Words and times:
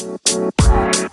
Bye. 0.00 1.09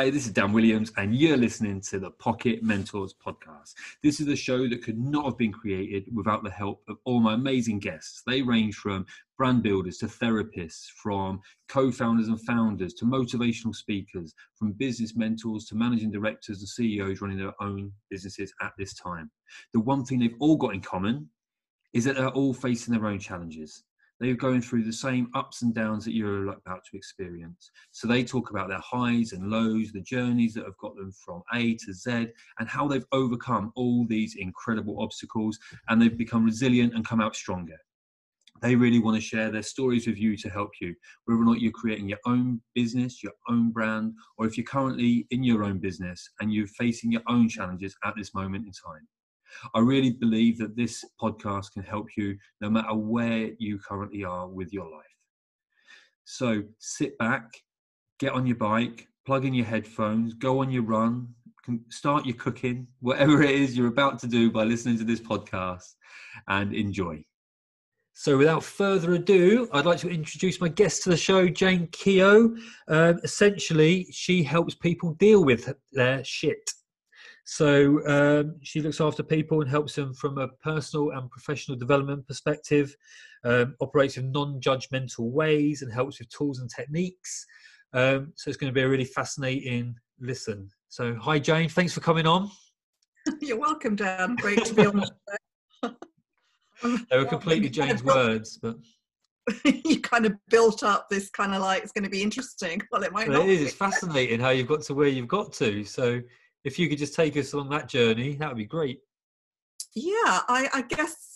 Hi, 0.00 0.08
this 0.08 0.24
is 0.24 0.32
Dan 0.32 0.54
Williams, 0.54 0.90
and 0.96 1.14
you're 1.14 1.36
listening 1.36 1.82
to 1.82 1.98
the 1.98 2.10
Pocket 2.12 2.62
Mentors 2.62 3.12
podcast. 3.12 3.74
This 4.02 4.18
is 4.18 4.28
a 4.28 4.34
show 4.34 4.66
that 4.66 4.82
could 4.82 4.98
not 4.98 5.26
have 5.26 5.36
been 5.36 5.52
created 5.52 6.04
without 6.16 6.42
the 6.42 6.50
help 6.50 6.82
of 6.88 6.96
all 7.04 7.20
my 7.20 7.34
amazing 7.34 7.80
guests. 7.80 8.22
They 8.26 8.40
range 8.40 8.76
from 8.76 9.04
brand 9.36 9.62
builders 9.62 9.98
to 9.98 10.06
therapists, 10.06 10.86
from 10.86 11.42
co 11.68 11.92
founders 11.92 12.28
and 12.28 12.40
founders 12.40 12.94
to 12.94 13.04
motivational 13.04 13.74
speakers, 13.74 14.32
from 14.54 14.72
business 14.72 15.14
mentors 15.16 15.66
to 15.66 15.74
managing 15.74 16.10
directors 16.10 16.60
and 16.60 16.68
CEOs 16.68 17.20
running 17.20 17.36
their 17.36 17.52
own 17.60 17.92
businesses 18.08 18.54
at 18.62 18.72
this 18.78 18.94
time. 18.94 19.30
The 19.74 19.80
one 19.80 20.06
thing 20.06 20.20
they've 20.20 20.40
all 20.40 20.56
got 20.56 20.72
in 20.72 20.80
common 20.80 21.28
is 21.92 22.04
that 22.04 22.16
they're 22.16 22.28
all 22.28 22.54
facing 22.54 22.94
their 22.94 23.06
own 23.06 23.18
challenges 23.18 23.84
they're 24.20 24.34
going 24.34 24.60
through 24.60 24.84
the 24.84 24.92
same 24.92 25.30
ups 25.34 25.62
and 25.62 25.74
downs 25.74 26.04
that 26.04 26.14
you're 26.14 26.48
about 26.48 26.84
to 26.84 26.96
experience. 26.96 27.70
So 27.90 28.06
they 28.06 28.22
talk 28.22 28.50
about 28.50 28.68
their 28.68 28.80
highs 28.80 29.32
and 29.32 29.50
lows, 29.50 29.92
the 29.92 30.02
journeys 30.02 30.54
that 30.54 30.66
have 30.66 30.76
got 30.76 30.94
them 30.94 31.10
from 31.24 31.42
A 31.54 31.74
to 31.76 31.92
Z, 31.94 32.28
and 32.58 32.68
how 32.68 32.86
they've 32.86 33.06
overcome 33.12 33.72
all 33.76 34.06
these 34.06 34.36
incredible 34.36 35.02
obstacles 35.02 35.58
and 35.88 36.00
they've 36.00 36.16
become 36.16 36.44
resilient 36.44 36.94
and 36.94 37.06
come 37.06 37.20
out 37.20 37.34
stronger. 37.34 37.78
They 38.60 38.76
really 38.76 38.98
want 38.98 39.16
to 39.16 39.22
share 39.22 39.50
their 39.50 39.62
stories 39.62 40.06
with 40.06 40.18
you 40.18 40.36
to 40.36 40.50
help 40.50 40.72
you, 40.82 40.94
whether 41.24 41.40
or 41.40 41.46
not 41.46 41.62
you're 41.62 41.72
creating 41.72 42.10
your 42.10 42.18
own 42.26 42.60
business, 42.74 43.22
your 43.22 43.32
own 43.48 43.70
brand, 43.70 44.12
or 44.36 44.46
if 44.46 44.58
you're 44.58 44.66
currently 44.66 45.26
in 45.30 45.42
your 45.42 45.64
own 45.64 45.78
business 45.78 46.28
and 46.40 46.52
you're 46.52 46.66
facing 46.66 47.10
your 47.10 47.22
own 47.26 47.48
challenges 47.48 47.96
at 48.04 48.14
this 48.18 48.34
moment 48.34 48.66
in 48.66 48.72
time. 48.72 49.08
I 49.74 49.80
really 49.80 50.12
believe 50.12 50.58
that 50.58 50.76
this 50.76 51.04
podcast 51.20 51.72
can 51.72 51.82
help 51.82 52.08
you 52.16 52.36
no 52.60 52.70
matter 52.70 52.94
where 52.94 53.50
you 53.58 53.78
currently 53.78 54.24
are 54.24 54.48
with 54.48 54.72
your 54.72 54.90
life. 54.90 55.04
So 56.24 56.62
sit 56.78 57.18
back, 57.18 57.50
get 58.18 58.32
on 58.32 58.46
your 58.46 58.56
bike, 58.56 59.08
plug 59.26 59.44
in 59.44 59.54
your 59.54 59.66
headphones, 59.66 60.34
go 60.34 60.60
on 60.60 60.70
your 60.70 60.82
run, 60.82 61.28
start 61.88 62.26
your 62.26 62.36
cooking, 62.36 62.86
whatever 63.00 63.42
it 63.42 63.50
is 63.50 63.76
you're 63.76 63.88
about 63.88 64.18
to 64.20 64.26
do 64.26 64.50
by 64.50 64.64
listening 64.64 64.98
to 64.98 65.04
this 65.04 65.20
podcast, 65.20 65.94
and 66.48 66.74
enjoy. 66.74 67.24
So, 68.12 68.36
without 68.36 68.62
further 68.62 69.14
ado, 69.14 69.68
I'd 69.72 69.86
like 69.86 69.98
to 70.00 70.10
introduce 70.10 70.60
my 70.60 70.68
guest 70.68 71.02
to 71.04 71.10
the 71.10 71.16
show, 71.16 71.48
Jane 71.48 71.88
Keogh. 71.90 72.54
Um, 72.88 73.18
essentially, 73.22 74.06
she 74.10 74.42
helps 74.42 74.74
people 74.74 75.14
deal 75.14 75.44
with 75.44 75.72
their 75.92 76.22
shit 76.24 76.70
so 77.44 78.06
um, 78.06 78.56
she 78.62 78.80
looks 78.80 79.00
after 79.00 79.22
people 79.22 79.60
and 79.60 79.70
helps 79.70 79.94
them 79.94 80.14
from 80.14 80.38
a 80.38 80.48
personal 80.48 81.10
and 81.10 81.30
professional 81.30 81.76
development 81.76 82.26
perspective, 82.26 82.94
um, 83.44 83.74
operates 83.80 84.16
in 84.16 84.32
non 84.32 84.60
judgmental 84.60 85.30
ways, 85.30 85.82
and 85.82 85.92
helps 85.92 86.18
with 86.18 86.28
tools 86.30 86.60
and 86.60 86.70
techniques. 86.70 87.46
Um, 87.92 88.32
so 88.36 88.48
it's 88.48 88.56
going 88.56 88.72
to 88.72 88.74
be 88.74 88.82
a 88.82 88.88
really 88.88 89.04
fascinating 89.04 89.96
listen. 90.20 90.70
So, 90.88 91.14
hi, 91.16 91.38
Jane. 91.38 91.68
Thanks 91.68 91.92
for 91.92 92.00
coming 92.00 92.26
on. 92.26 92.50
You're 93.40 93.58
welcome, 93.58 93.96
Dan. 93.96 94.36
Great 94.36 94.64
to 94.66 94.74
be 94.74 94.86
on. 94.86 95.04
they 97.10 97.18
were 97.18 97.24
completely 97.24 97.68
Jane's 97.70 98.04
words, 98.04 98.58
but 98.62 98.76
you 99.64 100.00
kind 100.00 100.26
of 100.26 100.34
built 100.48 100.82
up 100.82 101.08
this 101.08 101.30
kind 101.30 101.54
of 101.54 101.62
like 101.62 101.82
it's 101.82 101.92
going 101.92 102.04
to 102.04 102.10
be 102.10 102.22
interesting. 102.22 102.80
Well, 102.92 103.02
it 103.02 103.12
might 103.12 103.28
well, 103.28 103.40
not. 103.40 103.48
It 103.48 103.52
is. 103.52 103.62
It's 103.62 103.74
fascinating 103.74 104.40
how 104.40 104.50
you've 104.50 104.68
got 104.68 104.82
to 104.82 104.94
where 104.94 105.08
you've 105.08 105.28
got 105.28 105.52
to. 105.54 105.84
So 105.84 106.20
if 106.64 106.78
you 106.78 106.88
could 106.88 106.98
just 106.98 107.14
take 107.14 107.36
us 107.36 107.52
along 107.52 107.70
that 107.70 107.88
journey, 107.88 108.36
that 108.36 108.48
would 108.48 108.58
be 108.58 108.64
great. 108.64 109.00
Yeah, 109.94 110.40
I, 110.48 110.68
I 110.72 110.82
guess 110.82 111.30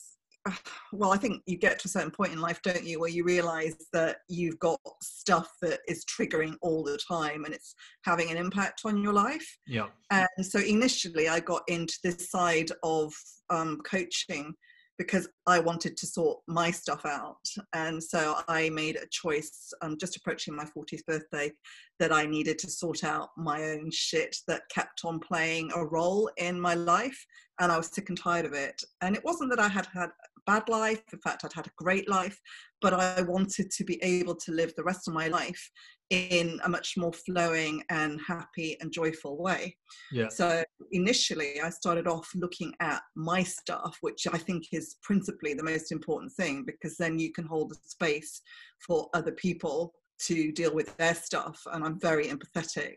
well, 0.92 1.12
I 1.12 1.16
think 1.16 1.42
you 1.46 1.56
get 1.56 1.78
to 1.80 1.86
a 1.86 1.90
certain 1.90 2.10
point 2.10 2.32
in 2.32 2.40
life, 2.40 2.60
don't 2.62 2.84
you, 2.84 3.00
where 3.00 3.10
you 3.10 3.24
realize 3.24 3.76
that 3.92 4.18
you've 4.28 4.58
got 4.58 4.80
stuff 5.02 5.50
that 5.62 5.80
is 5.88 6.04
triggering 6.04 6.56
all 6.62 6.82
the 6.82 6.98
time 6.98 7.44
and 7.44 7.54
it's 7.54 7.74
having 8.04 8.30
an 8.30 8.36
impact 8.36 8.82
on 8.84 9.02
your 9.02 9.12
life. 9.12 9.58
Yeah. 9.66 9.86
And 10.10 10.28
so 10.42 10.60
initially, 10.60 11.28
I 11.28 11.40
got 11.40 11.62
into 11.68 11.98
this 12.02 12.30
side 12.30 12.70
of 12.82 13.12
um, 13.50 13.80
coaching 13.84 14.54
because 14.98 15.28
I 15.46 15.58
wanted 15.58 15.96
to 15.96 16.06
sort 16.06 16.38
my 16.46 16.70
stuff 16.70 17.04
out. 17.04 17.44
And 17.72 18.02
so 18.02 18.36
I 18.48 18.70
made 18.70 18.96
a 18.96 19.06
choice, 19.10 19.72
um, 19.82 19.96
just 19.98 20.16
approaching 20.16 20.54
my 20.54 20.64
40th 20.64 21.04
birthday, 21.06 21.52
that 21.98 22.12
I 22.12 22.26
needed 22.26 22.58
to 22.60 22.70
sort 22.70 23.04
out 23.04 23.30
my 23.36 23.62
own 23.70 23.90
shit 23.90 24.36
that 24.48 24.68
kept 24.68 25.04
on 25.04 25.18
playing 25.18 25.70
a 25.74 25.84
role 25.84 26.30
in 26.36 26.60
my 26.60 26.74
life. 26.74 27.24
And 27.60 27.70
I 27.70 27.76
was 27.76 27.88
sick 27.92 28.08
and 28.08 28.18
tired 28.18 28.46
of 28.46 28.52
it. 28.52 28.80
And 29.00 29.16
it 29.16 29.24
wasn't 29.24 29.50
that 29.50 29.60
I 29.60 29.68
had 29.68 29.86
had 29.92 30.10
bad 30.46 30.68
life, 30.68 31.02
in 31.12 31.18
fact, 31.20 31.44
I'd 31.44 31.52
had 31.52 31.66
a 31.66 31.72
great 31.76 32.08
life, 32.08 32.38
but 32.80 32.92
I 32.92 33.22
wanted 33.22 33.70
to 33.70 33.84
be 33.84 34.02
able 34.02 34.34
to 34.36 34.52
live 34.52 34.74
the 34.76 34.84
rest 34.84 35.08
of 35.08 35.14
my 35.14 35.28
life 35.28 35.70
in 36.10 36.60
a 36.64 36.68
much 36.68 36.96
more 36.96 37.12
flowing 37.12 37.82
and 37.90 38.20
happy 38.26 38.76
and 38.80 38.92
joyful 38.92 39.42
way. 39.42 39.76
Yeah. 40.12 40.28
So 40.28 40.62
initially, 40.92 41.60
I 41.60 41.70
started 41.70 42.06
off 42.06 42.28
looking 42.34 42.72
at 42.80 43.02
my 43.16 43.42
stuff, 43.42 43.96
which 44.00 44.26
I 44.30 44.38
think 44.38 44.64
is 44.72 44.96
principally 45.02 45.54
the 45.54 45.64
most 45.64 45.92
important 45.92 46.32
thing 46.32 46.64
because 46.64 46.96
then 46.96 47.18
you 47.18 47.32
can 47.32 47.46
hold 47.46 47.70
the 47.70 47.76
space 47.84 48.40
for 48.86 49.08
other 49.14 49.32
people 49.32 49.94
to 50.26 50.52
deal 50.52 50.74
with 50.74 50.96
their 50.96 51.14
stuff. 51.14 51.60
And 51.72 51.84
I'm 51.84 51.98
very 51.98 52.26
empathetic 52.26 52.96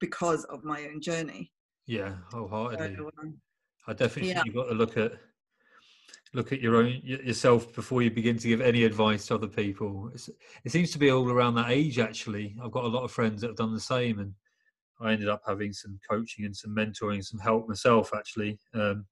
because 0.00 0.44
of 0.44 0.64
my 0.64 0.88
own 0.90 1.00
journey. 1.00 1.50
Yeah, 1.86 2.14
wholeheartedly. 2.32 2.96
So, 2.96 3.10
um, 3.20 3.34
I 3.86 3.92
definitely 3.92 4.30
yeah. 4.30 4.42
think 4.42 4.46
you've 4.46 4.54
got 4.54 4.68
to 4.68 4.74
look 4.74 4.96
at 4.96 5.12
look 6.34 6.52
at 6.52 6.60
your 6.60 6.76
own 6.76 7.00
yourself 7.02 7.72
before 7.74 8.02
you 8.02 8.10
begin 8.10 8.36
to 8.38 8.48
give 8.48 8.60
any 8.60 8.84
advice 8.84 9.26
to 9.26 9.34
other 9.36 9.46
people. 9.46 10.10
It's, 10.12 10.28
it 10.64 10.72
seems 10.72 10.90
to 10.90 10.98
be 10.98 11.10
all 11.10 11.30
around 11.30 11.54
that 11.54 11.70
age. 11.70 11.98
Actually, 11.98 12.56
I've 12.62 12.72
got 12.72 12.84
a 12.84 12.88
lot 12.88 13.04
of 13.04 13.12
friends 13.12 13.40
that 13.40 13.48
have 13.48 13.56
done 13.56 13.72
the 13.72 13.80
same, 13.80 14.18
and 14.18 14.34
I 15.00 15.12
ended 15.12 15.28
up 15.28 15.42
having 15.46 15.72
some 15.72 15.98
coaching 16.08 16.44
and 16.44 16.56
some 16.56 16.74
mentoring, 16.74 17.24
some 17.24 17.40
help 17.40 17.68
myself 17.68 18.10
actually 18.14 18.58
um, 18.74 19.06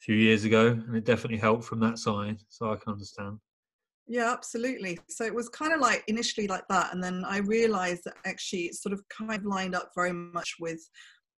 few 0.00 0.14
years 0.14 0.44
ago, 0.44 0.68
and 0.68 0.94
it 0.94 1.04
definitely 1.04 1.38
helped 1.38 1.64
from 1.64 1.80
that 1.80 1.98
side. 1.98 2.38
So 2.48 2.70
I 2.70 2.76
can 2.76 2.92
understand. 2.92 3.38
Yeah, 4.06 4.32
absolutely. 4.32 4.98
So 5.08 5.24
it 5.24 5.34
was 5.34 5.48
kind 5.48 5.72
of 5.72 5.80
like 5.80 6.04
initially 6.06 6.46
like 6.46 6.68
that, 6.68 6.92
and 6.92 7.02
then 7.02 7.24
I 7.24 7.38
realized 7.38 8.02
that 8.04 8.14
actually 8.26 8.64
it 8.66 8.74
sort 8.74 8.92
of 8.92 9.02
kind 9.08 9.32
of 9.32 9.44
lined 9.44 9.74
up 9.74 9.90
very 9.94 10.12
much 10.12 10.56
with 10.60 10.80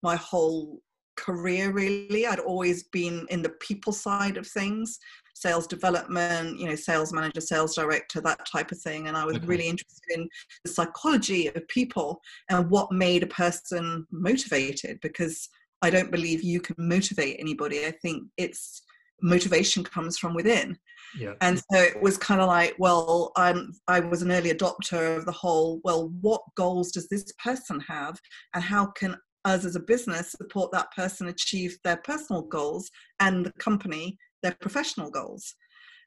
my 0.03 0.17
whole 0.17 0.81
career 1.21 1.71
really 1.71 2.27
i'd 2.27 2.39
always 2.39 2.85
been 2.85 3.27
in 3.29 3.43
the 3.43 3.55
people 3.61 3.93
side 3.93 4.39
of 4.39 4.47
things 4.47 4.99
sales 5.35 5.67
development 5.67 6.59
you 6.59 6.67
know 6.69 6.75
sales 6.75 7.13
manager 7.13 7.41
sales 7.41 7.75
director 7.75 8.21
that 8.21 8.41
type 8.51 8.71
of 8.73 8.79
thing 8.79 9.09
and 9.09 9.17
i 9.17 9.25
was 9.25 9.37
okay. 9.37 9.47
really 9.47 9.69
interested 9.69 10.11
in 10.15 10.29
the 10.65 10.71
psychology 10.71 11.49
of 11.49 11.67
people 11.69 12.21
and 12.51 12.69
what 12.71 12.93
made 12.93 13.23
a 13.23 13.29
person 13.29 14.07
motivated 14.11 14.99
because 15.03 15.49
i 15.83 15.91
don't 15.91 16.11
believe 16.11 16.43
you 16.43 16.61
can 16.61 16.77
motivate 16.79 17.37
anybody 17.39 17.87
i 17.87 17.91
think 18.03 18.25
it's 18.37 18.83
motivation 19.23 19.85
comes 19.85 20.17
from 20.17 20.35
within 20.35 20.77
yeah. 21.19 21.35
and 21.41 21.59
so 21.59 21.79
it 21.79 22.01
was 22.01 22.17
kind 22.17 22.41
of 22.41 22.47
like 22.47 22.75
well 22.79 23.33
i'm 23.37 23.71
i 23.89 24.01
was 24.01 24.23
an 24.23 24.33
early 24.33 24.51
adopter 24.51 25.17
of 25.17 25.27
the 25.27 25.33
whole 25.33 25.81
well 25.85 26.09
what 26.21 26.43
goals 26.57 26.91
does 26.91 27.09
this 27.09 27.33
person 27.43 27.81
have 27.81 28.19
and 28.55 28.65
how 28.65 28.87
can 28.87 29.17
us 29.45 29.65
as 29.65 29.77
a 29.77 29.81
business 29.81 30.33
support 30.33 30.71
that 30.73 30.91
person 30.93 31.29
achieve 31.29 31.79
their 31.85 31.97
personal 31.99 32.43
goals 32.43 32.91
and 33.21 33.47
the 33.47 33.53
company 33.53 34.19
their 34.43 34.57
professional 34.61 35.11
goals 35.11 35.55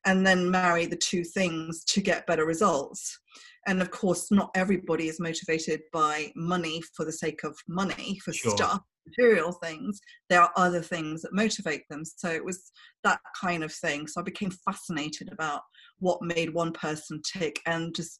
and 0.05 0.25
then 0.25 0.49
marry 0.51 0.85
the 0.85 0.97
two 0.97 1.23
things 1.23 1.83
to 1.85 2.01
get 2.01 2.27
better 2.27 2.45
results 2.45 3.19
and 3.67 3.81
of 3.81 3.91
course 3.91 4.31
not 4.31 4.51
everybody 4.55 5.07
is 5.07 5.19
motivated 5.19 5.81
by 5.91 6.31
money 6.35 6.81
for 6.95 7.05
the 7.05 7.11
sake 7.11 7.43
of 7.43 7.55
money 7.67 8.19
for 8.23 8.33
sure. 8.33 8.55
stuff 8.55 8.81
material 9.05 9.51
things 9.51 9.99
there 10.29 10.41
are 10.41 10.51
other 10.55 10.81
things 10.81 11.21
that 11.21 11.33
motivate 11.33 11.83
them 11.89 12.03
so 12.05 12.29
it 12.29 12.43
was 12.43 12.71
that 13.03 13.19
kind 13.39 13.63
of 13.63 13.71
thing 13.71 14.07
so 14.07 14.21
i 14.21 14.23
became 14.23 14.51
fascinated 14.65 15.29
about 15.31 15.61
what 15.99 16.21
made 16.21 16.53
one 16.53 16.71
person 16.71 17.21
tick 17.33 17.59
and 17.65 17.93
just 17.93 18.19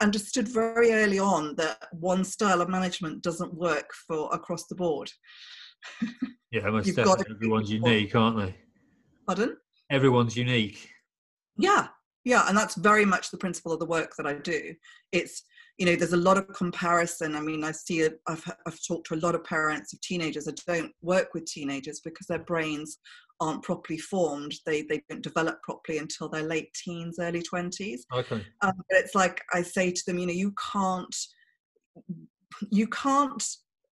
understood 0.00 0.48
very 0.48 0.92
early 0.92 1.18
on 1.18 1.54
that 1.56 1.78
one 1.92 2.24
style 2.24 2.60
of 2.60 2.68
management 2.68 3.22
doesn't 3.22 3.52
work 3.54 3.90
for 4.06 4.32
across 4.32 4.66
the 4.66 4.74
board. 4.74 5.10
yeah, 6.50 6.68
most 6.70 6.86
definitely. 6.96 7.26
Everyone's 7.34 7.70
unique, 7.70 8.14
aren't 8.14 8.36
they? 8.36 8.56
Pardon? 9.28 9.58
Everyone's 9.90 10.36
unique. 10.36 10.88
Yeah, 11.58 11.88
yeah, 12.24 12.48
and 12.48 12.56
that's 12.56 12.76
very 12.76 13.04
much 13.04 13.30
the 13.30 13.36
principle 13.36 13.72
of 13.72 13.78
the 13.78 13.86
work 13.86 14.14
that 14.16 14.26
I 14.26 14.34
do. 14.34 14.74
It's 15.12 15.42
you 15.76 15.86
know, 15.86 15.94
there's 15.94 16.14
a 16.14 16.16
lot 16.16 16.38
of 16.38 16.48
comparison. 16.54 17.36
I 17.36 17.40
mean, 17.40 17.62
I 17.62 17.70
see 17.70 18.00
it. 18.00 18.20
I've 18.26 18.44
I've 18.66 18.78
talked 18.86 19.08
to 19.08 19.14
a 19.14 19.24
lot 19.24 19.34
of 19.34 19.44
parents 19.44 19.92
of 19.92 20.00
teenagers 20.00 20.48
I 20.48 20.52
don't 20.66 20.92
work 21.02 21.34
with 21.34 21.44
teenagers 21.44 22.00
because 22.00 22.26
their 22.26 22.40
brains 22.40 22.98
aren't 23.38 23.62
properly 23.62 23.98
formed. 23.98 24.54
They 24.64 24.82
they 24.82 25.02
don't 25.10 25.22
develop 25.22 25.62
properly 25.62 25.98
until 25.98 26.30
their 26.30 26.42
late 26.42 26.72
teens, 26.74 27.18
early 27.20 27.42
twenties. 27.42 28.06
Okay. 28.12 28.42
Um, 28.62 28.72
but 28.88 28.98
it's 28.98 29.14
like 29.14 29.42
I 29.52 29.62
say 29.62 29.92
to 29.92 30.02
them, 30.06 30.18
you 30.18 30.26
know, 30.26 30.32
you 30.32 30.54
can't 30.72 31.16
you 32.70 32.86
can't 32.88 33.44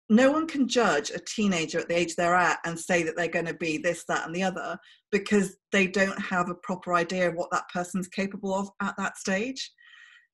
no 0.10 0.32
one 0.32 0.48
can 0.48 0.68
judge 0.68 1.10
a 1.10 1.20
teenager 1.20 1.80
at 1.80 1.88
the 1.88 1.98
age 1.98 2.16
they're 2.16 2.36
at 2.36 2.60
and 2.66 2.80
say 2.80 3.04
that 3.04 3.16
they're 3.16 3.28
going 3.28 3.46
to 3.46 3.56
be 3.56 3.78
this, 3.78 4.04
that, 4.08 4.26
and 4.26 4.36
the 4.36 4.44
other 4.44 4.78
because 5.12 5.58
they 5.72 5.88
don't 5.88 6.20
have 6.20 6.50
a 6.50 6.56
proper 6.56 6.94
idea 6.94 7.30
of 7.30 7.36
what 7.36 7.50
that 7.52 7.68
person's 7.74 8.08
capable 8.08 8.54
of 8.54 8.70
at 8.82 8.96
that 8.98 9.18
stage. 9.18 9.72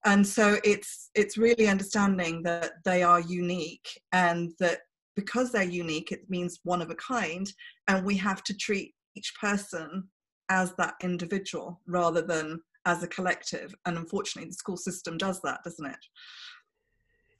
And 0.04 0.26
so 0.26 0.58
it's 0.64 1.12
it's 1.14 1.38
really 1.38 1.68
understanding 1.68 2.42
that 2.44 2.74
they 2.84 3.04
are 3.04 3.22
unique 3.22 3.88
and 4.12 4.52
that 4.60 4.80
because 5.16 5.52
they're 5.52 5.64
unique, 5.64 6.12
it 6.12 6.30
means 6.30 6.60
one 6.64 6.82
of 6.82 6.90
a 6.90 6.96
kind, 6.96 7.48
and 7.88 8.06
we 8.06 8.18
have 8.18 8.44
to 8.46 8.54
treat 8.56 8.94
each 9.16 9.34
person 9.40 10.10
as 10.50 10.74
that 10.78 10.96
individual 11.04 11.82
rather 11.86 12.22
than 12.22 12.60
as 12.86 13.04
a 13.04 13.08
collective. 13.08 13.76
And 13.86 13.98
unfortunately, 13.98 14.50
the 14.50 14.56
school 14.56 14.78
system 14.78 15.18
does 15.18 15.40
that, 15.42 15.64
doesn't 15.64 15.86
it? 15.86 16.06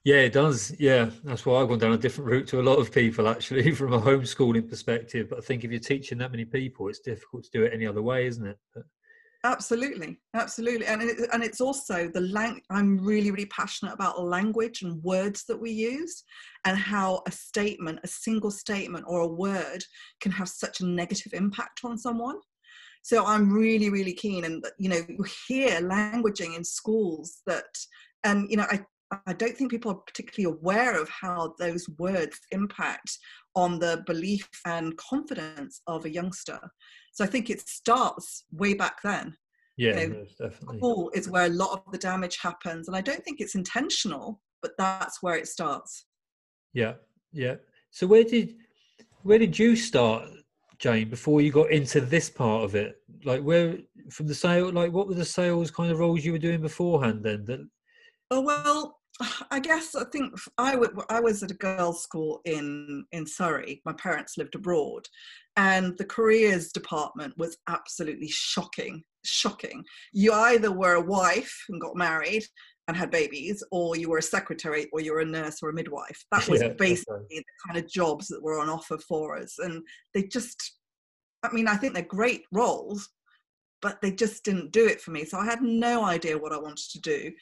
Yeah, 0.04 0.16
it 0.16 0.32
does. 0.32 0.74
Yeah, 0.80 1.10
that's 1.22 1.46
why 1.46 1.60
I've 1.60 1.68
gone 1.68 1.78
down 1.78 1.92
a 1.92 1.98
different 1.98 2.30
route 2.30 2.48
to 2.48 2.60
a 2.60 2.62
lot 2.62 2.78
of 2.78 2.92
people 2.92 3.28
actually 3.28 3.70
from 3.74 3.92
a 3.92 4.00
homeschooling 4.00 4.68
perspective. 4.68 5.28
But 5.30 5.38
I 5.38 5.42
think 5.42 5.64
if 5.64 5.70
you're 5.70 5.80
teaching 5.80 6.18
that 6.18 6.32
many 6.32 6.44
people, 6.44 6.88
it's 6.88 6.98
difficult 6.98 7.44
to 7.44 7.50
do 7.52 7.62
it 7.64 7.72
any 7.72 7.86
other 7.86 8.02
way, 8.02 8.26
isn't 8.26 8.46
it? 8.46 8.58
But... 8.74 8.84
Absolutely, 9.44 10.20
absolutely, 10.34 10.86
and 10.86 11.02
it, 11.02 11.28
and 11.32 11.42
it's 11.42 11.60
also 11.60 12.08
the 12.08 12.20
lang. 12.20 12.60
I'm 12.70 13.04
really 13.04 13.32
really 13.32 13.46
passionate 13.46 13.92
about 13.92 14.22
language 14.24 14.82
and 14.82 15.02
words 15.02 15.44
that 15.48 15.60
we 15.60 15.70
use, 15.70 16.22
and 16.64 16.76
how 16.76 17.22
a 17.26 17.32
statement, 17.32 17.98
a 18.04 18.08
single 18.08 18.52
statement 18.52 19.04
or 19.08 19.20
a 19.20 19.26
word, 19.26 19.84
can 20.20 20.30
have 20.30 20.48
such 20.48 20.80
a 20.80 20.86
negative 20.86 21.32
impact 21.32 21.80
on 21.84 21.98
someone. 21.98 22.38
So 23.02 23.26
I'm 23.26 23.52
really 23.52 23.90
really 23.90 24.14
keen, 24.14 24.44
and 24.44 24.64
you 24.78 24.88
know, 24.88 25.00
you 25.08 25.24
hear 25.48 25.80
languaging 25.80 26.56
in 26.56 26.62
schools 26.62 27.42
that 27.46 27.66
and 28.24 28.48
you 28.48 28.56
know 28.56 28.66
I, 28.70 28.84
I 29.26 29.32
don't 29.32 29.56
think 29.56 29.70
people 29.70 29.90
are 29.90 30.02
particularly 30.06 30.56
aware 30.56 31.00
of 31.00 31.08
how 31.08 31.54
those 31.58 31.88
words 31.98 32.40
impact 32.50 33.18
on 33.54 33.78
the 33.78 34.02
belief 34.06 34.48
and 34.64 34.96
confidence 34.96 35.82
of 35.86 36.04
a 36.04 36.10
youngster. 36.10 36.58
So 37.12 37.24
I 37.24 37.26
think 37.26 37.50
it 37.50 37.60
starts 37.68 38.44
way 38.52 38.74
back 38.74 39.02
then. 39.02 39.36
Yeah, 39.76 40.00
you 40.00 40.08
know, 40.08 40.24
definitely. 40.38 40.78
School 40.78 41.10
is 41.14 41.28
where 41.28 41.46
a 41.46 41.50
lot 41.50 41.72
of 41.72 41.92
the 41.92 41.98
damage 41.98 42.38
happens, 42.40 42.88
and 42.88 42.96
I 42.96 43.00
don't 43.00 43.24
think 43.24 43.40
it's 43.40 43.54
intentional, 43.54 44.40
but 44.60 44.72
that's 44.78 45.22
where 45.22 45.36
it 45.36 45.48
starts. 45.48 46.06
Yeah, 46.74 46.94
yeah. 47.32 47.56
So 47.90 48.06
where 48.06 48.24
did 48.24 48.54
where 49.22 49.38
did 49.38 49.58
you 49.58 49.76
start, 49.76 50.28
Jane? 50.78 51.08
Before 51.08 51.40
you 51.40 51.50
got 51.52 51.70
into 51.70 52.00
this 52.00 52.28
part 52.28 52.64
of 52.64 52.74
it, 52.74 52.96
like 53.24 53.42
where 53.42 53.78
from 54.10 54.26
the 54.26 54.34
sale, 54.34 54.70
like 54.70 54.92
what 54.92 55.08
were 55.08 55.14
the 55.14 55.24
sales 55.24 55.70
kind 55.70 55.90
of 55.90 55.98
roles 55.98 56.24
you 56.24 56.32
were 56.32 56.38
doing 56.38 56.60
beforehand? 56.60 57.22
Then 57.22 57.44
that. 57.46 57.66
Oh 58.30 58.40
well, 58.40 58.98
I 59.50 59.60
guess 59.60 59.94
I 59.94 60.04
think 60.04 60.34
I, 60.58 60.72
w- 60.72 61.02
I 61.08 61.20
was 61.20 61.42
at 61.42 61.50
a 61.50 61.54
girls' 61.54 62.02
school 62.02 62.40
in 62.44 63.04
in 63.12 63.26
Surrey. 63.26 63.82
My 63.84 63.92
parents 63.92 64.36
lived 64.36 64.54
abroad, 64.54 65.06
and 65.56 65.96
the 65.98 66.04
careers 66.04 66.72
department 66.72 67.34
was 67.36 67.56
absolutely 67.68 68.28
shocking. 68.28 69.02
Shocking. 69.24 69.84
You 70.12 70.32
either 70.32 70.72
were 70.72 70.94
a 70.94 71.00
wife 71.00 71.64
and 71.68 71.80
got 71.80 71.96
married 71.96 72.44
and 72.88 72.96
had 72.96 73.10
babies, 73.10 73.62
or 73.70 73.96
you 73.96 74.10
were 74.10 74.18
a 74.18 74.22
secretary, 74.22 74.88
or 74.92 75.00
you 75.00 75.12
were 75.12 75.20
a 75.20 75.24
nurse 75.24 75.62
or 75.62 75.70
a 75.70 75.74
midwife. 75.74 76.24
That 76.32 76.48
was 76.48 76.62
yeah, 76.62 76.68
basically 76.70 77.14
right. 77.14 77.28
the 77.30 77.44
kind 77.66 77.78
of 77.78 77.90
jobs 77.90 78.28
that 78.28 78.42
were 78.42 78.58
on 78.58 78.68
offer 78.68 78.98
for 78.98 79.36
us, 79.36 79.58
and 79.58 79.82
they 80.14 80.24
just. 80.24 80.78
I 81.44 81.52
mean, 81.52 81.66
I 81.66 81.74
think 81.74 81.94
they're 81.94 82.04
great 82.04 82.44
roles, 82.52 83.08
but 83.80 84.00
they 84.00 84.12
just 84.12 84.44
didn't 84.44 84.70
do 84.70 84.86
it 84.86 85.00
for 85.00 85.10
me. 85.10 85.24
So 85.24 85.38
I 85.38 85.44
had 85.44 85.60
no 85.60 86.04
idea 86.04 86.38
what 86.38 86.52
I 86.52 86.56
wanted 86.58 86.88
to 86.92 87.00
do 87.00 87.32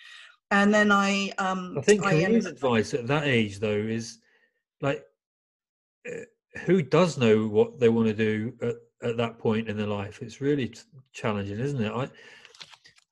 and 0.50 0.73
then 0.73 0.91
I. 0.93 1.32
Um, 1.38 1.76
I 1.79 1.82
think 1.82 2.02
careers 2.02 2.47
advice 2.47 2.94
at 2.94 3.06
that 3.06 3.25
age 3.25 3.58
though 3.61 3.69
is 3.69 4.19
like, 4.81 5.05
uh, 6.08 6.25
who 6.64 6.82
does 6.82 7.19
know 7.19 7.47
what 7.47 7.79
they 7.79 7.88
want 7.88 8.08
to 8.08 8.14
do 8.14 8.52
at, 8.62 8.76
at 9.08 9.17
that 9.17 9.38
point 9.38 9.69
in 9.69 9.76
their 9.76 9.87
life? 9.87 10.20
It's 10.23 10.41
really 10.41 10.69
t- 10.69 10.81
challenging, 11.12 11.58
isn't 11.58 11.82
it? 11.82 11.93
I, 11.93 12.08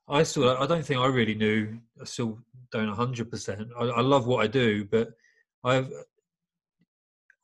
I 0.09 0.23
still, 0.23 0.49
I 0.57 0.67
don't 0.67 0.85
think 0.85 1.01
I 1.01 1.07
really 1.07 1.35
knew. 1.35 1.79
I 2.01 2.05
still 2.05 2.39
don't 2.73 2.89
hundred 2.89 3.31
percent. 3.31 3.69
I 3.79 4.01
love 4.01 4.27
what 4.27 4.43
I 4.43 4.47
do, 4.47 4.85
but 4.85 5.11
I've, 5.65 5.93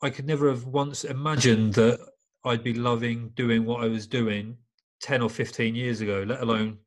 I 0.02 0.11
could 0.11 0.26
never 0.26 0.49
have 0.49 0.64
once 0.67 1.05
imagined 1.05 1.75
that 1.75 2.00
I'd 2.44 2.64
be 2.64 2.75
loving 2.75 3.31
doing 3.31 3.64
what 3.64 3.85
I 3.85 3.88
was 3.88 4.06
doing 4.06 4.56
ten 5.00 5.23
or 5.23 5.31
fifteen 5.31 5.75
years 5.75 6.00
ago, 6.00 6.25
let 6.26 6.40
alone 6.40 6.79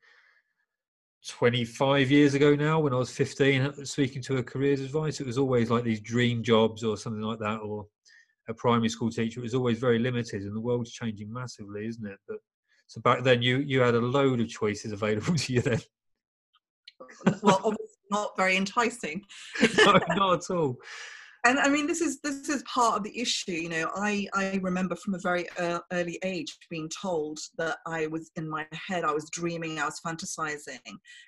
25 1.26 2.12
years 2.12 2.36
ago 2.36 2.56
now 2.56 2.80
when 2.80 2.94
i 2.94 2.96
was 2.96 3.10
15 3.10 3.62
uh, 3.62 3.74
speaking 3.84 4.22
to 4.22 4.38
a 4.38 4.44
careers 4.44 4.80
advice 4.80 5.20
it 5.20 5.26
was 5.26 5.38
always 5.38 5.70
like 5.70 5.84
these 5.84 6.00
dream 6.00 6.42
jobs 6.44 6.84
or 6.84 6.96
something 6.96 7.24
like 7.24 7.40
that 7.40 7.58
or 7.58 7.86
a 8.48 8.54
primary 8.54 8.90
school 8.90 9.10
teacher. 9.10 9.40
It 9.40 9.44
was 9.44 9.56
always 9.56 9.80
very 9.80 10.00
limited 10.00 10.44
and 10.44 10.56
the 10.56 10.62
world's 10.62 10.92
changing 10.92 11.32
massively 11.32 11.88
isn't 11.88 12.06
it? 12.06 12.18
But 12.28 12.38
so 12.88 13.02
back 13.02 13.24
then 13.24 13.42
you 13.42 13.58
you 13.58 13.82
had 13.82 13.96
a 13.96 14.00
load 14.00 14.40
of 14.40 14.48
choices 14.48 14.92
available 14.92 15.36
to 15.38 15.54
you 15.54 15.62
then. 15.62 15.80
Well 17.42 17.62
obviously 17.64 17.86
not 18.10 18.38
very 18.38 18.56
enticing. 18.56 19.24
No, 19.78 20.00
not 20.10 20.34
at 20.36 20.56
all 20.56 20.78
and 21.48 21.60
I 21.60 21.70
mean, 21.70 21.88
this 21.88 22.02
is 22.02 22.20
this 22.20 22.50
is 22.50 22.62
part 22.64 22.98
of 22.98 23.04
the 23.04 23.20
issue. 23.20 23.54
You 23.54 23.70
know, 23.70 23.90
I 23.96 24.28
I 24.34 24.60
remember 24.62 24.96
from 24.96 25.14
a 25.14 25.20
very 25.20 25.48
early 25.92 26.20
age 26.24 26.58
being 26.70 26.90
told 26.90 27.40
that 27.58 27.78
I 27.88 28.08
was 28.08 28.32
in 28.36 28.50
my 28.50 28.66
head, 28.88 29.04
I 29.04 29.14
was 29.14 29.30
dreaming, 29.30 29.80
I 29.80 29.86
was 29.86 30.02
fantasizing, 30.06 30.80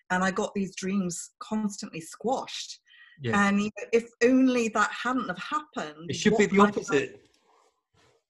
and 0.10 0.24
I 0.24 0.32
got 0.32 0.54
these 0.54 0.76
dreams 0.76 1.32
constantly 1.40 2.02
squashed. 2.02 2.80
Yeah. 3.22 3.48
And 3.48 3.60
you 3.62 3.66
know, 3.78 3.88
if 3.94 4.10
only 4.24 4.68
that 4.70 4.92
hadn't 4.92 5.28
have 5.28 5.40
happened, 5.40 6.10
it 6.10 6.16
should 6.16 6.38
be 6.38 6.48
the 6.48 6.60
opposite. 6.60 7.22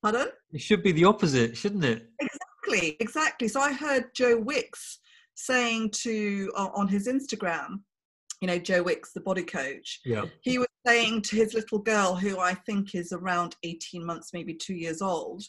Pardon? 0.02 0.28
It 0.54 0.62
should 0.62 0.84
be 0.84 0.92
the 0.92 1.06
opposite, 1.06 1.58
shouldn't 1.58 1.84
it? 1.84 2.08
Exactly, 2.20 2.98
exactly. 3.00 3.48
So 3.48 3.60
I 3.60 3.74
heard 3.74 4.06
Joe 4.16 4.38
Wicks 4.38 5.00
saying 5.36 5.92
to 6.04 6.52
uh, 6.56 6.70
on 6.74 6.88
his 6.88 7.08
Instagram 7.08 7.82
you 8.42 8.48
know, 8.48 8.58
Joe 8.58 8.84
Wicks, 8.84 9.12
the 9.14 9.22
body 9.22 9.44
coach. 9.44 10.00
Yeah. 10.06 10.26
He 10.42 10.58
was 10.58 10.68
saying 10.86 11.24
to 11.24 11.36
his 11.36 11.54
little 11.54 11.80
girl, 11.80 12.16
who 12.16 12.40
I 12.40 12.54
think 12.54 12.96
is 12.96 13.12
around 13.12 13.56
18 13.64 14.06
months, 14.06 14.30
maybe 14.34 14.54
two 14.54 14.76
years 14.76 15.02
old, 15.02 15.44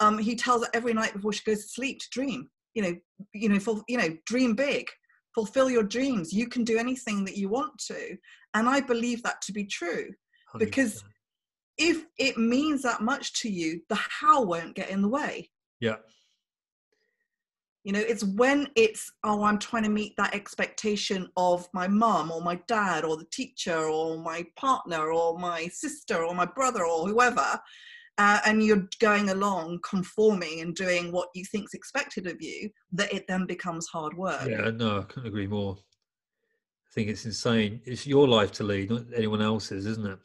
um, 0.00 0.18
he 0.18 0.36
tells 0.36 0.64
her 0.64 0.70
every 0.74 0.94
night 0.94 1.14
before 1.14 1.32
she 1.32 1.42
goes 1.44 1.62
to 1.62 1.68
sleep 1.68 1.98
to 2.00 2.06
dream. 2.10 2.48
You 2.74 2.82
know, 2.82 2.94
you 3.34 3.48
know, 3.48 3.58
for, 3.58 3.82
you 3.88 3.98
know, 3.98 4.16
dream 4.26 4.54
big, 4.54 4.88
fulfill 5.34 5.68
your 5.68 5.82
dreams. 5.82 6.32
You 6.32 6.48
can 6.48 6.62
do 6.62 6.78
anything 6.78 7.24
that 7.24 7.36
you 7.36 7.48
want 7.48 7.76
to, 7.88 8.16
and 8.54 8.68
I 8.68 8.80
believe 8.80 9.22
that 9.24 9.42
to 9.42 9.52
be 9.52 9.64
true, 9.64 10.10
100%. 10.54 10.58
because 10.58 11.02
if 11.76 12.04
it 12.18 12.38
means 12.38 12.82
that 12.82 13.00
much 13.00 13.32
to 13.42 13.50
you, 13.50 13.80
the 13.88 13.96
how 13.96 14.42
won't 14.42 14.76
get 14.76 14.90
in 14.90 15.02
the 15.02 15.08
way. 15.08 15.50
Yeah. 15.80 15.96
You 17.88 17.94
know, 17.94 18.04
it's 18.06 18.22
when 18.22 18.68
it's, 18.76 19.10
oh, 19.24 19.44
I'm 19.44 19.58
trying 19.58 19.84
to 19.84 19.88
meet 19.88 20.12
that 20.18 20.34
expectation 20.34 21.26
of 21.38 21.66
my 21.72 21.88
mum 21.88 22.30
or 22.30 22.42
my 22.42 22.60
dad 22.68 23.02
or 23.02 23.16
the 23.16 23.24
teacher 23.32 23.78
or 23.78 24.18
my 24.18 24.44
partner 24.56 25.10
or 25.10 25.38
my 25.38 25.68
sister 25.68 26.22
or 26.22 26.34
my 26.34 26.44
brother 26.44 26.84
or 26.84 27.08
whoever. 27.08 27.58
Uh, 28.18 28.40
and 28.44 28.62
you're 28.62 28.86
going 29.00 29.30
along 29.30 29.78
conforming 29.88 30.60
and 30.60 30.74
doing 30.74 31.10
what 31.10 31.30
you 31.34 31.46
think's 31.46 31.72
expected 31.72 32.26
of 32.26 32.36
you, 32.42 32.68
that 32.92 33.10
it 33.10 33.26
then 33.26 33.46
becomes 33.46 33.86
hard 33.86 34.14
work. 34.18 34.46
Yeah, 34.46 34.68
no, 34.68 34.98
I 34.98 35.04
couldn't 35.04 35.28
agree 35.28 35.46
more. 35.46 35.78
I 35.78 36.92
think 36.92 37.08
it's 37.08 37.24
insane. 37.24 37.80
It's 37.86 38.06
your 38.06 38.28
life 38.28 38.52
to 38.52 38.64
lead, 38.64 38.90
not 38.90 39.04
anyone 39.16 39.40
else's, 39.40 39.86
isn't 39.86 40.06
it? 40.06 40.18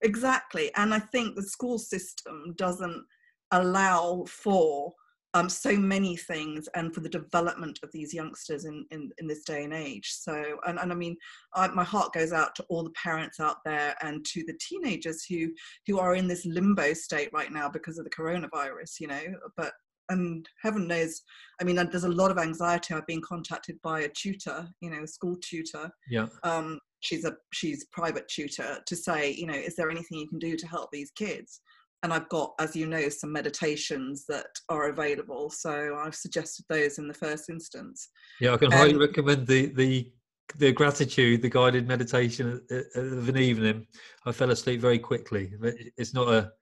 Exactly. 0.00 0.74
And 0.74 0.94
I 0.94 1.00
think 1.00 1.36
the 1.36 1.42
school 1.42 1.78
system 1.78 2.54
doesn't 2.56 3.04
allow 3.50 4.24
for 4.26 4.94
um, 5.34 5.48
so 5.48 5.76
many 5.76 6.16
things 6.16 6.68
and 6.74 6.94
for 6.94 7.00
the 7.00 7.08
development 7.08 7.78
of 7.82 7.90
these 7.92 8.14
youngsters 8.14 8.64
in, 8.64 8.84
in, 8.90 9.10
in 9.18 9.26
this 9.26 9.44
day 9.44 9.64
and 9.64 9.74
age. 9.74 10.10
So, 10.10 10.58
and, 10.66 10.78
and 10.78 10.90
I 10.90 10.94
mean, 10.94 11.16
I, 11.54 11.68
my 11.68 11.84
heart 11.84 12.12
goes 12.12 12.32
out 12.32 12.54
to 12.56 12.64
all 12.68 12.82
the 12.82 12.90
parents 12.90 13.38
out 13.38 13.58
there 13.64 13.94
and 14.02 14.24
to 14.26 14.44
the 14.46 14.58
teenagers 14.58 15.24
who, 15.28 15.48
who 15.86 15.98
are 15.98 16.14
in 16.14 16.28
this 16.28 16.46
limbo 16.46 16.94
state 16.94 17.30
right 17.32 17.52
now 17.52 17.68
because 17.68 17.98
of 17.98 18.04
the 18.04 18.10
coronavirus, 18.10 19.00
you 19.00 19.08
know, 19.08 19.22
but 19.56 19.72
and 20.10 20.48
heaven 20.62 20.86
knows 20.86 21.20
i 21.60 21.64
mean 21.64 21.76
there's 21.76 22.04
a 22.04 22.08
lot 22.08 22.30
of 22.30 22.38
anxiety. 22.38 22.94
I've 22.94 23.06
been 23.06 23.20
contacted 23.20 23.78
by 23.82 24.00
a 24.00 24.08
tutor 24.08 24.66
you 24.80 24.88
know 24.88 25.02
a 25.02 25.06
school 25.06 25.36
tutor. 25.42 25.90
Yeah. 26.08 26.28
Um 26.44 26.78
she's 27.00 27.24
a 27.24 27.34
she's 27.52 27.84
private 27.92 28.26
tutor 28.28 28.78
to 28.86 28.96
say 28.96 29.32
you 29.32 29.46
know 29.46 29.52
is 29.52 29.76
there 29.76 29.90
anything 29.90 30.18
you 30.18 30.28
can 30.28 30.38
do 30.38 30.56
to 30.56 30.66
help 30.66 30.90
these 30.90 31.10
kids 31.10 31.60
and 32.02 32.12
I've 32.12 32.28
got, 32.28 32.54
as 32.60 32.76
you 32.76 32.86
know, 32.86 33.08
some 33.08 33.32
meditations 33.32 34.24
that 34.26 34.46
are 34.68 34.88
available. 34.88 35.50
So 35.50 35.98
I've 35.98 36.14
suggested 36.14 36.64
those 36.68 36.98
in 36.98 37.08
the 37.08 37.14
first 37.14 37.50
instance. 37.50 38.08
Yeah, 38.40 38.54
I 38.54 38.56
can 38.56 38.72
um, 38.72 38.78
highly 38.78 38.96
recommend 38.96 39.46
the 39.46 39.66
the 39.66 40.12
the 40.56 40.72
gratitude, 40.72 41.42
the 41.42 41.50
guided 41.50 41.86
meditation 41.86 42.62
of 42.70 43.28
an 43.28 43.36
evening. 43.36 43.86
I 44.24 44.32
fell 44.32 44.50
asleep 44.50 44.80
very 44.80 44.98
quickly. 44.98 45.52
It's 45.96 46.14
not 46.14 46.28
a 46.28 46.52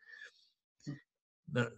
that, 1.52 1.68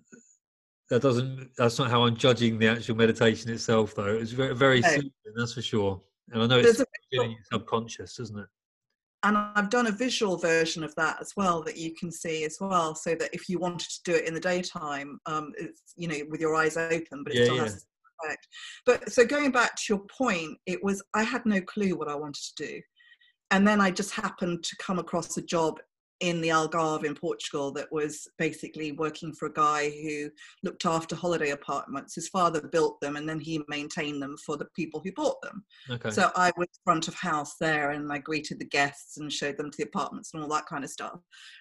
that 0.90 1.02
doesn't 1.02 1.50
that's 1.56 1.78
not 1.78 1.90
how 1.90 2.04
I'm 2.04 2.16
judging 2.16 2.58
the 2.58 2.68
actual 2.68 2.96
meditation 2.96 3.50
itself, 3.50 3.94
though. 3.94 4.16
It's 4.16 4.32
very 4.32 4.54
very 4.54 4.80
no. 4.80 4.88
soothing, 4.88 5.12
that's 5.36 5.54
for 5.54 5.62
sure. 5.62 6.00
And 6.30 6.42
I 6.42 6.46
know 6.46 6.58
it's 6.58 6.82
feeling 7.10 7.36
subconscious, 7.50 8.20
isn't 8.20 8.38
it? 8.38 8.46
And 9.25 9.37
I've 9.37 9.70
done 9.70 9.88
a 9.88 9.92
visual 9.92 10.37
version 10.37 10.84
of 10.84 10.94
that 10.94 11.18
as 11.20 11.32
well 11.37 11.62
that 11.64 11.76
you 11.76 11.94
can 11.94 12.12
see 12.12 12.44
as 12.44 12.58
well, 12.60 12.94
so 12.94 13.14
that 13.16 13.30
if 13.32 13.48
you 13.48 13.58
wanted 13.58 13.88
to 13.88 14.00
do 14.04 14.14
it 14.14 14.26
in 14.26 14.34
the 14.34 14.40
daytime, 14.40 15.18
um, 15.26 15.52
it's 15.58 15.94
you 15.96 16.08
know 16.08 16.18
with 16.28 16.40
your 16.40 16.54
eyes 16.54 16.76
open, 16.76 17.25
but 17.25 17.32
it 17.32 17.37
Yeah, 17.37 17.44
still 17.44 17.56
yeah. 17.56 17.62
has 17.62 17.87
effect. 18.22 18.46
But 18.87 19.12
so 19.12 19.25
going 19.25 19.50
back 19.50 19.75
to 19.75 19.82
your 19.88 20.02
point, 20.16 20.58
it 20.66 20.82
was 20.82 21.02
I 21.14 21.25
had 21.25 21.44
no 21.46 21.60
clue 21.60 21.96
what 21.96 22.08
I 22.08 22.14
wanted 22.14 22.42
to 22.56 22.66
do, 22.66 22.80
and 23.50 23.66
then 23.66 23.80
I 23.80 23.90
just 23.90 24.12
happened 24.12 24.62
to 24.62 24.76
come 24.76 24.98
across 24.98 25.37
a 25.37 25.42
job 25.42 25.80
in 26.20 26.40
the 26.40 26.48
Algarve 26.48 27.04
in 27.04 27.14
Portugal 27.14 27.70
that 27.72 27.90
was 27.92 28.26
basically 28.38 28.92
working 28.92 29.32
for 29.32 29.46
a 29.46 29.52
guy 29.52 29.90
who 29.90 30.30
looked 30.62 30.84
after 30.84 31.14
holiday 31.14 31.50
apartments. 31.50 32.14
His 32.14 32.28
father 32.28 32.60
built 32.60 33.00
them, 33.00 33.16
and 33.16 33.28
then 33.28 33.38
he 33.38 33.62
maintained 33.68 34.20
them 34.20 34.37
for 34.44 34.56
the 34.56 34.66
people 34.76 35.00
who 35.04 35.12
bought 35.12 35.40
them. 35.42 35.64
Okay. 35.90 36.10
So 36.10 36.30
I 36.34 36.52
was 36.56 36.68
front 36.84 37.08
of 37.08 37.14
house 37.14 37.54
there 37.60 37.90
and 37.90 38.10
I 38.12 38.18
greeted 38.18 38.58
the 38.58 38.64
guests 38.64 39.18
and 39.18 39.32
showed 39.32 39.56
them 39.56 39.70
to 39.70 39.76
the 39.78 39.84
apartments 39.84 40.30
and 40.32 40.42
all 40.42 40.48
that 40.50 40.66
kind 40.66 40.84
of 40.84 40.90
stuff. 40.90 41.20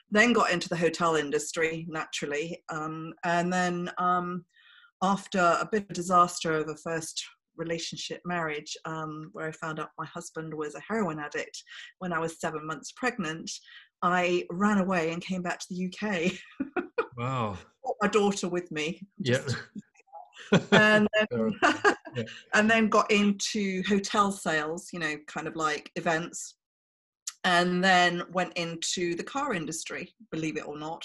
Then 0.10 0.34
got 0.34 0.52
into 0.52 0.70
the 0.70 0.76
hotel 0.76 1.16
industry 1.16 1.86
naturally. 1.90 2.64
Um, 2.70 3.14
and 3.24 3.52
then 3.52 3.92
um, 3.98 4.46
after 5.02 5.40
a 5.40 5.68
bit 5.72 5.84
of 5.84 5.96
disaster 5.96 6.54
of 6.54 6.70
a 6.70 6.76
first 6.76 7.24
relationship 7.58 8.22
marriage, 8.26 8.78
um, 8.86 9.30
where 9.34 9.48
I 9.48 9.52
found 9.52 9.80
out 9.80 9.90
my 9.98 10.06
husband 10.06 10.54
was 10.54 10.76
a 10.76 10.82
heroin 10.88 11.20
addict 11.20 11.62
when 12.00 12.14
I 12.14 12.20
was 12.20 12.40
seven 12.40 12.66
months 12.66 12.94
pregnant, 12.96 13.52
I 14.02 14.46
ran 14.52 14.78
away 14.80 15.12
and 15.12 15.22
came 15.22 15.42
back 15.42 15.60
to 15.60 15.66
the 15.70 15.92
UK. 15.94 16.32
wow. 17.18 17.58
My 18.02 18.08
daughter 18.08 18.48
with 18.50 18.72
me. 18.72 19.08
Yeah. 19.18 19.40
and 20.72 21.08
then, 21.32 21.54
Yeah. 22.16 22.24
and 22.54 22.70
then 22.70 22.90
got 22.90 23.12
into 23.12 23.84
hotel 23.88 24.32
sales 24.32 24.90
you 24.94 25.00
know 25.00 25.16
kind 25.28 25.48
of 25.48 25.56
like 25.56 25.92
events 25.96 26.56
and 27.44 27.84
then 27.84 28.24
went 28.32 28.54
into 28.54 29.16
the 29.16 29.24
car 29.24 29.54
industry 29.54 30.14
believe 30.32 30.58
it 30.58 30.68
or 30.68 30.78
not 30.78 31.04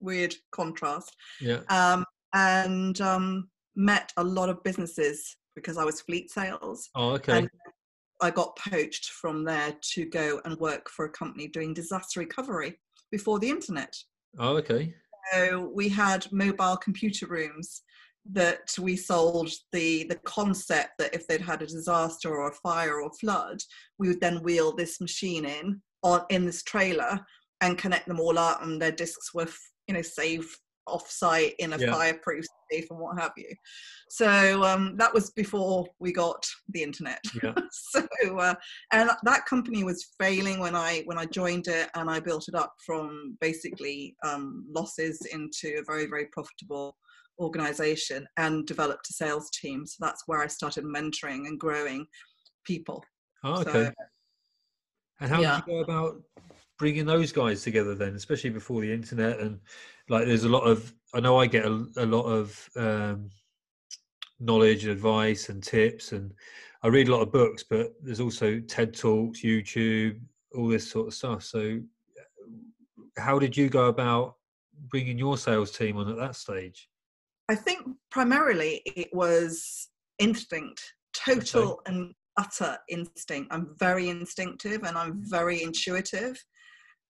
weird 0.00 0.34
contrast 0.52 1.14
yeah. 1.40 1.60
um, 1.68 2.04
and 2.34 3.00
um, 3.00 3.48
met 3.76 4.12
a 4.16 4.24
lot 4.24 4.48
of 4.48 4.62
businesses 4.62 5.36
because 5.54 5.76
i 5.78 5.84
was 5.84 6.00
fleet 6.00 6.30
sales 6.30 6.88
Oh, 6.94 7.10
okay. 7.14 7.38
and 7.38 7.50
i 8.20 8.30
got 8.30 8.56
poached 8.56 9.10
from 9.10 9.44
there 9.44 9.74
to 9.80 10.04
go 10.06 10.40
and 10.44 10.58
work 10.58 10.88
for 10.90 11.04
a 11.04 11.10
company 11.10 11.48
doing 11.48 11.74
disaster 11.74 12.20
recovery 12.20 12.78
before 13.10 13.38
the 13.38 13.48
internet 13.48 13.94
oh, 14.38 14.56
okay. 14.56 14.92
so 15.32 15.70
we 15.74 15.88
had 15.88 16.26
mobile 16.32 16.76
computer 16.76 17.26
rooms 17.26 17.82
that 18.30 18.74
we 18.78 18.96
sold 18.96 19.50
the 19.72 20.04
the 20.04 20.16
concept 20.24 20.90
that 20.98 21.14
if 21.14 21.26
they'd 21.26 21.40
had 21.40 21.62
a 21.62 21.66
disaster 21.66 22.28
or 22.28 22.48
a 22.48 22.54
fire 22.54 23.00
or 23.00 23.10
flood, 23.12 23.58
we 23.98 24.08
would 24.08 24.20
then 24.20 24.42
wheel 24.42 24.74
this 24.74 25.00
machine 25.00 25.44
in 25.44 25.80
on 26.02 26.22
in 26.30 26.44
this 26.44 26.62
trailer 26.62 27.20
and 27.60 27.78
connect 27.78 28.06
them 28.06 28.20
all 28.20 28.38
up, 28.38 28.62
and 28.62 28.80
their 28.80 28.92
discs 28.92 29.32
were 29.32 29.48
you 29.86 29.94
know 29.94 30.02
saved 30.02 30.48
off-site 30.88 31.54
in 31.58 31.72
a 31.72 31.78
Yeah. 31.78 31.92
fireproof 31.92 32.44
safe 32.70 32.86
and 32.90 32.98
what 32.98 33.18
have 33.20 33.32
you. 33.36 33.52
So 34.10 34.62
um, 34.64 34.96
that 34.96 35.12
was 35.12 35.30
before 35.30 35.86
we 35.98 36.12
got 36.12 36.44
the 36.70 36.82
internet. 36.82 37.20
Yeah. 37.42 37.54
so 37.70 38.06
uh, 38.38 38.54
and 38.92 39.10
that 39.22 39.46
company 39.46 39.84
was 39.84 40.08
failing 40.18 40.58
when 40.60 40.74
I 40.74 41.02
when 41.06 41.18
I 41.18 41.26
joined 41.26 41.68
it, 41.68 41.88
and 41.94 42.10
I 42.10 42.20
built 42.20 42.48
it 42.48 42.54
up 42.54 42.72
from 42.84 43.36
basically 43.40 44.16
um, 44.24 44.64
losses 44.74 45.20
into 45.32 45.78
a 45.78 45.84
very 45.84 46.06
very 46.06 46.26
profitable 46.32 46.96
organization 47.40 48.26
and 48.36 48.66
developed 48.66 49.08
a 49.10 49.12
sales 49.12 49.48
team. 49.50 49.86
So 49.86 49.96
that's 50.00 50.24
where 50.26 50.40
I 50.42 50.48
started 50.48 50.84
mentoring 50.84 51.46
and 51.46 51.58
growing 51.58 52.06
people. 52.64 53.04
Oh, 53.44 53.62
So- 53.62 53.70
okay. 53.70 53.92
and 55.20 55.30
how 55.30 55.40
yeah. 55.40 55.60
did 55.60 55.66
you 55.66 55.72
go 55.74 55.80
about 55.92 56.22
bringing 56.78 57.06
those 57.06 57.32
guys 57.32 57.62
together 57.62 57.94
then, 57.94 58.14
especially 58.14 58.50
before 58.50 58.80
the 58.80 58.92
internet? 58.92 59.40
And 59.40 59.60
like, 60.08 60.26
there's 60.26 60.44
a 60.44 60.48
lot 60.48 60.64
of, 60.64 60.92
I 61.14 61.20
know 61.20 61.38
I 61.38 61.46
get 61.46 61.66
a, 61.66 61.86
a 61.96 62.06
lot 62.06 62.24
of 62.24 62.68
um, 62.76 63.30
knowledge 64.40 64.84
and 64.84 64.92
advice 64.92 65.48
and 65.48 65.62
tips, 65.62 66.12
and 66.12 66.32
I 66.82 66.88
read 66.88 67.08
a 67.08 67.12
lot 67.12 67.22
of 67.22 67.32
books, 67.32 67.64
but 67.68 67.92
there's 68.02 68.20
also 68.20 68.60
TED 68.60 68.94
Talks, 68.94 69.42
YouTube, 69.42 70.20
all 70.54 70.68
this 70.68 70.88
sort 70.88 71.08
of 71.08 71.14
stuff. 71.14 71.42
So, 71.42 71.80
uh, 72.18 73.20
how 73.20 73.38
did 73.38 73.56
you 73.56 73.68
go 73.68 73.86
about 73.86 74.36
bringing 74.88 75.18
your 75.18 75.36
sales 75.36 75.72
team 75.72 75.96
on 75.96 76.08
at 76.08 76.16
that 76.16 76.36
stage? 76.36 76.88
I 77.48 77.54
think 77.54 77.86
primarily 78.10 78.82
it 78.84 79.08
was 79.12 79.88
instinct, 80.18 80.82
total 81.14 81.80
and 81.86 82.14
utter 82.38 82.78
instinct. 82.88 83.52
I'm 83.52 83.74
very 83.78 84.08
instinctive 84.08 84.84
and 84.84 84.96
I'm 84.96 85.20
very 85.24 85.62
intuitive. 85.62 86.42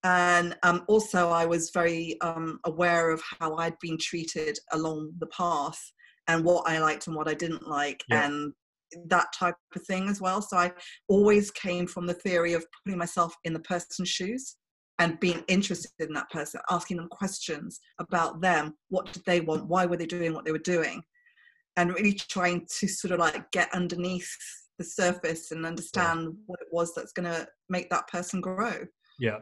And 0.03 0.55
um, 0.63 0.83
also, 0.87 1.29
I 1.29 1.45
was 1.45 1.71
very 1.71 2.19
um, 2.21 2.59
aware 2.65 3.09
of 3.09 3.21
how 3.39 3.55
I'd 3.57 3.77
been 3.79 3.97
treated 3.97 4.57
along 4.71 5.11
the 5.19 5.27
path 5.27 5.79
and 6.27 6.45
what 6.45 6.69
I 6.69 6.79
liked 6.79 7.07
and 7.07 7.15
what 7.15 7.27
I 7.27 7.33
didn't 7.33 7.67
like, 7.67 8.03
Yeah. 8.09 8.25
and 8.25 8.53
that 9.05 9.27
type 9.37 9.55
of 9.75 9.83
thing 9.83 10.07
as 10.07 10.21
well. 10.21 10.41
So 10.41 10.57
I 10.57 10.71
always 11.07 11.51
came 11.51 11.85
from 11.85 12.07
the 12.07 12.13
theory 12.13 12.53
of 12.53 12.65
putting 12.83 12.97
myself 12.97 13.35
in 13.43 13.53
the 13.53 13.59
person's 13.59 14.09
shoes 14.09 14.55
and 14.99 15.19
being 15.19 15.43
interested 15.47 15.91
in 15.99 16.13
that 16.13 16.29
person, 16.29 16.61
asking 16.69 16.97
them 16.97 17.07
questions 17.09 17.79
about 17.99 18.41
them. 18.41 18.75
What 18.89 19.11
did 19.13 19.23
they 19.25 19.41
want? 19.41 19.67
Why 19.67 19.85
were 19.85 19.97
they 19.97 20.05
doing 20.05 20.33
what 20.33 20.45
they 20.45 20.51
were 20.51 20.59
doing? 20.59 21.01
And 21.77 21.93
really 21.93 22.13
trying 22.13 22.67
to 22.79 22.87
sort 22.87 23.13
of 23.13 23.19
like 23.19 23.51
get 23.51 23.73
underneath 23.73 24.29
the 24.77 24.83
surface 24.83 25.51
and 25.51 25.65
understand 25.65 26.29
what 26.47 26.59
it 26.61 26.67
was 26.71 26.93
that's 26.93 27.13
going 27.13 27.31
to 27.31 27.47
make 27.69 27.89
that 27.89 28.07
person 28.07 28.41
grow. 28.41 28.85
Yeah. 29.19 29.39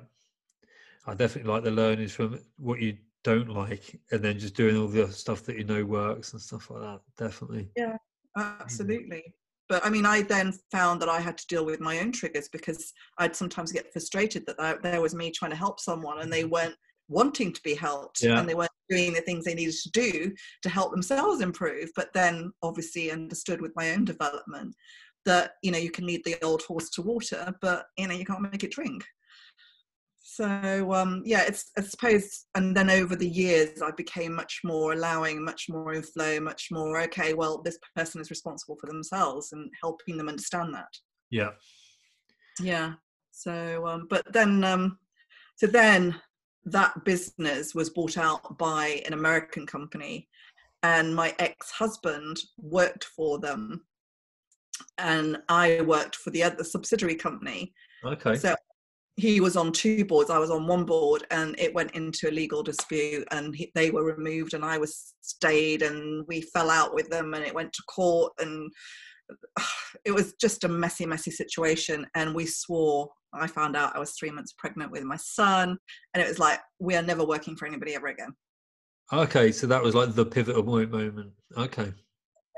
I 1.08 1.14
definitely 1.16 1.52
like 1.52 1.64
the 1.64 1.72
learnings 1.72 2.12
from 2.12 2.40
what 2.58 2.82
you 2.82 2.98
don't 3.24 3.50
like 3.50 4.00
and 4.12 4.22
then 4.22 4.38
just 4.38 4.56
doing 4.56 4.78
all 4.78 4.88
the 4.88 5.12
stuff 5.12 5.44
that 5.44 5.58
you 5.58 5.64
know 5.64 5.84
works 5.84 6.34
and 6.34 6.42
stuff 6.42 6.70
like 6.70 6.82
that. 6.82 7.00
Definitely. 7.18 7.70
Yeah, 7.76 7.98
mm-hmm. 8.38 8.62
absolutely. 8.62 9.34
But 9.70 9.86
I 9.86 9.90
mean, 9.90 10.06
I 10.06 10.22
then 10.22 10.54
found 10.72 11.02
that 11.02 11.10
I 11.10 11.20
had 11.20 11.38
to 11.38 11.48
deal 11.48 11.66
with 11.66 11.80
my 11.80 12.00
own 12.00 12.12
triggers 12.12 12.48
because 12.48 12.94
I'd 13.18 13.36
sometimes 13.36 13.72
get 13.72 13.92
frustrated 13.92 14.46
that 14.46 14.56
I- 14.60 14.78
there 14.82 15.02
was 15.02 15.14
me 15.16 15.32
trying 15.32 15.52
to 15.52 15.58
help 15.58 15.80
someone 15.80 16.20
and 16.20 16.32
they 16.32 16.44
mm-hmm. 16.44 16.52
weren't 16.52 16.76
wanting 17.10 17.54
to 17.54 17.62
be 17.64 17.74
helped 17.74 18.22
Yeah. 18.22 18.40
and 18.40 18.48
they 18.48 18.56
weren't 18.56 18.72
doing 18.90 19.14
the 19.14 19.22
things 19.22 19.46
they 19.46 19.56
needed 19.56 19.76
to 19.76 19.92
do 19.92 20.34
to 20.62 20.70
help 20.70 20.92
themselves 20.92 21.42
improve. 21.42 21.90
But 21.96 22.14
then 22.14 22.52
obviously 22.64 23.12
understood 23.12 23.62
with 23.62 23.72
my 23.76 23.92
own 23.92 24.06
development 24.06 24.76
that, 25.26 25.52
you 25.62 25.72
know, 25.72 25.78
you 25.78 25.92
can 25.92 26.06
lead 26.06 26.24
the 26.24 26.42
old 26.44 26.62
horse 26.64 26.90
to 26.92 27.02
water, 27.02 27.54
but, 27.62 27.88
you 27.98 28.08
know, 28.08 28.14
you 28.14 28.26
can't 28.26 28.42
make 28.42 28.64
it 28.64 28.72
drink. 28.72 29.06
So 30.38 30.94
um, 30.94 31.24
yeah, 31.26 31.46
it's 31.48 31.72
I 31.80 31.82
suppose, 31.82 32.46
and 32.54 32.78
then 32.78 32.92
over 32.92 33.16
the 33.16 33.28
years, 33.28 33.82
I 33.82 33.90
became 33.90 34.36
much 34.36 34.62
more 34.64 34.94
allowing, 34.94 35.44
much 35.44 35.66
more 35.68 35.94
in 35.94 36.04
flow, 36.04 36.40
much 36.40 36.68
more 36.70 37.02
okay. 37.02 37.34
Well, 37.34 37.64
this 37.64 37.80
person 37.96 38.22
is 38.22 38.30
responsible 38.30 38.78
for 38.80 38.86
themselves, 38.86 39.52
and 39.52 39.72
helping 39.82 40.16
them 40.16 40.30
understand 40.30 40.76
that. 40.76 40.94
Yeah. 41.32 41.54
Yeah. 42.62 42.94
So, 43.32 43.88
um, 43.88 44.06
but 44.12 44.32
then, 44.32 44.64
um, 44.64 45.00
so 45.56 45.66
then 45.66 46.22
that 46.66 47.04
business 47.04 47.74
was 47.74 47.90
bought 47.90 48.20
out 48.20 48.60
by 48.60 49.02
an 49.08 49.14
American 49.14 49.66
company, 49.66 50.30
and 50.84 51.16
my 51.16 51.34
ex-husband 51.40 52.38
worked 52.60 53.06
for 53.06 53.40
them, 53.40 53.82
and 55.00 55.40
I 55.50 55.82
worked 55.82 56.16
for 56.16 56.30
the 56.30 56.44
other 56.44 56.64
subsidiary 56.64 57.16
company. 57.16 57.74
Okay. 58.06 58.36
So 58.36 58.56
he 59.18 59.42
was 59.42 59.58
on 59.58 59.72
two 59.72 60.06
boards. 60.06 60.30
I 60.30 60.38
was 60.38 60.52
on 60.52 60.68
one 60.68 60.86
board, 60.86 61.26
and 61.32 61.60
it 61.60 61.74
went 61.74 61.92
into 61.92 62.30
a 62.30 62.32
legal 62.32 62.62
dispute, 62.62 63.28
and 63.32 63.56
he, 63.56 63.72
they 63.74 63.90
were 63.90 64.04
removed, 64.06 64.54
and 64.54 64.64
I 64.64 64.78
was 64.78 65.16
stayed, 65.22 65.82
and 65.82 66.24
we 66.28 66.42
fell 66.42 66.70
out 66.70 66.94
with 66.94 67.10
them, 67.10 67.34
and 67.34 67.44
it 67.44 67.54
went 67.54 67.74
to 67.74 67.84
court, 67.90 68.32
and 68.40 68.72
it 70.06 70.12
was 70.12 70.34
just 70.40 70.64
a 70.64 70.68
messy, 70.68 71.08
messy 71.08 71.32
situation. 71.32 72.06
And 72.16 72.36
we 72.36 72.46
swore. 72.46 73.10
I 73.34 73.48
found 73.48 73.76
out 73.76 73.96
I 73.96 74.00
was 74.00 74.14
three 74.14 74.30
months 74.30 74.54
pregnant 74.58 74.92
with 74.92 75.04
my 75.04 75.18
son, 75.18 75.78
and 76.14 76.24
it 76.24 76.28
was 76.28 76.38
like 76.40 76.60
we 76.80 76.96
are 76.96 77.02
never 77.02 77.26
working 77.26 77.56
for 77.56 77.68
anybody 77.68 77.96
ever 77.96 78.08
again. 78.08 78.34
Okay. 79.12 79.52
So 79.52 79.66
that 79.68 79.82
was 79.82 79.96
like 79.96 80.14
the 80.14 80.26
pivotal 80.26 80.64
point 80.64 80.92
moment. 80.92 81.32
Okay. 81.58 81.92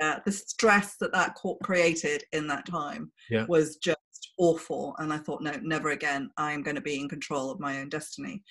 Yeah, 0.01 0.19
the 0.25 0.31
stress 0.31 0.95
that 0.99 1.13
that 1.13 1.35
court 1.35 1.59
created 1.63 2.23
in 2.31 2.47
that 2.47 2.65
time 2.65 3.11
Yeah. 3.29 3.45
was 3.47 3.75
just 3.77 3.97
awful. 4.39 4.95
And 4.97 5.13
I 5.13 5.17
thought, 5.17 5.43
no, 5.43 5.51
never 5.61 5.91
again. 5.91 6.31
I 6.37 6.53
am 6.53 6.63
going 6.63 6.75
to 6.75 6.81
be 6.81 6.99
in 6.99 7.07
control 7.07 7.51
of 7.51 7.59
my 7.59 7.79
own 7.79 7.89
destiny. 7.89 8.41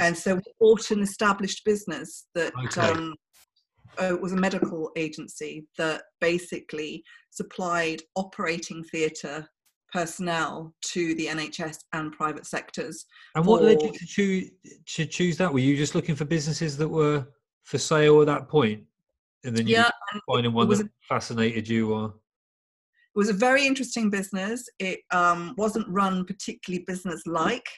And 0.00 0.16
so 0.16 0.34
we 0.36 0.42
bought 0.58 0.90
an 0.90 1.00
established 1.02 1.64
business 1.64 2.26
that 2.34 2.52
Okay. 2.66 2.90
um, 2.90 3.14
uh, 3.98 4.16
was 4.20 4.32
a 4.32 4.36
medical 4.36 4.90
agency 4.96 5.66
that 5.78 6.02
basically 6.20 7.04
supplied 7.30 8.02
operating 8.16 8.82
theatre 8.84 9.46
personnel 9.92 10.74
to 10.82 11.14
the 11.14 11.26
NHS 11.26 11.78
and 11.92 12.12
private 12.12 12.46
sectors. 12.46 13.04
And 13.36 13.46
what 13.46 13.62
led 13.62 13.82
you 13.82 13.92
to 13.92 14.06
choose 14.06 14.50
to 14.86 15.06
choose 15.06 15.36
that? 15.36 15.52
Were 15.52 15.60
you 15.60 15.76
just 15.76 15.94
looking 15.94 16.16
for 16.16 16.24
businesses 16.24 16.76
that 16.78 16.88
were 16.88 17.24
for 17.62 17.78
sale 17.78 18.20
at 18.20 18.26
that 18.26 18.48
point, 18.48 18.82
and 19.44 19.56
then 19.56 19.68
you 19.68 19.76
Yeah, 19.76 19.90
finding 20.26 20.52
one 20.52 20.66
was 20.66 20.80
that 20.80 20.90
fascinated 21.08 21.68
you? 21.68 21.92
Or 21.92 22.14
It 23.14 23.18
was 23.18 23.28
a 23.28 23.34
very 23.34 23.64
interesting 23.64 24.10
business. 24.10 24.68
It 24.78 25.00
um, 25.12 25.54
wasn't 25.56 25.88
run 25.88 26.24
particularly 26.24 26.84
business 26.86 27.22
like. 27.26 27.68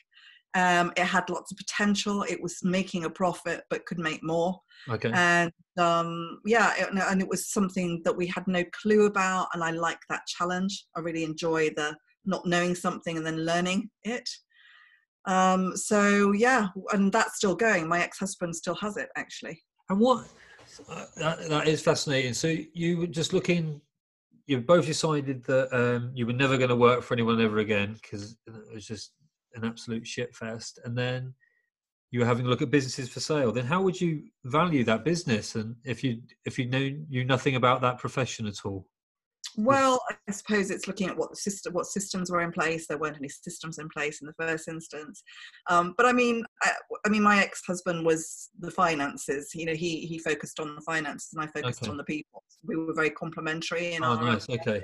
Um, 0.54 0.90
it 0.96 1.04
had 1.04 1.28
lots 1.28 1.52
of 1.52 1.58
potential. 1.58 2.22
It 2.22 2.42
was 2.42 2.60
making 2.62 3.04
a 3.04 3.10
profit, 3.10 3.64
but 3.68 3.84
could 3.84 3.98
make 3.98 4.24
more. 4.24 4.58
Okay. 4.88 5.10
And 5.12 5.52
um, 5.76 6.40
yeah, 6.46 6.72
it, 6.78 6.88
and 6.90 7.20
it 7.20 7.28
was 7.28 7.50
something 7.50 8.00
that 8.04 8.16
we 8.16 8.26
had 8.26 8.48
no 8.48 8.64
clue 8.80 9.04
about. 9.04 9.48
And 9.52 9.62
I 9.62 9.72
like 9.72 9.98
that 10.08 10.22
challenge. 10.26 10.86
I 10.96 11.00
really 11.00 11.24
enjoy 11.24 11.68
the 11.76 11.94
not 12.24 12.46
knowing 12.46 12.74
something 12.74 13.18
and 13.18 13.26
then 13.26 13.44
learning 13.44 13.90
it. 14.04 14.28
Um, 15.26 15.76
so 15.76 16.32
yeah, 16.32 16.68
and 16.92 17.12
that's 17.12 17.36
still 17.36 17.54
going. 17.54 17.86
My 17.86 18.00
ex-husband 18.02 18.56
still 18.56 18.76
has 18.76 18.96
it 18.96 19.10
actually. 19.16 19.62
And 19.90 20.00
what 20.00 20.26
uh, 20.88 21.04
that, 21.16 21.48
that 21.50 21.68
is 21.68 21.82
fascinating. 21.82 22.32
So 22.32 22.56
you 22.72 22.98
were 22.98 23.06
just 23.06 23.34
looking. 23.34 23.82
You 24.46 24.60
both 24.60 24.86
decided 24.86 25.44
that 25.44 25.74
um, 25.76 26.12
you 26.14 26.26
were 26.26 26.32
never 26.32 26.56
going 26.56 26.70
to 26.70 26.76
work 26.76 27.02
for 27.02 27.14
anyone 27.14 27.40
ever 27.40 27.58
again 27.58 27.94
because 27.94 28.36
it 28.46 28.74
was 28.74 28.86
just 28.86 29.12
an 29.54 29.64
absolute 29.64 30.06
shit 30.06 30.34
fest. 30.34 30.78
And 30.84 30.96
then 30.96 31.34
you 32.10 32.20
were 32.20 32.26
having 32.26 32.46
a 32.46 32.48
look 32.48 32.62
at 32.62 32.70
businesses 32.70 33.08
for 33.08 33.20
sale. 33.20 33.50
Then 33.50 33.66
how 33.66 33.82
would 33.82 34.00
you 34.00 34.24
value 34.44 34.84
that 34.84 35.04
business? 35.04 35.56
And 35.56 35.76
if 35.84 36.04
you 36.04 36.22
if 36.44 36.58
you 36.58 36.66
knew 36.66 37.04
knew 37.08 37.24
nothing 37.24 37.56
about 37.56 37.80
that 37.80 37.98
profession 37.98 38.46
at 38.46 38.64
all? 38.64 38.86
Well, 39.56 40.02
I 40.28 40.32
suppose 40.32 40.70
it's 40.70 40.86
looking 40.86 41.08
at 41.08 41.16
what 41.16 41.30
the 41.30 41.36
system, 41.36 41.72
what 41.72 41.86
systems 41.86 42.30
were 42.30 42.42
in 42.42 42.52
place. 42.52 42.86
There 42.86 42.98
weren't 42.98 43.16
any 43.16 43.28
systems 43.28 43.78
in 43.78 43.88
place 43.88 44.20
in 44.20 44.26
the 44.26 44.34
first 44.38 44.68
instance. 44.68 45.22
Um, 45.70 45.94
but 45.96 46.04
I 46.04 46.12
mean, 46.12 46.44
I, 46.62 46.72
I, 47.06 47.08
mean, 47.08 47.22
my 47.22 47.42
ex-husband 47.42 48.04
was 48.04 48.50
the 48.60 48.70
finances. 48.70 49.52
You 49.54 49.66
know, 49.66 49.74
he 49.74 50.00
he 50.00 50.18
focused 50.18 50.60
on 50.60 50.74
the 50.74 50.82
finances, 50.82 51.30
and 51.32 51.42
I 51.42 51.46
focused 51.46 51.82
Okay. 51.82 51.90
on 51.90 51.96
the 51.96 52.04
people. 52.04 52.42
We 52.64 52.76
were 52.76 52.92
very 52.94 53.10
complementary 53.10 53.94
in 53.94 54.04
Oh, 54.04 54.16
our 54.16 54.22
nice. 54.22 54.46
Okay. 54.48 54.82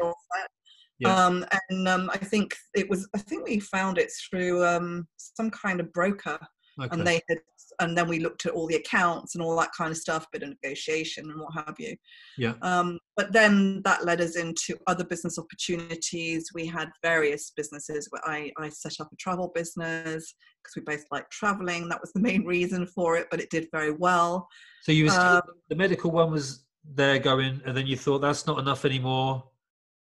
Yeah. 1.01 1.27
Um, 1.27 1.45
and 1.69 1.89
um, 1.89 2.11
I 2.13 2.19
think 2.19 2.55
it 2.75 2.89
was. 2.89 3.09
I 3.15 3.19
think 3.19 3.47
we 3.47 3.61
found 3.61 3.99
it 3.99 4.11
through 4.31 4.65
um, 4.65 5.07
some 5.17 5.51
kind 5.51 5.81
of 5.81 5.93
broker, 5.93 6.39
Okay. 6.81 6.89
and 6.93 7.07
they 7.07 7.21
had. 7.29 7.39
And 7.81 7.97
then 7.97 8.09
we 8.09 8.19
looked 8.21 8.47
at 8.47 8.53
all 8.53 8.67
the 8.67 8.77
accounts 8.77 9.35
and 9.35 9.43
all 9.43 9.57
that 9.57 9.71
kind 9.77 9.91
of 9.91 9.97
stuff, 9.97 10.27
bit 10.33 10.43
of 10.43 10.51
negotiation 10.51 11.31
and 11.31 11.41
what 11.41 11.55
have 11.55 11.75
you. 11.79 11.97
yeah. 12.39 12.55
Um, 12.63 12.99
but 13.17 13.33
then 13.33 13.83
that 13.85 14.05
led 14.05 14.21
us 14.21 14.37
into 14.37 14.77
other 14.87 15.05
business 15.05 15.39
opportunities. 15.39 16.51
We 16.55 16.67
had 16.67 16.91
various 17.03 17.53
businesses 17.57 18.09
where 18.11 18.23
I, 18.27 18.51
I 18.59 18.69
set 18.69 18.95
up 19.01 19.11
a 19.13 19.17
travel 19.17 19.53
business 19.55 20.35
because 20.63 20.77
we 20.77 20.83
both 20.83 21.05
like 21.11 21.29
traveling. 21.31 21.89
That 21.89 22.01
was 22.01 22.13
the 22.13 22.21
main 22.21 22.45
reason 22.45 22.87
for 22.87 23.17
it, 23.17 23.27
but 23.31 23.41
it 23.41 23.51
did 23.51 23.69
very 23.73 23.93
well. 23.93 24.49
So 24.83 24.93
you 24.93 25.05
were 25.05 25.11
still, 25.11 25.23
Um, 25.23 25.43
the 25.69 25.77
medical 25.77 26.11
one 26.11 26.31
was 26.31 26.65
there 26.85 27.19
going, 27.19 27.61
and 27.65 27.77
then 27.77 27.87
you 27.87 27.97
thought 27.97 28.19
that's 28.21 28.47
not 28.47 28.59
enough 28.59 28.85
anymore. 28.85 29.49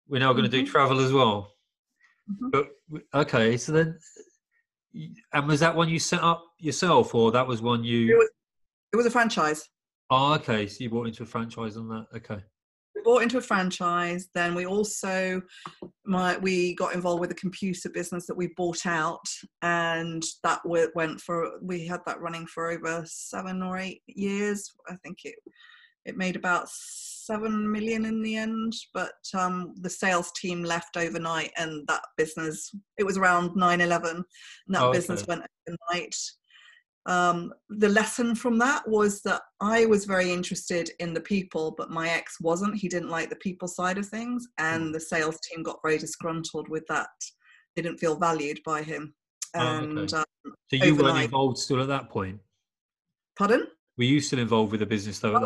We're 0.08 0.20
now 0.20 0.34
going 0.34 0.46
to 0.46 0.50
do 0.50 0.64
Mhm. 0.64 0.68
travel 0.72 1.00
as 1.00 1.12
well. 1.12 1.56
Mhm. 2.32 2.52
But 2.52 2.70
okay, 3.14 3.58
so 3.58 3.72
then, 3.72 3.98
and 5.34 5.48
was 5.48 5.60
that 5.60 5.76
one 5.76 5.90
you 5.90 6.00
set 6.00 6.22
up 6.22 6.44
yourself, 6.60 7.14
or 7.14 7.32
that 7.32 7.48
was 7.48 7.62
one 7.62 7.82
It 7.84 7.88
you? 7.88 8.18
was, 8.18 8.30
it 8.94 8.98
was 8.98 9.06
a 9.06 9.12
franchise. 9.12 9.68
Oh, 10.10 10.34
okay. 10.36 10.68
So 10.68 10.84
you 10.84 10.90
bought 10.90 11.08
into 11.08 11.24
a 11.24 11.26
franchise 11.26 11.78
on 11.78 11.88
that. 11.90 12.08
Okay. 12.16 12.44
We 12.96 13.02
bought 13.04 13.22
into 13.22 13.38
a 13.38 13.42
franchise. 13.42 14.28
Then 14.34 14.56
we 14.56 14.66
also, 14.66 15.42
my, 16.06 16.38
we 16.38 16.74
got 16.76 16.96
involved 16.96 17.22
with 17.22 17.32
a 17.32 17.36
computer 17.36 17.90
business 17.90 18.26
that 18.26 18.36
we 18.36 18.48
bought 18.58 18.86
out, 18.86 19.24
and 19.62 20.24
that 20.44 20.62
went 20.66 21.22
for. 21.22 21.52
We 21.62 21.86
had 21.86 22.02
that 22.08 22.20
running 22.20 22.48
for 22.48 22.72
over 22.72 23.04
seven 23.06 23.62
or 23.62 23.78
eight 23.78 24.02
years. 24.08 24.74
I 24.90 24.96
think 25.04 25.20
it 25.24 25.36
it 26.10 26.18
made 26.18 26.36
about 26.36 26.68
seven 26.70 27.72
million 27.72 28.06
in 28.06 28.22
the 28.22 28.36
end 28.36 28.74
but 28.94 29.14
um, 29.38 29.74
the 29.82 29.90
sales 29.90 30.32
team 30.34 30.64
left 30.64 30.98
overnight 30.98 31.52
and 31.58 31.88
that 31.88 32.02
business 32.18 32.72
it 32.98 33.04
was 33.06 33.18
around 33.18 33.52
9-11 33.52 34.12
and 34.16 34.26
that 34.70 34.82
Oh, 34.84 34.92
business 34.92 35.22
okay. 35.24 35.30
went 35.36 35.44
overnight 35.68 36.16
um, 37.06 37.54
the 37.70 37.88
lesson 37.90 38.36
from 38.36 38.58
that 38.58 38.82
was 38.90 39.22
that 39.22 39.42
i 39.62 39.86
was 39.86 40.06
very 40.06 40.32
interested 40.32 40.90
in 41.00 41.14
the 41.14 41.22
people 41.22 41.74
but 41.78 41.92
my 41.92 42.10
ex 42.10 42.38
wasn't 42.42 42.76
he 42.76 42.90
didn't 42.90 43.10
like 43.10 43.30
the 43.30 43.36
people 43.48 43.68
side 43.68 43.98
of 44.00 44.08
things 44.08 44.48
Mm. 44.60 44.64
and 44.74 44.96
the 44.96 45.00
sales 45.00 45.38
team 45.42 45.64
got 45.64 45.80
very 45.84 45.98
disgruntled 46.00 46.68
with 46.68 46.86
that 46.90 47.10
they 47.76 47.82
didn't 47.84 48.00
feel 48.00 48.18
valued 48.18 48.60
by 48.66 48.82
him 48.82 49.14
Oh, 49.56 49.60
okay. 49.68 49.86
and 49.86 50.14
um, 50.14 50.24
So 50.70 50.76
you 50.86 50.96
weren't 50.96 51.24
involved 51.24 51.58
still 51.60 51.82
at 51.82 51.88
that 51.88 52.10
point. 52.10 52.40
pardon 53.38 53.68
Were 54.00 54.06
you 54.06 54.22
still 54.22 54.40
involved 54.40 54.72
with 54.72 54.80
the 54.80 54.86
business 54.86 55.20
though? 55.20 55.36
I 55.36 55.42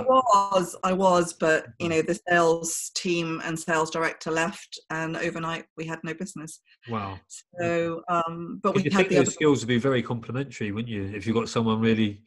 was, 0.54 0.76
I 0.84 0.94
was, 0.94 1.34
but 1.34 1.70
you 1.80 1.88
Mhm. 1.88 1.89
know, 1.89 2.02
the 2.04 2.20
sales 2.30 2.92
team 2.94 3.42
and 3.44 3.60
sales 3.60 3.89
director 3.89 4.30
left, 4.30 4.80
and 4.92 5.18
overnight 5.18 5.66
we 5.76 5.86
had 5.86 6.00
no 6.04 6.13
business. 6.13 6.62
Wow. 6.88 7.20
So, 7.60 8.04
um, 8.10 8.60
but 8.62 8.76
we 8.76 8.84
you 8.84 8.92
had 8.92 8.98
think 8.98 9.10
the 9.10 9.18
other. 9.18 9.32
skills 9.32 9.62
would 9.62 9.70
be 9.70 9.80
very 9.80 10.04
complementary, 10.04 10.72
wouldn't 10.72 10.94
you? 10.94 11.06
If 11.16 11.26
you've 11.26 11.36
got 11.36 11.50
someone 11.50 11.80
really 11.82 12.22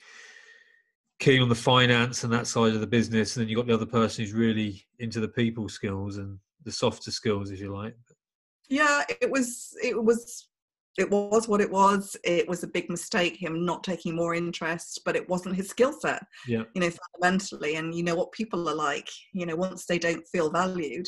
keen 1.20 1.42
on 1.42 1.48
the 1.48 1.54
finance 1.54 2.24
and 2.24 2.32
that 2.32 2.48
side 2.48 2.74
of 2.74 2.80
the 2.80 2.88
business, 2.88 3.36
and 3.36 3.42
then 3.44 3.48
you've 3.48 3.58
got 3.58 3.68
the 3.68 3.74
other 3.74 3.86
person 3.86 4.24
who's 4.24 4.34
really 4.34 4.84
into 4.98 5.20
the 5.20 5.28
people 5.28 5.68
skills 5.68 6.16
and 6.16 6.40
the 6.64 6.72
softer 6.72 7.12
skills, 7.12 7.52
if 7.52 7.60
you 7.60 7.72
like. 7.72 7.94
Yeah, 8.68 9.04
it 9.20 9.30
was, 9.30 9.76
it 9.80 10.02
was, 10.02 10.48
it 10.98 11.10
was 11.10 11.48
what 11.48 11.60
it 11.60 11.70
was. 11.70 12.16
It 12.24 12.48
was 12.48 12.62
a 12.62 12.68
big 12.68 12.88
mistake 12.88 13.36
him 13.36 13.64
not 13.64 13.84
taking 13.84 14.14
more 14.16 14.34
interest, 14.34 15.00
but 15.04 15.16
it 15.16 15.28
wasn't 15.28 15.56
his 15.56 15.68
skill 15.68 15.92
set. 15.92 16.22
Yeah. 16.46 16.64
You 16.74 16.80
know, 16.80 16.90
fundamentally, 17.12 17.76
and 17.76 17.94
you 17.94 18.02
know 18.02 18.14
what 18.14 18.32
people 18.32 18.68
are 18.68 18.74
like. 18.74 19.08
You 19.32 19.46
know, 19.46 19.56
once 19.56 19.86
they 19.86 19.98
don't 19.98 20.26
feel 20.28 20.50
valued 20.50 21.06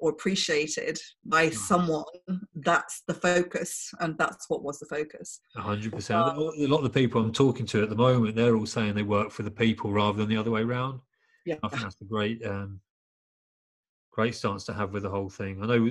or 0.00 0.10
appreciated 0.10 0.98
by 1.24 1.48
Mm. 1.48 1.54
someone, 1.54 2.04
that's 2.56 3.02
the 3.06 3.14
focus, 3.14 3.90
and 4.00 4.18
that's 4.18 4.48
what 4.50 4.62
was 4.62 4.78
the 4.78 4.86
focus. 4.86 5.40
A 5.56 5.60
hundred 5.62 5.92
percent. 5.92 6.18
A 6.18 6.66
lot 6.66 6.78
of 6.78 6.84
the 6.84 6.90
people 6.90 7.20
I'm 7.20 7.32
talking 7.32 7.66
to 7.66 7.82
at 7.82 7.90
the 7.90 7.96
moment, 7.96 8.36
they're 8.36 8.56
all 8.56 8.66
saying 8.66 8.94
they 8.94 9.02
work 9.02 9.30
for 9.30 9.42
the 9.44 9.50
people 9.50 9.92
rather 9.92 10.18
than 10.18 10.28
the 10.28 10.36
other 10.36 10.50
way 10.50 10.62
around. 10.62 11.00
Yeah. 11.46 11.56
I 11.62 11.68
think 11.68 11.82
that's 11.82 12.00
a 12.00 12.04
great, 12.04 12.44
um, 12.44 12.80
great 14.10 14.34
stance 14.34 14.64
to 14.64 14.72
have 14.72 14.92
with 14.92 15.02
the 15.04 15.10
whole 15.10 15.28
thing. 15.30 15.62
I 15.62 15.66
know 15.66 15.90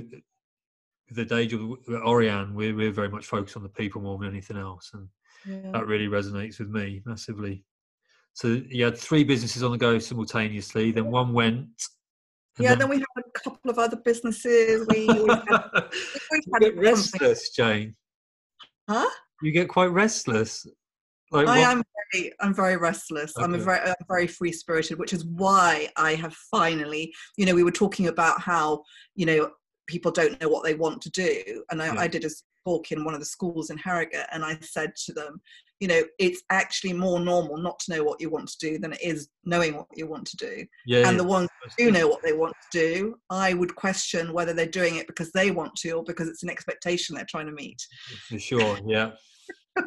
the 1.12 1.26
day 1.26 1.46
job 1.48 1.78
at 1.90 2.02
Orion, 2.02 2.54
we're, 2.56 2.76
we're 2.76 2.92
very 2.92 3.10
much 3.10 3.26
focused 3.26 3.56
on 3.58 3.64
the 3.64 3.70
people 3.70 4.02
more 4.02 4.18
than 4.18 4.30
anything 4.30 4.58
else, 4.58 4.92
and 4.94 5.08
Yeah. 5.46 5.72
that 5.72 5.88
really 5.88 6.08
resonates 6.08 6.60
with 6.60 6.70
me 6.70 7.02
massively. 7.06 7.66
So 8.34 8.62
you 8.68 8.86
had 8.86 8.98
three 8.98 9.24
businesses 9.24 9.62
on 9.64 9.72
the 9.72 9.78
go 9.78 10.00
simultaneously. 10.00 10.92
Then 10.92 11.06
one 11.12 11.34
went. 11.34 11.68
yeah, 12.58 12.74
then 12.76 12.90
we 12.90 12.98
had 12.98 13.06
a 13.18 13.40
couple 13.40 13.70
of 13.70 13.78
other 13.78 13.98
businesses. 13.98 14.88
We, 14.90 15.06
we 15.08 15.28
had, 15.30 15.70
we 16.32 16.42
you 16.46 16.52
had 16.54 16.62
get 16.62 16.78
restless, 16.78 17.50
Jane. 17.52 17.94
Huh? 18.90 19.08
You 19.44 19.52
get 19.52 19.68
quite 19.70 19.92
restless. 19.92 20.66
Like 21.32 21.48
I 21.48 21.60
what- 21.60 21.68
am 21.78 21.84
very, 22.14 22.32
I'm 22.40 22.54
very 22.56 22.78
restless. 22.78 23.34
I'm 23.38 23.54
a 23.54 23.58
very, 23.58 23.80
I'm 23.80 23.96
very 24.08 24.28
free 24.28 24.52
spirited, 24.52 24.98
which 25.00 25.14
is 25.14 25.26
why 25.26 25.90
I 25.98 26.16
have 26.16 26.34
finally, 26.52 27.14
you 27.38 27.46
know, 27.46 27.54
we 27.56 27.64
were 27.64 27.72
talking 27.72 28.08
about 28.08 28.42
how, 28.42 28.84
you 29.16 29.26
know, 29.26 29.52
people 29.88 30.12
don't 30.12 30.40
know 30.42 30.50
what 30.50 30.64
they 30.64 30.74
want 30.76 31.02
to 31.02 31.10
do. 31.12 31.64
And 31.72 31.82
I, 31.82 31.88
Yeah. 31.94 32.00
I 32.00 32.08
did 32.08 32.26
a 32.26 32.30
talk 32.66 32.92
in 32.92 33.04
one 33.04 33.14
of 33.14 33.20
the 33.20 33.26
schools 33.26 33.70
in 33.70 33.78
Harrogate 33.78 34.26
and 34.32 34.44
I 34.44 34.58
said 34.62 34.96
to 35.06 35.14
them, 35.14 35.42
you 35.80 35.88
know, 35.88 36.02
it's 36.18 36.42
actually 36.50 36.94
more 36.94 37.20
normal 37.20 37.58
not 37.58 37.78
to 37.80 37.96
know 37.96 38.04
what 38.04 38.22
you 38.22 38.30
want 38.30 38.48
to 38.48 38.58
do 38.60 38.78
than 38.78 38.94
it 38.94 39.02
is 39.02 39.28
knowing 39.44 39.76
what 39.76 39.88
you 39.96 40.08
want 40.08 40.26
to 40.28 40.38
do. 40.38 40.66
yeah, 40.86 41.10
and 41.10 41.20
the 41.20 41.24
ones 41.24 41.50
who 41.78 41.92
know 41.92 42.08
what 42.08 42.22
they 42.24 42.32
want 42.32 42.54
to 42.72 42.80
do, 42.80 43.16
I 43.30 43.54
would 43.54 43.76
question 43.76 44.32
whether 44.32 44.54
they're 44.54 44.66
doing 44.66 44.96
it 44.96 45.08
because 45.08 45.32
they 45.32 45.52
want 45.52 45.76
to 45.78 45.92
or 45.92 46.04
because 46.04 46.30
it's 46.30 46.44
an 46.44 46.50
expectation 46.50 47.16
they're 47.16 47.26
trying 47.30 47.48
to 47.48 47.52
meet. 47.52 47.86
for 48.30 48.40
sure. 48.40 48.80
Yeah. 48.86 49.12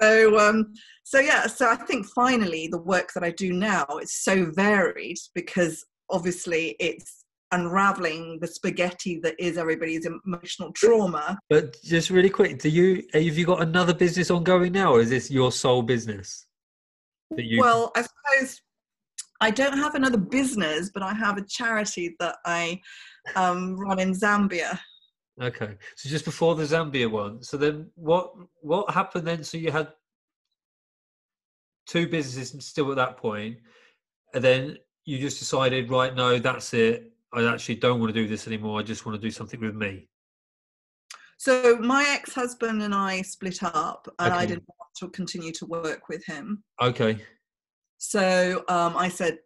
So, 0.00 0.38
um, 0.38 0.72
so 1.04 1.20
yeah, 1.20 1.46
so 1.46 1.68
I 1.68 1.76
think 1.76 2.06
finally 2.06 2.68
the 2.68 2.78
work 2.78 3.10
that 3.14 3.22
I 3.22 3.30
do 3.30 3.52
now 3.52 3.84
is 4.00 4.14
so 4.14 4.46
varied 4.46 5.18
because 5.34 5.84
obviously 6.08 6.74
it's 6.80 7.19
unraveling 7.52 8.38
the 8.40 8.46
spaghetti 8.46 9.20
that 9.22 9.34
is 9.38 9.58
everybody's 9.58 10.06
emotional 10.06 10.72
trauma. 10.72 11.38
But 11.48 11.80
just 11.82 12.10
really 12.10 12.30
quick, 12.30 12.60
do 12.60 12.68
you 12.68 13.02
have 13.12 13.38
you 13.38 13.46
got 13.46 13.62
another 13.62 13.94
business 13.94 14.30
ongoing 14.30 14.72
now, 14.72 14.92
or 14.92 15.00
is 15.00 15.10
this 15.10 15.30
your 15.30 15.52
sole 15.52 15.82
business? 15.82 16.46
That 17.30 17.44
you 17.44 17.60
Well, 17.60 17.92
I 17.96 18.02
suppose 18.02 18.60
I 19.40 19.50
don't 19.50 19.78
have 19.78 19.94
another 19.94 20.18
business, 20.18 20.90
but 20.92 21.02
I 21.02 21.14
have 21.14 21.38
a 21.38 21.44
charity 21.44 22.16
that 22.20 22.36
I 22.44 22.80
um, 23.36 23.76
run 23.76 23.98
in 23.98 24.12
Zambia. 24.12 24.78
okay. 25.40 25.76
So 25.96 26.08
just 26.08 26.24
before 26.24 26.54
the 26.54 26.64
Zambia 26.64 27.10
one, 27.10 27.42
so 27.42 27.56
then 27.56 27.90
what 27.94 28.32
what 28.60 28.90
happened 28.90 29.26
then? 29.26 29.44
So 29.44 29.58
you 29.58 29.70
had 29.70 29.88
two 31.86 32.06
businesses 32.06 32.64
still 32.64 32.90
at 32.90 32.96
that 32.96 33.16
point, 33.16 33.58
and 34.34 34.44
then 34.44 34.76
you 35.04 35.18
just 35.18 35.38
decided, 35.38 35.90
right? 35.90 36.14
No, 36.14 36.38
that's 36.38 36.72
it. 36.74 37.12
I 37.32 37.44
actually 37.44 37.76
don't 37.76 38.00
want 38.00 38.12
to 38.14 38.20
do 38.20 38.28
this 38.28 38.46
anymore. 38.46 38.80
I 38.80 38.82
just 38.82 39.06
want 39.06 39.20
to 39.20 39.26
do 39.26 39.30
something 39.30 39.60
with 39.60 39.74
me. 39.74 40.08
So 41.38 41.78
my 41.78 42.04
ex-husband 42.08 42.82
and 42.82 42.94
I 42.94 43.22
split 43.22 43.62
up, 43.62 44.12
and 44.18 44.32
I 44.32 44.44
didn't 44.44 44.64
want 44.68 44.90
to 44.98 45.08
continue 45.08 45.52
to 45.52 45.66
work 45.66 46.08
with 46.08 46.24
him. 46.26 46.62
Okay. 46.82 47.18
So 47.98 48.64
um, 48.68 48.96
I 48.96 49.08
said, 49.08 49.38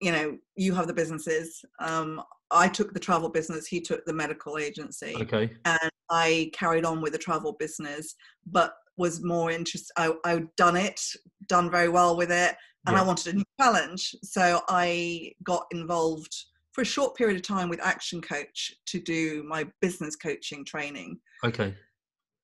you 0.00 0.12
know, 0.12 0.38
you 0.56 0.74
have 0.74 0.86
the 0.86 0.94
businesses. 0.94 1.64
Um, 1.78 2.22
I 2.50 2.66
took 2.68 2.92
the 2.92 3.00
travel 3.00 3.28
business. 3.28 3.66
He 3.66 3.80
took 3.80 4.04
the 4.06 4.12
medical 4.12 4.58
agency, 4.58 5.14
Okay. 5.20 5.50
and 5.64 5.90
I 6.10 6.50
carried 6.52 6.84
on 6.84 7.00
with 7.00 7.12
the 7.12 7.18
travel 7.18 7.52
business. 7.52 8.16
But 8.46 8.74
was 8.96 9.22
more 9.22 9.50
interested. 9.50 9.92
I, 9.96 10.12
I'd 10.24 10.54
done 10.56 10.76
it, 10.76 11.00
done 11.46 11.70
very 11.70 11.88
well 11.88 12.16
with 12.16 12.30
it, 12.30 12.56
and 12.86 12.94
Yeah. 12.96 13.02
I 13.02 13.06
wanted 13.06 13.34
a 13.34 13.36
new 13.36 13.44
challenge. 13.60 14.14
So 14.22 14.62
I 14.68 15.32
got 15.44 15.66
involved 15.70 16.34
for 16.80 16.84
a 16.84 16.86
short 16.86 17.14
period 17.14 17.36
of 17.36 17.42
time 17.42 17.68
with 17.68 17.78
Action 17.82 18.22
Coach 18.22 18.72
to 18.86 18.98
do 18.98 19.44
my 19.46 19.66
business 19.82 20.16
coaching 20.16 20.64
training, 20.64 21.20
Okay. 21.44 21.74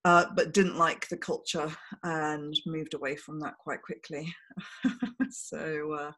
uh, 0.05 0.27
but 0.37 0.53
didn't 0.53 0.77
like 0.77 1.09
the 1.09 1.17
culture 1.17 1.75
and 2.03 2.55
moved 2.67 2.93
away 2.93 3.17
from 3.17 3.41
that 3.41 3.55
quite 3.59 3.81
quickly. 3.81 4.31
so, 5.31 5.91
uh, 5.99 6.13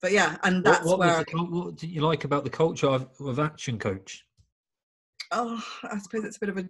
but 0.00 0.12
yeah, 0.12 0.36
and 0.44 0.64
that's 0.64 0.86
what, 0.86 1.00
what, 1.00 1.08
where 1.08 1.18
the, 1.18 1.24
cul- 1.24 1.50
what 1.50 1.76
did 1.76 1.90
you 1.90 2.02
like 2.02 2.22
about 2.22 2.44
the 2.44 2.50
culture 2.50 2.86
of, 2.86 3.08
of 3.18 3.40
Action 3.40 3.80
Coach? 3.80 4.22
oh, 5.32 5.60
I 5.82 5.98
suppose 5.98 6.22
it's 6.22 6.36
a 6.36 6.40
bit 6.40 6.50
of 6.50 6.58
a. 6.58 6.68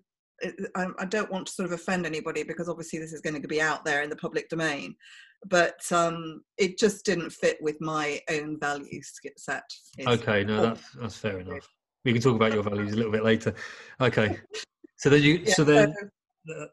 I, 0.75 0.87
I 0.99 1.05
don't 1.07 1.31
want 1.31 1.46
to 1.46 1.53
sort 1.53 1.66
of 1.66 1.72
offend 1.72 2.07
anybody 2.07 2.42
because 2.42 2.68
obviously 2.68 2.99
this 2.99 3.12
is 3.12 3.20
going 3.20 3.40
to 3.40 3.49
be 3.49 3.61
out 3.61 3.85
there 3.85 4.03
in 4.03 4.11
the 4.11 4.16
public 4.16 4.49
domain, 4.49 4.94
but 5.46 5.81
um, 5.92 6.42
it 6.59 6.79
just 6.79 7.05
didn't 7.05 7.31
fit 7.31 7.59
with 7.61 7.81
my 7.81 8.20
own 8.31 8.59
value 8.61 9.01
set. 9.37 9.64
is- 9.99 10.07
Okay, 10.07 10.44
no, 10.44 10.62
that's 10.62 10.90
that's 11.01 11.16
fair 11.18 11.40
enough. 11.40 11.66
We 12.05 12.12
can 12.12 12.22
talk 12.22 12.37
about 12.37 12.53
your 12.53 12.62
values 12.62 12.92
a 12.92 12.96
little 12.96 13.12
bit 13.12 13.25
later. 13.25 13.55
Okay. 14.01 14.38
So 14.99 15.11
then 15.11 15.22
you 15.22 15.35
Yeah, 15.44 15.53
so 15.53 15.62
then 15.64 15.94
so- 16.49 16.68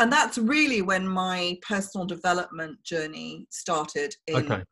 and 0.00 0.10
that's 0.12 0.38
really 0.38 0.82
when 0.82 1.06
my 1.06 1.56
personal 1.62 2.04
development 2.04 2.82
journey 2.82 3.46
started. 3.50 4.12
In, 4.26 4.36
Okay. 4.36 4.64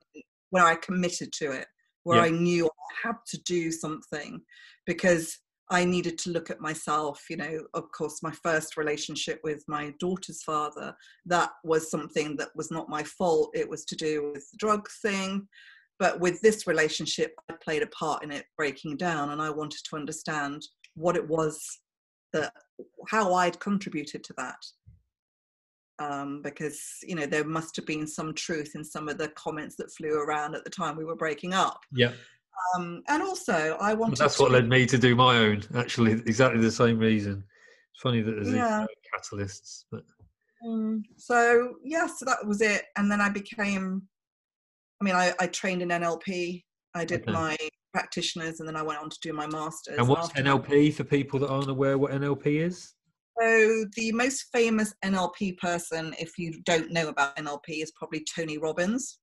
When 0.51 0.65
I 0.65 0.75
committed 0.77 1.33
to 1.35 1.53
it, 1.53 1.67
where 2.03 2.19
Yeah. 2.19 2.25
I 2.25 2.31
knew 2.31 2.67
I 2.67 3.07
had 3.09 3.17
to 3.29 3.39
do 3.43 3.71
something 3.71 4.41
because 4.85 5.39
I 5.71 5.85
needed 5.85 6.17
to 6.19 6.31
look 6.31 6.51
at 6.51 6.61
myself. 6.61 7.25
You 7.29 7.39
know, 7.39 7.61
of 7.75 7.91
course, 7.93 8.23
my 8.23 8.33
first 8.43 8.77
relationship 8.77 9.41
with 9.43 9.65
my 9.67 9.93
daughter's 9.99 10.43
father, 10.43 10.95
that 11.27 11.51
was 11.65 11.91
something 11.91 12.37
that 12.37 12.51
was 12.55 12.71
not 12.71 12.89
my 12.89 13.03
fault. 13.03 13.51
It 13.55 13.69
was 13.69 13.85
to 13.87 13.97
do 13.97 14.33
with 14.33 14.49
the 14.51 14.59
drug 14.59 14.89
thing. 15.03 15.49
But 15.99 16.21
with 16.21 16.41
this 16.43 16.67
relationship, 16.67 17.35
I 17.51 17.55
played 17.55 17.83
a 17.83 17.89
part 17.89 18.23
in 18.23 18.31
it 18.31 18.45
breaking 18.57 18.99
down, 18.99 19.31
and 19.31 19.41
I 19.41 19.51
wanted 19.51 19.81
to 19.89 19.97
understand 19.97 20.67
what 20.95 21.17
it 21.17 21.27
was 21.27 21.81
that 22.33 22.53
how 23.09 23.35
I'd 23.35 23.59
contributed 23.61 24.23
to 24.25 24.35
that. 24.37 24.59
Um, 25.99 26.43
because 26.43 26.79
you 27.05 27.15
know 27.15 27.25
there 27.25 27.45
must 27.45 27.75
have 27.77 27.87
been 27.87 28.07
some 28.07 28.35
truth 28.35 28.73
in 28.75 28.85
some 28.85 29.09
of 29.09 29.17
the 29.17 29.29
comments 29.29 29.77
that 29.77 29.91
flew 29.91 30.19
around 30.19 30.55
at 30.55 30.63
the 30.63 30.71
time 30.71 30.95
we 30.95 31.07
were 31.07 31.17
breaking 31.17 31.55
up. 31.55 31.81
yeah, 31.91 32.13
Um, 32.75 33.03
and 33.09 33.23
also, 33.23 33.77
I 33.81 33.93
well, 33.93 34.03
wanted. 34.03 34.19
that's 34.19 34.37
to, 34.37 34.43
what 34.43 34.53
led 34.53 34.69
me 34.69 34.87
to 34.87 34.99
do 34.99 35.15
my 35.15 35.37
own. 35.39 35.63
Actually, 35.75 36.13
exactly 36.13 36.61
the 36.61 36.71
same 36.71 36.99
reason. 36.99 37.45
It's 37.93 38.03
funny 38.03 38.23
that 38.23 38.33
there's 38.33 38.47
these 38.49 38.57
Yeah. 38.57 38.83
uh, 38.85 38.87
catalysts, 39.15 39.85
but 39.91 40.03
Mm, 40.65 41.03
so 41.17 41.75
yeah, 41.85 42.07
so 42.07 42.25
that 42.25 42.45
was 42.47 42.61
it. 42.63 42.85
And 42.97 43.11
then 43.11 43.21
I 43.21 43.29
became. 43.29 44.03
I 45.01 45.05
mean, 45.05 45.15
I, 45.15 45.35
I 45.39 45.47
trained 45.49 45.83
in 45.83 45.91
NLP. 45.91 46.65
I 46.95 47.05
did 47.05 47.23
Okay. 47.23 47.33
my 47.33 47.57
practitioners, 47.93 48.61
and 48.61 48.69
then 48.69 48.77
I 48.77 48.83
went 48.83 49.01
on 49.01 49.11
to 49.11 49.19
do 49.21 49.33
my 49.35 49.47
masters. 49.47 49.97
and 49.99 50.09
what's 50.09 50.31
NLP 50.33 50.95
for 50.95 51.05
people 51.05 51.39
that 51.41 51.51
aren't 51.51 51.71
aware 51.71 51.99
what 51.99 52.13
NLP 52.13 52.61
is? 52.63 52.95
So 53.39 53.85
the 53.97 54.13
most 54.13 54.47
famous 54.53 54.95
NLP 55.05 55.59
person, 55.59 56.15
if 56.19 56.39
you 56.39 56.63
don't 56.65 56.91
know 56.91 57.09
about 57.09 57.37
NLP, 57.37 57.83
is 57.83 57.93
probably 57.93 58.25
Tony 58.35 58.57
Robbins. 58.57 59.19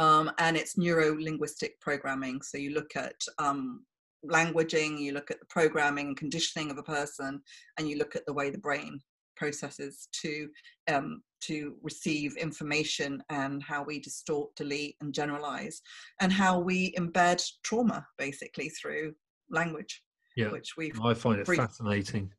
Um, 0.00 0.30
and 0.38 0.56
it's 0.56 0.78
neuro 0.78 1.14
linguistic 1.20 1.78
programming. 1.80 2.40
So 2.40 2.56
you 2.56 2.70
look 2.72 2.96
at 2.96 3.16
um, 3.38 3.84
languaging, 4.24 4.98
you 4.98 5.12
look 5.12 5.30
at 5.30 5.40
the 5.40 5.46
programming 5.50 6.06
and 6.08 6.16
conditioning 6.16 6.70
of 6.70 6.78
a 6.78 6.82
person, 6.82 7.42
and 7.78 7.86
you 7.86 7.98
look 7.98 8.16
at 8.16 8.24
the 8.24 8.32
way 8.32 8.48
the 8.48 8.56
brain 8.58 8.98
processes 9.36 10.08
to 10.22 10.48
um, 10.90 11.22
to 11.42 11.74
receive 11.82 12.36
information 12.38 13.22
and 13.28 13.62
how 13.62 13.82
we 13.82 14.00
distort, 14.00 14.56
delete, 14.56 14.96
and 15.02 15.12
generalize, 15.12 15.82
and 16.22 16.32
how 16.32 16.58
we 16.58 16.92
embed 16.92 17.42
trauma 17.62 18.06
basically 18.16 18.70
through 18.70 19.12
language, 19.50 20.02
Yeah, 20.34 20.50
which 20.50 20.78
we've 20.78 20.98
I 20.98 21.12
find 21.12 21.40
it 21.40 21.46
brief- 21.46 21.58
fascinating. 21.58 22.32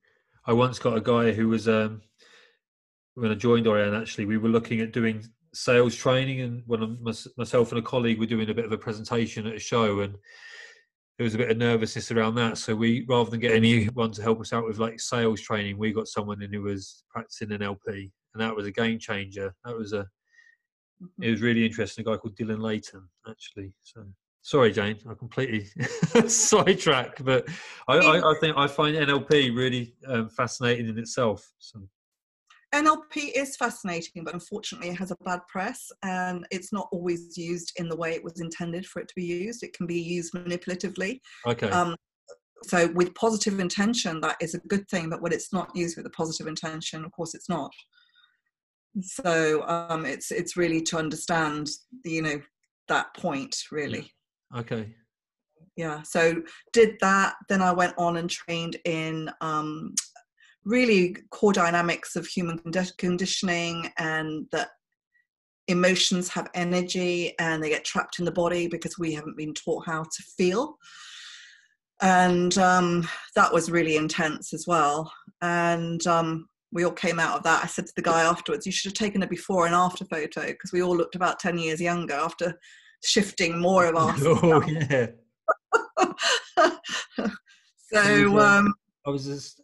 I 0.48 0.54
once 0.54 0.80
got 0.80 0.98
a 0.98 1.02
guy 1.02 1.32
who 1.32 1.48
was 1.50 1.68
um, 1.68 2.02
when 3.14 3.30
I 3.30 3.36
joined 3.36 3.68
Orion. 3.68 3.94
Actually, 3.94 4.26
we 4.26 4.40
were 4.40 4.50
looking 4.50 4.82
at 4.82 4.94
doing 4.94 5.24
sales 5.54 5.96
training, 5.96 6.42
and 6.42 6.64
when 6.66 6.82
I'm, 6.82 6.98
myself 7.38 7.72
and 7.72 7.80
a 7.80 7.82
colleague 7.82 8.20
were 8.20 8.26
doing 8.26 8.50
a 8.50 8.54
bit 8.54 8.66
of 8.66 8.72
a 8.72 8.78
presentation 8.78 9.48
at 9.48 9.56
a 9.56 9.60
show, 9.60 10.02
and 10.02 10.16
there 11.18 11.26
was 11.26 11.36
a 11.36 11.38
bit 11.38 11.52
of 11.52 11.58
nervousness 11.58 12.12
around 12.12 12.36
that. 12.36 12.58
So 12.58 12.76
we, 12.76 13.06
rather 13.08 13.30
than 13.30 13.40
get 13.40 13.52
anyone 13.54 14.12
to 14.12 14.22
help 14.22 14.42
us 14.42 14.54
out 14.54 14.66
with 14.66 14.80
like 14.80 15.00
sales 15.00 15.42
training, 15.42 15.78
we 15.78 15.92
got 15.92 16.08
someone 16.08 16.42
in 16.42 16.54
who 16.54 16.64
was 16.64 17.04
practicing 17.10 17.50
NLP, 17.50 17.88
and 17.88 18.42
that 18.42 18.56
was 18.56 18.66
a 18.66 18.72
game 18.72 19.00
changer. 19.00 19.54
That 19.66 19.78
was 19.78 19.94
a 19.94 20.08
Mm-hmm. 21.02 21.24
it 21.24 21.32
was 21.32 21.42
really 21.42 21.66
interesting. 21.66 22.06
A 22.06 22.12
guy 22.12 22.18
called 22.18 22.36
Dylan 22.36 22.62
Layton, 22.62 23.08
actually. 23.28 23.74
So 23.84 24.06
sorry, 24.42 24.72
Jane, 24.72 24.98
I 25.10 25.14
completely 25.16 25.68
sidetrack, 26.28 27.24
but 27.24 27.48
I, 27.88 27.98
I, 27.98 28.32
I 28.32 28.36
think 28.40 28.56
I 28.58 28.68
find 28.68 28.96
NLP 28.96 29.56
really 29.56 29.96
um, 30.08 30.30
fascinating 30.30 30.88
in 30.88 30.98
itself. 30.98 31.52
So 31.58 31.82
NLP 32.74 33.32
is 33.36 33.58
fascinating, 33.58 34.24
but 34.24 34.34
unfortunately, 34.34 34.90
it 34.90 34.98
has 34.98 35.12
a 35.12 35.18
bad 35.24 35.42
press 35.48 35.92
and 36.04 36.46
it's 36.52 36.72
not 36.72 36.88
always 36.92 37.38
used 37.38 37.74
in 37.78 37.90
the 37.90 37.96
way 37.96 38.14
it 38.14 38.24
was 38.24 38.40
intended 38.40 38.86
for 38.86 39.02
it 39.02 39.08
to 39.10 39.16
be 39.16 39.26
used. 39.26 39.64
It 39.64 39.74
can 39.74 39.86
be 39.86 40.00
used 40.00 40.34
manipulatively. 40.34 41.20
okay, 41.46 41.70
Um, 41.70 41.96
so, 42.64 42.88
with 42.94 43.16
positive 43.16 43.60
intention, 43.60 44.22
that 44.22 44.38
is 44.40 44.54
a 44.54 44.60
good 44.60 44.88
thing, 44.88 45.10
but 45.10 45.22
when 45.22 45.34
it's 45.34 45.52
not 45.52 45.76
used 45.76 45.98
with 45.98 46.06
a 46.06 46.12
positive 46.12 46.46
intention, 46.48 47.04
of 47.04 47.12
course, 47.12 47.34
it's 47.34 47.50
not. 47.50 47.72
So, 49.02 49.68
um, 49.68 50.06
it's 50.06 50.32
it's 50.32 50.56
really 50.56 50.82
to 50.84 50.98
understand, 50.98 51.70
you 52.06 52.22
know, 52.22 52.42
that 52.92 53.14
point 53.16 53.56
really 53.72 54.12
okay, 54.58 54.94
yeah 55.78 56.02
so 56.02 56.42
did 56.74 56.98
that 57.00 57.36
then 57.48 57.62
i 57.62 57.72
went 57.72 57.94
on 57.98 58.18
and 58.18 58.30
trained 58.30 58.76
in 58.84 59.32
um, 59.40 59.94
really 60.66 61.16
core 61.32 61.54
dynamics 61.54 62.16
of 62.16 62.26
human 62.28 62.60
condi- 62.60 62.98
conditioning 62.98 63.92
and 63.98 64.46
that 64.52 64.70
emotions 65.68 66.28
have 66.30 66.50
energy 66.54 67.34
and 67.40 67.64
they 67.64 67.70
get 67.70 67.86
trapped 67.86 68.20
in 68.20 68.26
the 68.26 68.32
body 68.32 68.68
because 68.68 68.98
we 68.98 69.14
haven't 69.14 69.38
been 69.38 69.54
taught 69.54 69.86
how 69.86 70.04
to 70.04 70.24
feel. 70.38 70.78
And 72.02 72.58
um, 72.58 73.08
that 73.36 73.54
was 73.54 73.72
really 73.72 73.96
intense 73.96 74.54
as 74.54 74.66
well. 74.68 75.12
And 75.42 76.06
um, 76.08 76.48
we 76.72 76.84
all 76.84 76.92
came 76.92 77.20
out 77.20 77.38
of 77.38 77.44
that. 77.44 77.64
I 77.64 77.68
said 77.68 77.86
to 77.88 77.94
the 77.96 78.02
guy 78.02 78.24
afterwards 78.24 78.66
you 78.66 78.72
should 78.72 78.90
have 78.90 78.98
taken 78.98 79.24
a 79.24 79.28
before 79.28 79.66
and 79.66 79.76
after 79.76 80.06
photo 80.06 80.48
because 80.48 80.72
we 80.72 80.82
all 80.82 80.96
looked 80.96 81.16
about 81.16 81.40
10 81.40 81.58
years 81.58 81.82
younger 81.82 82.16
after 82.16 82.60
shifting 83.04 83.60
more 83.60 83.86
of 83.86 83.96
our 83.96 84.14
oh 84.22 84.64
yeah. 84.68 85.08
so 87.92 88.40
um 88.40 88.74
I 89.06 89.10
was 89.10 89.26
just 89.26 89.61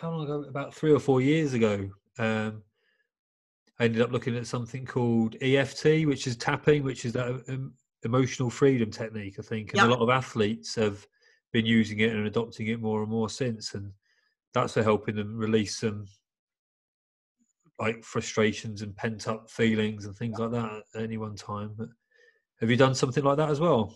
how 0.00 0.10
long 0.10 0.24
ago? 0.24 0.44
About 0.48 0.74
three 0.74 0.92
or 0.92 0.98
four 1.00 1.20
years 1.20 1.54
ago. 1.54 1.90
Um, 2.18 2.62
I 3.78 3.84
ended 3.84 4.02
up 4.02 4.12
looking 4.12 4.36
at 4.36 4.46
something 4.46 4.84
called 4.84 5.36
EFT, 5.40 6.06
which 6.06 6.26
is 6.26 6.36
tapping, 6.36 6.82
which 6.82 7.04
is 7.04 7.12
that 7.14 7.42
um, 7.48 7.72
emotional 8.04 8.50
freedom 8.50 8.90
technique. 8.90 9.36
I 9.38 9.42
think, 9.42 9.72
and 9.72 9.82
Yeah. 9.82 9.88
a 9.88 9.90
lot 9.90 10.00
of 10.00 10.10
athletes 10.10 10.74
have 10.74 11.06
been 11.52 11.66
using 11.66 12.00
it 12.00 12.14
and 12.14 12.26
adopting 12.26 12.66
it 12.68 12.80
more 12.80 13.00
and 13.02 13.10
more 13.10 13.30
since, 13.30 13.74
and 13.74 13.92
that's 14.52 14.74
for 14.74 14.82
helping 14.82 15.16
them 15.16 15.36
release 15.36 15.78
some 15.78 16.06
like 17.78 18.04
frustrations 18.04 18.82
and 18.82 18.94
pent 18.94 19.26
up 19.26 19.50
feelings 19.50 20.04
and 20.04 20.14
things 20.14 20.38
like 20.38 20.50
that 20.50 20.82
at 20.94 21.02
any 21.02 21.16
one 21.16 21.34
time. 21.34 21.72
But 21.78 21.88
have 22.60 22.68
you 22.70 22.76
done 22.76 22.94
something 22.94 23.24
like 23.24 23.38
that 23.38 23.48
as 23.48 23.60
well? 23.60 23.94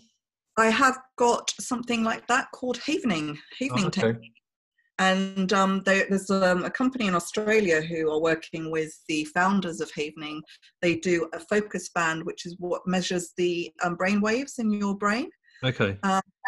I 0.56 0.66
have 0.70 0.96
got 1.16 1.52
something 1.60 2.02
like 2.02 2.26
that 2.28 2.46
called 2.52 2.78
havening, 2.78 3.36
havening 3.60 3.84
Oh, 3.84 3.86
okay. 3.88 4.12
technique. 4.12 4.32
And 4.98 5.52
um, 5.52 5.82
there, 5.84 6.06
there's 6.08 6.30
um, 6.30 6.64
a 6.64 6.70
company 6.70 7.06
in 7.06 7.14
Australia 7.14 7.80
who 7.80 8.10
are 8.10 8.20
working 8.20 8.70
with 8.70 8.92
the 9.08 9.24
founders 9.26 9.80
of 9.80 9.90
Havening. 9.92 10.40
They 10.82 10.96
do 10.96 11.28
a 11.32 11.40
focus 11.40 11.90
band, 11.94 12.24
which 12.24 12.46
is 12.46 12.56
what 12.58 12.86
measures 12.86 13.32
the 13.36 13.72
um, 13.82 13.96
brain 13.96 14.20
waves 14.20 14.58
in 14.58 14.70
your 14.70 14.96
brain. 14.96 15.30
Okay. 15.64 15.98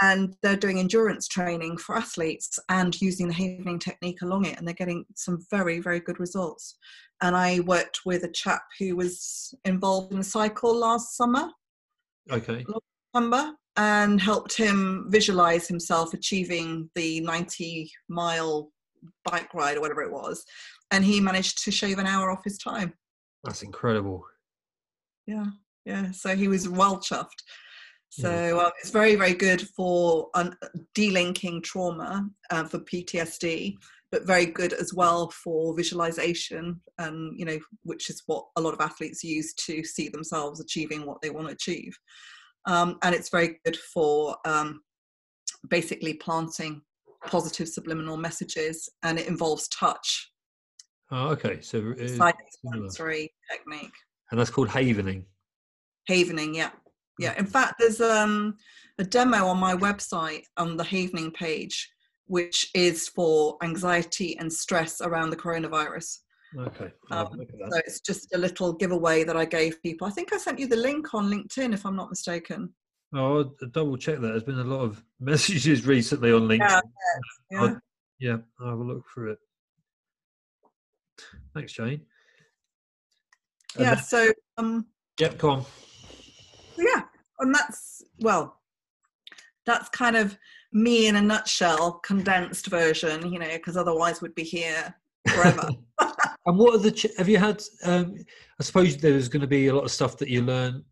And 0.03 0.37
they're 0.43 0.57
doing 0.57 0.79
endurance 0.79 1.27
training 1.27 1.79
for 1.79 1.97
athletes 1.97 2.59
and 2.69 3.01
using 3.01 3.29
the 3.29 3.35
Havening 3.35 3.81
technique 3.81 4.23
along 4.23 4.45
it. 4.45 4.59
And 4.59 4.67
they're 4.67 4.75
getting 4.75 5.05
some 5.15 5.45
very, 5.51 5.81
very 5.81 6.01
good 6.01 6.21
results. 6.21 6.77
And 7.23 7.35
I 7.35 7.61
worked 7.61 8.01
with 8.05 8.25
a 8.25 8.31
chap 8.31 8.63
who 8.79 8.95
was 8.95 9.55
involved 9.65 10.13
in 10.13 10.19
a 10.19 10.25
cycle 10.25 10.75
last 10.77 11.17
summer 11.17 11.49
Okay. 12.31 12.65
number 13.15 13.53
and 13.77 14.21
helped 14.21 14.57
him 14.57 15.07
visualize 15.09 15.69
himself 15.69 16.15
achieving 16.15 16.91
the 16.95 17.21
90 17.21 17.91
mile 18.09 18.71
bike 19.25 19.53
ride 19.55 19.77
or 19.77 19.81
whatever 19.81 20.03
it 20.03 20.13
was. 20.13 20.45
And 20.91 21.05
he 21.05 21.21
managed 21.21 21.65
to 21.65 21.71
shave 21.71 21.99
an 21.99 22.07
hour 22.07 22.31
off 22.31 22.45
his 22.45 22.59
time. 22.59 22.95
That's 23.45 23.63
incredible. 23.63 24.25
yeah 25.27 25.47
yeah. 25.85 26.11
So 26.11 26.35
he 26.37 26.49
was 26.49 26.69
well 26.69 26.99
chuffed. 26.99 27.43
So 28.11 28.59
uh, 28.59 28.71
it's 28.81 28.91
very 28.91 29.15
very 29.15 29.35
good 29.35 29.63
for 29.77 30.29
un- 30.35 30.57
delinking 30.97 31.63
trauma 31.63 32.29
uh, 32.51 32.65
for 32.65 32.79
ptsd 32.79 33.75
but 34.13 34.27
very 34.27 34.47
good 34.47 34.73
as 34.73 34.95
well 34.95 35.29
for 35.31 35.77
visualization 35.77 36.81
and 36.99 37.39
you 37.39 37.45
know 37.45 37.59
which 37.83 38.09
is 38.09 38.23
what 38.27 38.47
a 38.57 38.61
lot 38.61 38.73
of 38.73 38.81
athletes 38.81 39.23
use 39.23 39.53
to 39.55 39.85
see 39.85 40.09
themselves 40.09 40.61
achieving 40.61 41.05
what 41.05 41.21
they 41.21 41.29
want 41.29 41.47
to 41.47 41.53
achieve 41.53 41.95
um, 42.67 42.99
and 43.03 43.15
it's 43.15 43.31
very 43.31 43.61
good 43.65 43.77
for 43.77 44.37
um, 44.45 44.83
basically 45.69 46.15
planting 46.15 46.83
positive 47.27 47.69
subliminal 47.69 48.17
messages 48.17 48.89
and 49.03 49.19
it 49.19 49.27
involves 49.27 49.69
touch. 49.69 50.31
Oh, 51.11 51.29
okay. 51.29 51.61
So 51.61 51.93
it 51.93 52.01
is 52.01 52.19
like 52.19 52.37
sensory 52.73 53.33
technique. 53.51 53.93
And 54.31 54.41
that's 54.41 54.51
called 54.51 54.69
havening. 54.69 55.25
havening 56.11 56.55
yeah. 56.55 56.71
Yeah 57.19 57.35
in 57.39 57.47
fact 57.47 57.75
there's 57.79 58.01
um 58.01 58.57
a 58.99 59.05
demo 59.05 59.47
on 59.47 59.59
my 59.59 59.75
website 59.75 60.43
on 60.57 60.77
the 60.77 60.85
havening 60.85 61.33
page 61.33 61.91
which 62.27 62.71
is 62.75 63.09
for 63.09 63.57
anxiety 63.63 64.37
and 64.39 64.53
stress 64.53 65.01
around 65.01 65.31
the 65.31 65.37
coronavirus 65.37 66.19
Okay. 66.59 66.93
I'll 67.11 67.19
have 67.19 67.27
a 67.29 67.31
Um, 67.33 67.39
look 67.39 67.49
at 67.53 67.59
that. 67.59 67.73
so 67.73 67.79
it's 67.87 68.01
just 68.01 68.35
a 68.35 68.39
little 68.39 68.73
giveaway 68.73 69.25
that 69.25 69.37
i 69.37 69.45
gave 69.45 69.83
people 69.83 70.07
i 70.07 70.11
think 70.11 70.33
i 70.33 70.37
sent 70.39 70.59
you 70.59 70.67
the 70.69 70.77
link 70.77 71.13
on 71.13 71.29
linkedin 71.31 71.75
if 71.75 71.85
i'm 71.85 71.97
not 71.97 72.09
mistaken 72.11 72.73
Oh, 73.15 73.37
I'll 73.39 73.69
double 73.71 73.97
check 73.97 74.17
that. 74.21 74.27
There's 74.29 74.43
been 74.43 74.59
a 74.59 74.65
lot 74.65 74.81
of 74.81 75.03
messages 75.21 75.87
recently 75.87 76.33
on 76.33 76.43
LinkedIn. 76.49 76.81
yeah 77.53 77.61
I'll- 77.61 77.81
Yeah, 78.19 78.39
I'll 78.61 78.71
have 78.71 78.79
a 78.81 78.83
look 78.83 79.05
through 79.15 79.33
it. 79.33 79.39
Thanks, 81.55 81.73
Jane. 81.73 82.01
And 83.77 83.85
yeah 83.85 83.95
then- 83.95 84.05
so 84.05 84.33
um 84.59 84.87
yep, 85.21 85.39
go 85.39 85.51
on. 85.51 85.65
yeah 86.77 87.03
and 87.39 87.55
that's 87.55 88.03
well 88.19 88.61
that's 89.67 89.89
kind 89.91 90.17
of 90.17 90.37
me 90.73 91.07
in 91.07 91.17
a 91.17 91.23
nutshell 91.23 91.93
condensed 92.05 92.67
version 92.67 93.33
you 93.33 93.39
know 93.39 93.49
because 93.55 93.77
otherwise 93.77 94.21
we'd 94.21 94.35
be 94.35 94.43
here 94.43 94.93
forever 95.29 95.69
And 96.47 96.57
what 96.57 96.75
are 96.75 96.79
the? 96.79 96.93
Ch- 96.93 97.17
have 97.19 97.29
you 97.29 97.39
had? 97.39 97.63
Um, 97.85 98.17
I 98.59 98.63
suppose 98.63 98.97
there's 98.97 99.29
going 99.29 99.41
to 99.41 99.49
be 99.49 99.67
a 99.67 99.75
lot 99.75 99.85
of 99.85 99.91
stuff 99.91 100.17
that 100.19 100.29
you 100.29 100.43
learn 100.43 100.85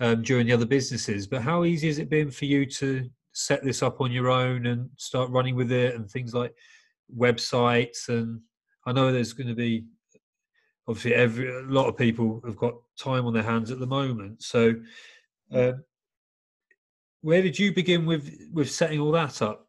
um, 0.00 0.22
during 0.22 0.46
the 0.46 0.52
other 0.52 0.66
businesses. 0.66 1.26
But 1.26 1.42
how 1.42 1.64
easy 1.64 1.88
has 1.88 1.98
it 1.98 2.08
been 2.08 2.30
for 2.30 2.44
you 2.44 2.64
to 2.66 3.08
set 3.32 3.64
this 3.64 3.82
up 3.82 4.00
on 4.00 4.12
your 4.12 4.30
own 4.30 4.66
and 4.66 4.88
start 4.96 5.30
running 5.30 5.56
with 5.56 5.72
it 5.72 5.96
and 5.96 6.08
things 6.08 6.34
like 6.34 6.54
websites? 7.16 8.08
And 8.08 8.40
I 8.86 8.92
know 8.92 9.12
there's 9.12 9.32
going 9.32 9.48
to 9.48 9.54
be 9.54 9.84
obviously 10.88 11.14
every 11.14 11.48
a 11.48 11.62
lot 11.62 11.88
of 11.88 11.96
people 11.96 12.40
have 12.44 12.56
got 12.56 12.74
time 12.98 13.26
on 13.26 13.34
their 13.34 13.42
hands 13.42 13.70
at 13.72 13.80
the 13.80 13.86
moment. 13.86 14.42
So, 14.42 14.74
um, 15.52 15.82
where 17.22 17.42
did 17.42 17.58
you 17.58 17.72
begin 17.72 18.06
with 18.06 18.30
with 18.52 18.70
setting 18.70 19.00
all 19.00 19.12
that 19.12 19.42
up? 19.42 19.66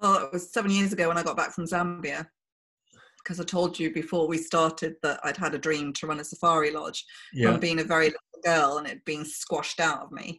Well, 0.00 0.24
it 0.24 0.32
was 0.32 0.50
seven 0.50 0.70
years 0.70 0.92
ago 0.92 1.08
when 1.08 1.18
I 1.18 1.22
got 1.22 1.36
back 1.36 1.52
from 1.52 1.64
Zambia. 1.64 2.26
Because 3.26 3.40
I 3.40 3.44
told 3.44 3.76
you 3.76 3.92
before 3.92 4.28
we 4.28 4.38
started 4.38 4.94
that 5.02 5.18
I'd 5.24 5.36
had 5.36 5.52
a 5.52 5.58
dream 5.58 5.92
to 5.94 6.06
run 6.06 6.20
a 6.20 6.24
safari 6.24 6.70
lodge 6.70 7.04
Yeah. 7.32 7.50
from 7.50 7.60
being 7.60 7.80
a 7.80 7.84
very 7.84 8.04
little 8.04 8.20
girl 8.44 8.78
and 8.78 8.86
it 8.86 9.04
being 9.04 9.24
squashed 9.24 9.80
out 9.80 10.00
of 10.00 10.12
me. 10.12 10.38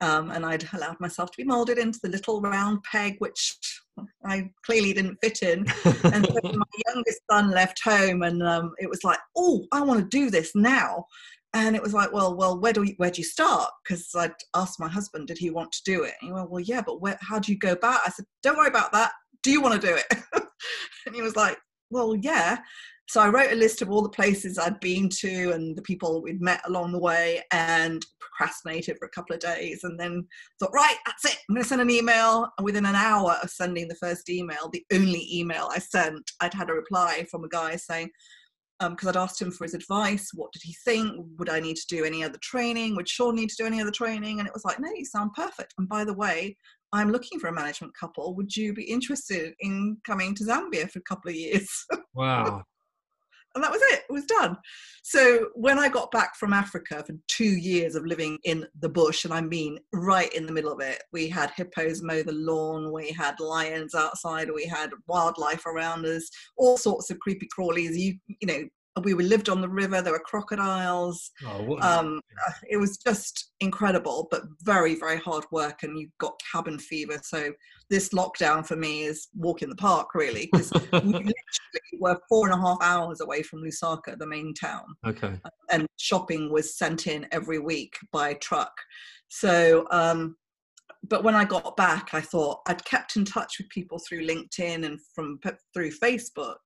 Um, 0.00 0.30
and 0.30 0.46
I'd 0.46 0.68
allowed 0.72 1.00
myself 1.00 1.32
to 1.32 1.36
be 1.36 1.42
molded 1.42 1.78
into 1.78 1.98
the 2.00 2.08
little 2.08 2.40
round 2.40 2.84
peg, 2.84 3.16
which 3.18 3.58
I 4.24 4.50
clearly 4.64 4.92
didn't 4.92 5.18
fit 5.20 5.42
in. 5.42 5.66
And 6.04 6.24
so 6.26 6.38
my 6.44 6.66
youngest 6.86 7.20
son 7.28 7.50
left 7.50 7.82
home 7.82 8.22
and 8.22 8.40
um, 8.40 8.72
it 8.78 8.88
was 8.88 9.02
like, 9.02 9.18
oh, 9.36 9.66
I 9.72 9.80
want 9.80 9.98
to 9.98 10.16
do 10.16 10.30
this 10.30 10.54
now. 10.54 11.06
And 11.54 11.74
it 11.74 11.82
was 11.82 11.92
like, 11.92 12.12
well, 12.12 12.36
well, 12.36 12.60
where 12.60 12.72
do 12.72 12.82
we, 12.82 12.94
where 12.98 13.10
do 13.10 13.20
you 13.20 13.24
start? 13.24 13.68
Because 13.82 14.08
I'd 14.14 14.30
asked 14.54 14.78
my 14.78 14.88
husband, 14.88 15.26
did 15.26 15.38
he 15.38 15.50
want 15.50 15.72
to 15.72 15.82
do 15.84 16.04
it? 16.04 16.14
And 16.20 16.28
he 16.28 16.32
went, 16.32 16.50
well, 16.50 16.60
yeah, 16.60 16.82
but 16.86 17.00
where, 17.00 17.18
how 17.20 17.40
do 17.40 17.50
you 17.50 17.58
go 17.58 17.72
about? 17.72 18.02
I 18.06 18.10
said, 18.10 18.26
don't 18.44 18.56
worry 18.56 18.68
about 18.68 18.92
that. 18.92 19.10
Do 19.42 19.50
you 19.50 19.60
want 19.60 19.80
to 19.80 19.84
do 19.88 19.96
it? 19.96 20.22
and 21.06 21.16
he 21.16 21.22
was 21.22 21.34
like, 21.34 21.58
well, 21.90 22.14
yeah. 22.14 22.58
So 23.08 23.22
I 23.22 23.28
wrote 23.28 23.52
a 23.52 23.56
list 23.56 23.80
of 23.80 23.90
all 23.90 24.02
the 24.02 24.10
places 24.10 24.58
I'd 24.58 24.80
been 24.80 25.08
to 25.20 25.52
and 25.52 25.74
the 25.74 25.82
people 25.82 26.20
we'd 26.20 26.42
met 26.42 26.60
along 26.66 26.92
the 26.92 26.98
way 26.98 27.42
and 27.52 28.04
procrastinated 28.20 28.98
for 28.98 29.06
a 29.06 29.10
couple 29.10 29.34
of 29.34 29.40
days 29.40 29.84
and 29.84 29.98
then 29.98 30.26
thought, 30.60 30.74
right, 30.74 30.96
that's 31.06 31.24
it. 31.24 31.38
I'm 31.48 31.54
going 31.54 31.62
to 31.62 31.68
send 31.68 31.80
an 31.80 31.90
email. 31.90 32.50
And 32.58 32.64
within 32.66 32.84
an 32.84 32.94
hour 32.94 33.38
of 33.42 33.48
sending 33.48 33.88
the 33.88 33.94
first 33.94 34.28
email, 34.28 34.68
the 34.70 34.84
only 34.92 35.26
email 35.32 35.70
I 35.74 35.78
sent, 35.78 36.30
I'd 36.40 36.52
had 36.52 36.68
a 36.68 36.74
reply 36.74 37.26
from 37.30 37.44
a 37.44 37.48
guy 37.48 37.76
saying, 37.76 38.10
um, 38.80 38.92
because 38.92 39.08
I'd 39.08 39.16
asked 39.16 39.40
him 39.40 39.50
for 39.50 39.64
his 39.64 39.74
advice. 39.74 40.30
What 40.34 40.52
did 40.52 40.62
he 40.62 40.76
think? 40.84 41.26
Would 41.38 41.48
I 41.48 41.60
need 41.60 41.76
to 41.76 41.86
do 41.88 42.04
any 42.04 42.22
other 42.22 42.38
training? 42.42 42.94
Would 42.94 43.08
Sean 43.08 43.34
need 43.34 43.48
to 43.50 43.56
do 43.56 43.66
any 43.66 43.80
other 43.80 43.90
training? 43.90 44.38
And 44.38 44.46
it 44.46 44.54
was 44.54 44.64
like, 44.64 44.78
no, 44.78 44.88
you 44.94 45.04
sound 45.04 45.32
perfect. 45.34 45.74
And 45.78 45.88
by 45.88 46.04
the 46.04 46.14
way, 46.14 46.56
I'm 46.92 47.12
looking 47.12 47.38
for 47.38 47.48
a 47.48 47.52
management 47.52 47.94
couple. 47.94 48.34
Would 48.34 48.56
you 48.56 48.72
be 48.72 48.84
interested 48.84 49.54
in 49.60 49.98
coming 50.06 50.34
to 50.36 50.44
Zambia 50.44 50.90
for 50.90 51.00
a 51.00 51.02
couple 51.02 51.30
of 51.30 51.36
years? 51.36 51.68
wow. 52.14 52.62
and 53.54 53.64
that 53.64 53.70
was 53.70 53.80
it 53.82 54.02
it 54.08 54.12
was 54.12 54.24
done 54.26 54.56
so 55.02 55.48
when 55.54 55.78
i 55.78 55.88
got 55.88 56.10
back 56.10 56.36
from 56.36 56.52
africa 56.52 57.02
for 57.06 57.14
two 57.28 57.56
years 57.56 57.94
of 57.94 58.04
living 58.04 58.38
in 58.44 58.66
the 58.80 58.88
bush 58.88 59.24
and 59.24 59.32
i 59.32 59.40
mean 59.40 59.78
right 59.92 60.32
in 60.34 60.46
the 60.46 60.52
middle 60.52 60.72
of 60.72 60.80
it 60.80 61.02
we 61.12 61.28
had 61.28 61.50
hippos 61.56 62.02
mow 62.02 62.22
the 62.22 62.32
lawn 62.32 62.92
we 62.92 63.10
had 63.10 63.38
lions 63.40 63.94
outside 63.94 64.50
we 64.54 64.66
had 64.66 64.90
wildlife 65.06 65.66
around 65.66 66.04
us 66.04 66.28
all 66.56 66.76
sorts 66.76 67.10
of 67.10 67.18
creepy 67.20 67.48
crawlies 67.58 67.98
you 67.98 68.14
you 68.26 68.46
know 68.46 68.62
we 69.00 69.14
lived 69.14 69.48
on 69.48 69.60
the 69.60 69.68
river 69.68 70.00
there 70.02 70.12
were 70.12 70.18
crocodiles 70.18 71.30
Oh, 71.46 71.78
um, 71.80 72.20
uh, 72.46 72.52
it 72.68 72.76
was 72.76 72.98
just 72.98 73.52
incredible, 73.60 74.28
but 74.30 74.42
very, 74.62 74.94
very 74.94 75.18
hard 75.18 75.44
work, 75.50 75.82
and 75.82 75.98
you 75.98 76.08
got 76.18 76.40
cabin 76.52 76.78
fever. 76.78 77.18
So 77.22 77.52
this 77.90 78.10
lockdown 78.10 78.66
for 78.66 78.76
me 78.76 79.02
is 79.02 79.28
walk 79.36 79.62
in 79.62 79.70
the 79.70 79.76
park, 79.76 80.14
really, 80.14 80.48
because 80.50 80.72
we 80.92 80.98
literally 81.00 81.34
were 82.00 82.18
four 82.28 82.50
and 82.50 82.58
a 82.58 82.60
half 82.60 82.78
hours 82.82 83.20
away 83.20 83.42
from 83.42 83.62
Lusaka, 83.62 84.18
the 84.18 84.26
main 84.26 84.54
town, 84.54 84.84
okay. 85.06 85.34
and 85.70 85.86
shopping 85.98 86.52
was 86.52 86.76
sent 86.76 87.06
in 87.06 87.26
every 87.32 87.58
week 87.58 87.96
by 88.12 88.34
truck. 88.34 88.72
So, 89.28 89.86
um, 89.90 90.36
but 91.08 91.22
when 91.22 91.34
I 91.34 91.44
got 91.44 91.76
back, 91.76 92.10
I 92.12 92.20
thought 92.20 92.60
I'd 92.66 92.84
kept 92.84 93.16
in 93.16 93.24
touch 93.24 93.58
with 93.58 93.68
people 93.68 93.98
through 93.98 94.26
LinkedIn 94.26 94.84
and 94.84 94.98
from 95.14 95.38
through 95.74 95.92
Facebook, 95.92 96.58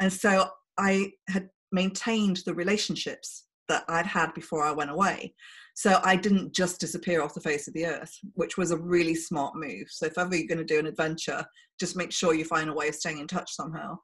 and 0.00 0.12
so 0.12 0.48
I 0.78 1.12
had 1.28 1.48
maintained 1.72 2.38
the 2.44 2.54
relationships 2.54 3.44
that 3.68 3.84
I'd 3.88 4.06
had 4.06 4.32
before 4.34 4.64
I 4.64 4.72
went 4.72 4.90
away. 4.90 5.34
So 5.74 6.00
I 6.04 6.16
didn't 6.16 6.54
just 6.54 6.80
disappear 6.80 7.22
off 7.22 7.34
the 7.34 7.40
face 7.40 7.68
of 7.68 7.74
the 7.74 7.86
earth, 7.86 8.16
which 8.34 8.56
was 8.56 8.70
a 8.70 8.78
really 8.78 9.14
smart 9.14 9.54
move. 9.56 9.86
So 9.90 10.06
if 10.06 10.16
ever 10.16 10.34
you're 10.34 10.46
going 10.46 10.58
to 10.58 10.64
do 10.64 10.78
an 10.78 10.86
adventure, 10.86 11.44
just 11.78 11.96
make 11.96 12.12
sure 12.12 12.34
you 12.34 12.44
find 12.44 12.70
a 12.70 12.74
way 12.74 12.88
of 12.88 12.94
staying 12.94 13.18
in 13.18 13.26
touch 13.26 13.52
somehow. 13.52 13.98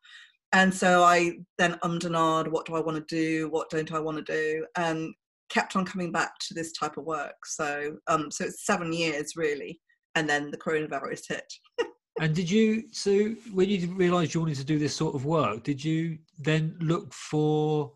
And 0.53 0.73
so 0.73 1.03
I 1.03 1.39
then 1.59 1.79
ummed 1.83 2.05
and 2.05 2.15
ahed, 2.15 2.49
what 2.49 2.67
do 2.67 2.75
I 2.75 2.81
want 2.81 2.99
to 2.99 3.15
do? 3.15 3.49
What 3.49 3.71
don't 3.71 3.93
I 3.93 4.01
want 4.01 4.19
to 4.19 4.33
do? 4.33 4.67
And 4.77 5.15
kept 5.49 5.77
on 5.77 5.87
coming 5.87 6.13
back 6.13 6.33
to 6.41 6.55
this 6.55 6.73
type 6.73 6.99
of 6.99 7.05
work. 7.05 7.47
So 7.47 7.97
um, 8.07 8.31
so 8.31 8.45
it's 8.45 8.67
seven 8.67 8.93
years 8.93 9.33
really. 9.37 9.81
And 10.15 10.29
then 10.29 10.51
the 10.51 10.59
coronavirus 10.59 11.29
hit. 11.29 11.53
And 12.21 12.35
did 12.35 12.51
you 12.51 12.85
so 12.93 13.35
when 13.53 13.69
you 13.69 13.89
realised 13.95 14.35
you 14.35 14.41
wanted 14.41 14.57
to 14.57 14.65
do 14.65 14.79
this 14.79 14.95
sort 14.95 15.15
of 15.15 15.25
work, 15.25 15.63
did 15.63 15.83
you 15.83 16.19
then 16.39 16.77
look 16.81 17.13
for 17.13 17.93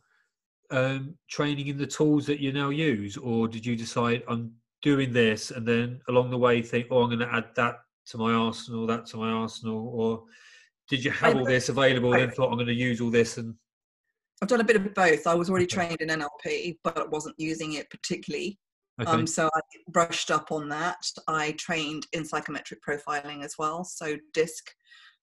um, 0.70 1.14
training 1.28 1.68
in 1.68 1.78
the 1.78 1.86
tools 1.86 2.26
that 2.26 2.40
you 2.40 2.52
now 2.52 2.70
use, 2.70 3.16
or 3.16 3.46
did 3.46 3.64
you 3.64 3.76
decide 3.76 4.22
I'm 4.28 4.52
doing 4.82 5.12
this 5.12 5.50
and 5.50 5.66
then 5.66 6.00
along 6.08 6.30
the 6.30 6.38
way 6.38 6.62
think, 6.62 6.86
oh, 6.90 7.02
I'm 7.02 7.08
going 7.08 7.18
to 7.20 7.34
add 7.34 7.46
that 7.56 7.76
to 8.06 8.18
my 8.18 8.32
arsenal, 8.32 8.86
that 8.86 9.06
to 9.06 9.16
my 9.16 9.30
arsenal, 9.30 9.88
or 9.88 10.24
did 10.88 11.04
you 11.04 11.10
have 11.10 11.36
all 11.36 11.44
this 11.44 11.68
available 11.68 12.14
and 12.14 12.32
thought 12.32 12.50
I'm 12.50 12.56
going 12.56 12.66
to 12.66 12.74
use 12.74 13.00
all 13.00 13.10
this 13.10 13.38
and 13.38 13.54
I've 14.42 14.48
done 14.48 14.60
a 14.60 14.64
bit 14.64 14.76
of 14.76 14.94
both. 14.94 15.26
I 15.26 15.34
was 15.34 15.48
already 15.48 15.66
trained 15.66 16.00
in 16.00 16.08
NLP, 16.08 16.76
but 16.84 17.10
wasn't 17.10 17.36
using 17.38 17.74
it 17.74 17.88
particularly. 17.88 18.58
Okay, 19.00 19.10
Um, 19.10 19.26
so 19.26 19.48
I 19.54 19.60
brushed 19.88 20.30
up 20.30 20.52
on 20.52 20.68
that. 20.70 21.04
I 21.28 21.52
trained 21.52 22.06
in 22.12 22.24
psychometric 22.24 22.80
profiling 22.86 23.44
as 23.44 23.54
well, 23.58 23.84
so 23.84 24.16
DISC. 24.32 24.70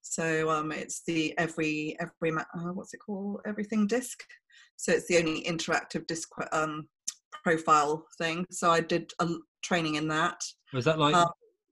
So 0.01 0.49
um, 0.49 0.71
it's 0.71 1.01
the 1.07 1.33
every 1.37 1.97
every 1.99 2.37
uh, 2.37 2.73
what's 2.73 2.93
it 2.93 2.99
called? 3.05 3.41
Everything 3.45 3.87
DISC. 3.87 4.21
So 4.75 4.91
it's 4.91 5.07
the 5.07 5.17
only 5.17 5.43
interactive 5.43 6.05
DISC 6.07 6.29
um, 6.51 6.87
profile 7.43 8.05
thing. 8.17 8.45
So 8.51 8.69
I 8.69 8.81
did 8.81 9.11
a 9.19 9.27
training 9.63 9.95
in 9.95 10.07
that. 10.09 10.41
was 10.73 10.85
that 10.85 10.99
like 10.99 11.15
uh, 11.15 11.27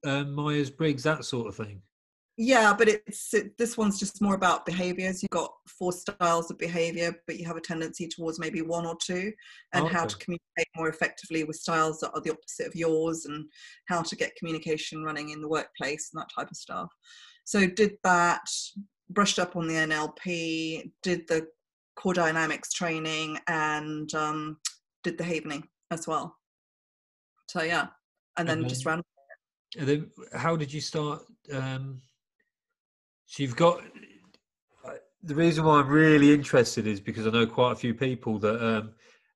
um, 0.06 0.34
Myers 0.34 0.70
Briggs 0.70 1.04
that 1.04 1.26
sort 1.26 1.48
of 1.48 1.56
thing? 1.56 1.82
Yeah, 2.38 2.74
but 2.76 2.88
it's 2.88 3.34
it, 3.34 3.58
this 3.58 3.78
one's 3.78 4.00
just 4.00 4.22
more 4.22 4.36
about 4.36 4.66
behaviors. 4.66 5.22
You've 5.22 5.32
got 5.32 5.52
four 5.68 5.92
styles 5.92 6.50
of 6.50 6.58
behavior, 6.58 7.14
but 7.28 7.38
you 7.38 7.46
have 7.46 7.58
a 7.58 7.62
tendency 7.62 8.08
towards 8.08 8.40
maybe 8.40 8.62
one 8.62 8.86
or 8.86 8.96
two, 9.04 9.32
and 9.74 9.86
Oh, 9.86 9.88
how 9.88 10.06
to 10.06 10.16
communicate 10.18 10.68
more 10.76 10.90
effectively 10.90 11.44
with 11.44 11.58
styles 11.58 12.00
that 12.00 12.12
are 12.14 12.22
the 12.22 12.32
opposite 12.32 12.68
of 12.68 12.76
yours, 12.76 13.26
and 13.26 13.46
how 13.88 14.02
to 14.02 14.16
get 14.16 14.36
communication 14.38 15.04
running 15.04 15.30
in 15.30 15.42
the 15.42 15.48
workplace 15.48 16.10
and 16.14 16.22
that 16.22 16.30
type 16.36 16.50
of 16.50 16.58
stuff. 16.58 16.90
So 17.44 17.68
did 17.68 17.98
that, 18.04 18.50
brushed 19.10 19.38
up 19.38 19.56
on 19.58 19.68
the 19.68 19.74
NLP, 19.74 20.92
did 21.04 21.28
the 21.28 21.48
core 21.98 22.14
dynamics 22.14 22.72
training, 22.72 23.40
and 23.48 24.12
um, 24.16 24.58
did 25.04 25.18
the 25.18 25.24
havening 25.26 25.68
as 25.92 26.08
well. 26.08 26.38
So 27.50 27.62
yeah, 27.62 27.88
and 28.38 28.48
then 28.48 28.68
just 28.70 28.86
ran. 28.86 29.02
And 29.78 29.88
then 29.88 30.12
how 30.34 30.56
did 30.56 30.72
you 30.72 30.82
start? 30.82 31.24
Um, 31.52 32.02
so 33.32 33.44
you've 33.44 33.56
got 33.56 33.82
the 35.24 35.36
reason 35.36 35.64
why 35.64 35.80
I'm 35.80 35.88
really 35.88 36.34
interested 36.34 36.86
is 36.86 37.00
because 37.00 37.26
I 37.26 37.30
know 37.30 37.48
quite 37.48 37.72
a 37.72 37.78
few 37.78 37.94
people 37.94 38.38
that, 38.40 38.62
um, 38.62 38.92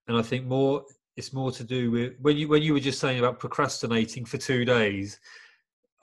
and 0.09 0.17
I 0.17 0.21
think 0.21 0.45
more 0.45 0.83
it's 1.15 1.31
more 1.31 1.49
to 1.53 1.63
do 1.63 1.91
with 1.91 2.13
when 2.19 2.35
you 2.35 2.49
when 2.49 2.61
you 2.61 2.73
were 2.73 2.81
just 2.81 2.99
saying 2.99 3.19
about 3.19 3.39
procrastinating 3.39 4.25
for 4.25 4.37
two 4.37 4.65
days. 4.65 5.17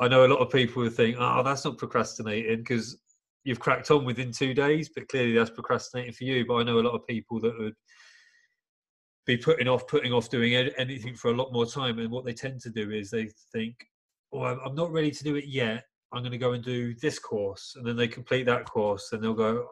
I 0.00 0.08
know 0.08 0.24
a 0.24 0.32
lot 0.32 0.38
of 0.38 0.50
people 0.50 0.82
would 0.82 0.94
think, 0.94 1.18
"Oh, 1.18 1.42
that's 1.42 1.66
not 1.66 1.76
procrastinating," 1.76 2.60
because 2.60 2.96
you've 3.44 3.60
cracked 3.60 3.90
on 3.90 4.06
within 4.06 4.32
two 4.32 4.54
days. 4.54 4.88
But 4.88 5.08
clearly, 5.08 5.34
that's 5.34 5.50
procrastinating 5.50 6.14
for 6.14 6.24
you. 6.24 6.46
But 6.46 6.54
I 6.54 6.62
know 6.62 6.78
a 6.78 6.88
lot 6.88 6.94
of 6.94 7.06
people 7.06 7.40
that 7.40 7.58
would 7.58 7.74
be 9.26 9.36
putting 9.36 9.68
off, 9.68 9.86
putting 9.86 10.14
off 10.14 10.30
doing 10.30 10.54
anything 10.54 11.14
for 11.14 11.30
a 11.30 11.36
lot 11.36 11.52
more 11.52 11.66
time. 11.66 11.98
And 11.98 12.10
what 12.10 12.24
they 12.24 12.32
tend 12.32 12.62
to 12.62 12.70
do 12.70 12.90
is 12.90 13.10
they 13.10 13.28
think, 13.52 13.76
"Oh, 14.32 14.44
I'm 14.44 14.74
not 14.74 14.92
ready 14.92 15.10
to 15.10 15.24
do 15.24 15.36
it 15.36 15.44
yet. 15.44 15.84
I'm 16.12 16.22
going 16.22 16.32
to 16.32 16.38
go 16.38 16.52
and 16.52 16.62
do 16.62 16.94
this 16.94 17.18
course," 17.18 17.74
and 17.76 17.86
then 17.86 17.96
they 17.96 18.08
complete 18.08 18.44
that 18.46 18.64
course, 18.64 19.10
and 19.12 19.22
they'll 19.22 19.34
go, 19.34 19.66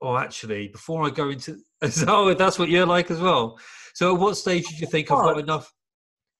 "Oh, 0.00 0.16
actually, 0.16 0.68
before 0.68 1.04
I 1.06 1.10
go 1.10 1.30
into 1.30 1.58
oh, 2.08 2.34
that's 2.34 2.58
what 2.58 2.68
you're 2.68 2.86
like 2.86 3.10
as 3.10 3.20
well." 3.20 3.58
So, 3.94 4.14
at 4.14 4.20
what 4.20 4.36
stage 4.36 4.64
did 4.66 4.80
you 4.80 4.86
think 4.86 5.10
I've 5.10 5.22
got 5.22 5.36
oh. 5.36 5.40
enough? 5.40 5.72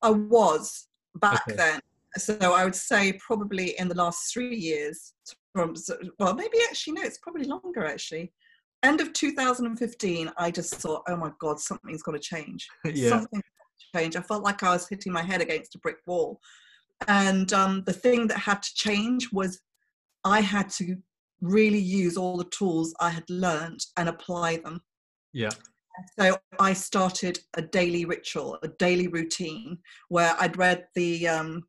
I 0.02 0.10
was 0.10 0.88
back 1.14 1.42
okay. 1.48 1.56
then. 1.56 1.80
So 2.16 2.36
I 2.40 2.64
would 2.64 2.74
say 2.74 3.14
probably 3.14 3.78
in 3.78 3.88
the 3.88 3.94
last 3.94 4.32
three 4.32 4.54
years, 4.54 5.14
from 5.52 5.74
well, 6.18 6.34
maybe 6.34 6.58
actually 6.68 6.94
no, 6.94 7.02
it's 7.02 7.18
probably 7.18 7.44
longer 7.44 7.84
actually. 7.84 8.32
End 8.82 9.00
of 9.00 9.14
2015, 9.14 10.30
I 10.36 10.50
just 10.50 10.74
thought, 10.74 11.02
oh 11.08 11.16
my 11.16 11.30
god, 11.40 11.58
something's 11.58 12.02
got 12.02 12.12
to 12.12 12.18
change. 12.18 12.68
yeah. 12.84 13.08
Something's 13.08 13.42
got 13.42 13.78
to 13.78 13.98
change. 13.98 14.16
I 14.16 14.20
felt 14.20 14.44
like 14.44 14.62
I 14.62 14.70
was 14.70 14.86
hitting 14.88 15.12
my 15.12 15.22
head 15.22 15.40
against 15.40 15.74
a 15.74 15.78
brick 15.78 15.96
wall, 16.06 16.38
and 17.08 17.52
um, 17.52 17.82
the 17.84 17.92
thing 17.92 18.26
that 18.28 18.38
had 18.38 18.62
to 18.62 18.74
change 18.74 19.30
was 19.32 19.60
I 20.24 20.40
had 20.40 20.70
to 20.70 20.96
really 21.40 21.78
use 21.78 22.16
all 22.16 22.36
the 22.36 22.44
tools 22.44 22.94
I 23.00 23.10
had 23.10 23.28
learned 23.28 23.80
and 23.96 24.08
apply 24.08 24.56
them. 24.58 24.80
Yeah. 25.32 25.50
So 26.18 26.36
I 26.58 26.72
started 26.72 27.38
a 27.54 27.62
daily 27.62 28.04
ritual, 28.04 28.58
a 28.62 28.68
daily 28.68 29.08
routine 29.08 29.78
where 30.08 30.34
I'd 30.40 30.56
read 30.56 30.86
the, 30.94 31.28
um, 31.28 31.64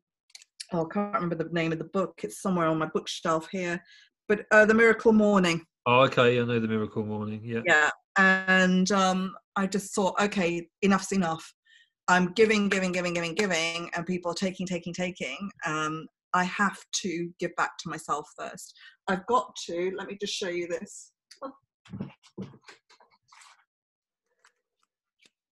oh, 0.72 0.86
I 0.86 0.94
can't 0.94 1.14
remember 1.14 1.36
the 1.36 1.52
name 1.52 1.72
of 1.72 1.78
the 1.78 1.84
book. 1.84 2.20
It's 2.22 2.40
somewhere 2.40 2.66
on 2.66 2.78
my 2.78 2.86
bookshelf 2.86 3.48
here, 3.50 3.82
but 4.28 4.46
uh, 4.50 4.64
The 4.64 4.74
Miracle 4.74 5.12
Morning. 5.12 5.64
Oh, 5.86 6.00
okay. 6.02 6.40
I 6.40 6.44
know 6.44 6.58
The 6.58 6.66
Miracle 6.66 7.04
Morning. 7.04 7.40
Yeah. 7.44 7.60
Yeah. 7.66 7.90
And 8.16 8.90
um, 8.90 9.36
I 9.54 9.66
just 9.66 9.94
thought, 9.94 10.20
okay, 10.20 10.68
enough's 10.82 11.12
enough. 11.12 11.52
I'm 12.08 12.32
giving, 12.32 12.68
giving, 12.68 12.92
giving, 12.92 13.14
giving, 13.14 13.34
giving, 13.34 13.90
and 13.94 14.06
people 14.06 14.30
are 14.30 14.34
taking, 14.34 14.66
taking, 14.66 14.92
taking. 14.92 15.50
Um, 15.64 16.06
I 16.34 16.44
have 16.44 16.78
to 17.02 17.30
give 17.40 17.54
back 17.56 17.78
to 17.78 17.88
myself 17.88 18.28
first. 18.38 18.74
I've 19.08 19.26
got 19.26 19.54
to, 19.66 19.92
let 19.96 20.06
me 20.06 20.16
just 20.20 20.34
show 20.34 20.48
you 20.48 20.68
this 20.68 21.12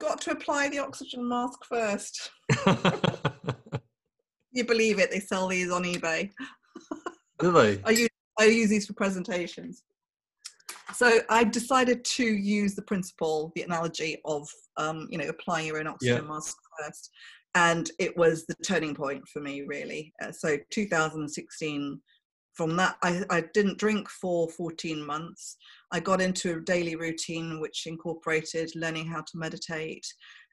got 0.05 0.21
to 0.21 0.33
apply 0.33 0.69
the 0.69 0.79
oxygen 0.79 1.27
mask 1.27 1.64
first. 1.64 2.31
you 4.53 4.64
believe 4.64 4.99
it? 4.99 5.11
They 5.11 5.21
sell 5.21 5.49
these 5.49 5.71
on 5.71 5.85
eBay. 5.85 6.31
Do 7.38 7.53
they? 7.53 7.81
I 7.85 7.90
use 7.90 8.09
I 8.38 8.45
use 8.45 8.69
these 8.69 8.87
for 8.87 8.95
presentations. 8.95 9.83
So 10.94 11.20
I 11.28 11.44
decided 11.44 12.04
to 12.04 12.24
use 12.24 12.74
the 12.74 12.83
principle, 12.83 13.52
the 13.54 13.62
analogy 13.62 14.18
of 14.24 14.48
um, 14.76 15.09
you 15.11 15.18
know 15.18 15.28
applying 15.28 15.66
your 15.66 15.78
own 15.78 15.87
oxygen 15.87 16.24
yeah. 16.24 16.28
mask 16.28 16.57
first, 16.80 17.11
and 17.54 17.90
it 17.98 18.16
was 18.16 18.46
the 18.46 18.54
turning 18.64 18.94
point 18.94 19.26
for 19.28 19.40
me 19.40 19.62
really. 19.66 20.12
Uh, 20.22 20.33
so 20.33 20.57
2016 20.70 22.00
from 22.54 22.76
that 22.76 22.96
I, 23.02 23.24
I 23.30 23.44
didn't 23.52 23.78
drink 23.78 24.09
for 24.09 24.48
14 24.48 25.04
months 25.04 25.57
i 25.92 26.00
got 26.00 26.20
into 26.20 26.57
a 26.57 26.61
daily 26.61 26.96
routine 26.96 27.61
which 27.61 27.87
incorporated 27.87 28.70
learning 28.74 29.07
how 29.07 29.20
to 29.20 29.38
meditate 29.38 30.07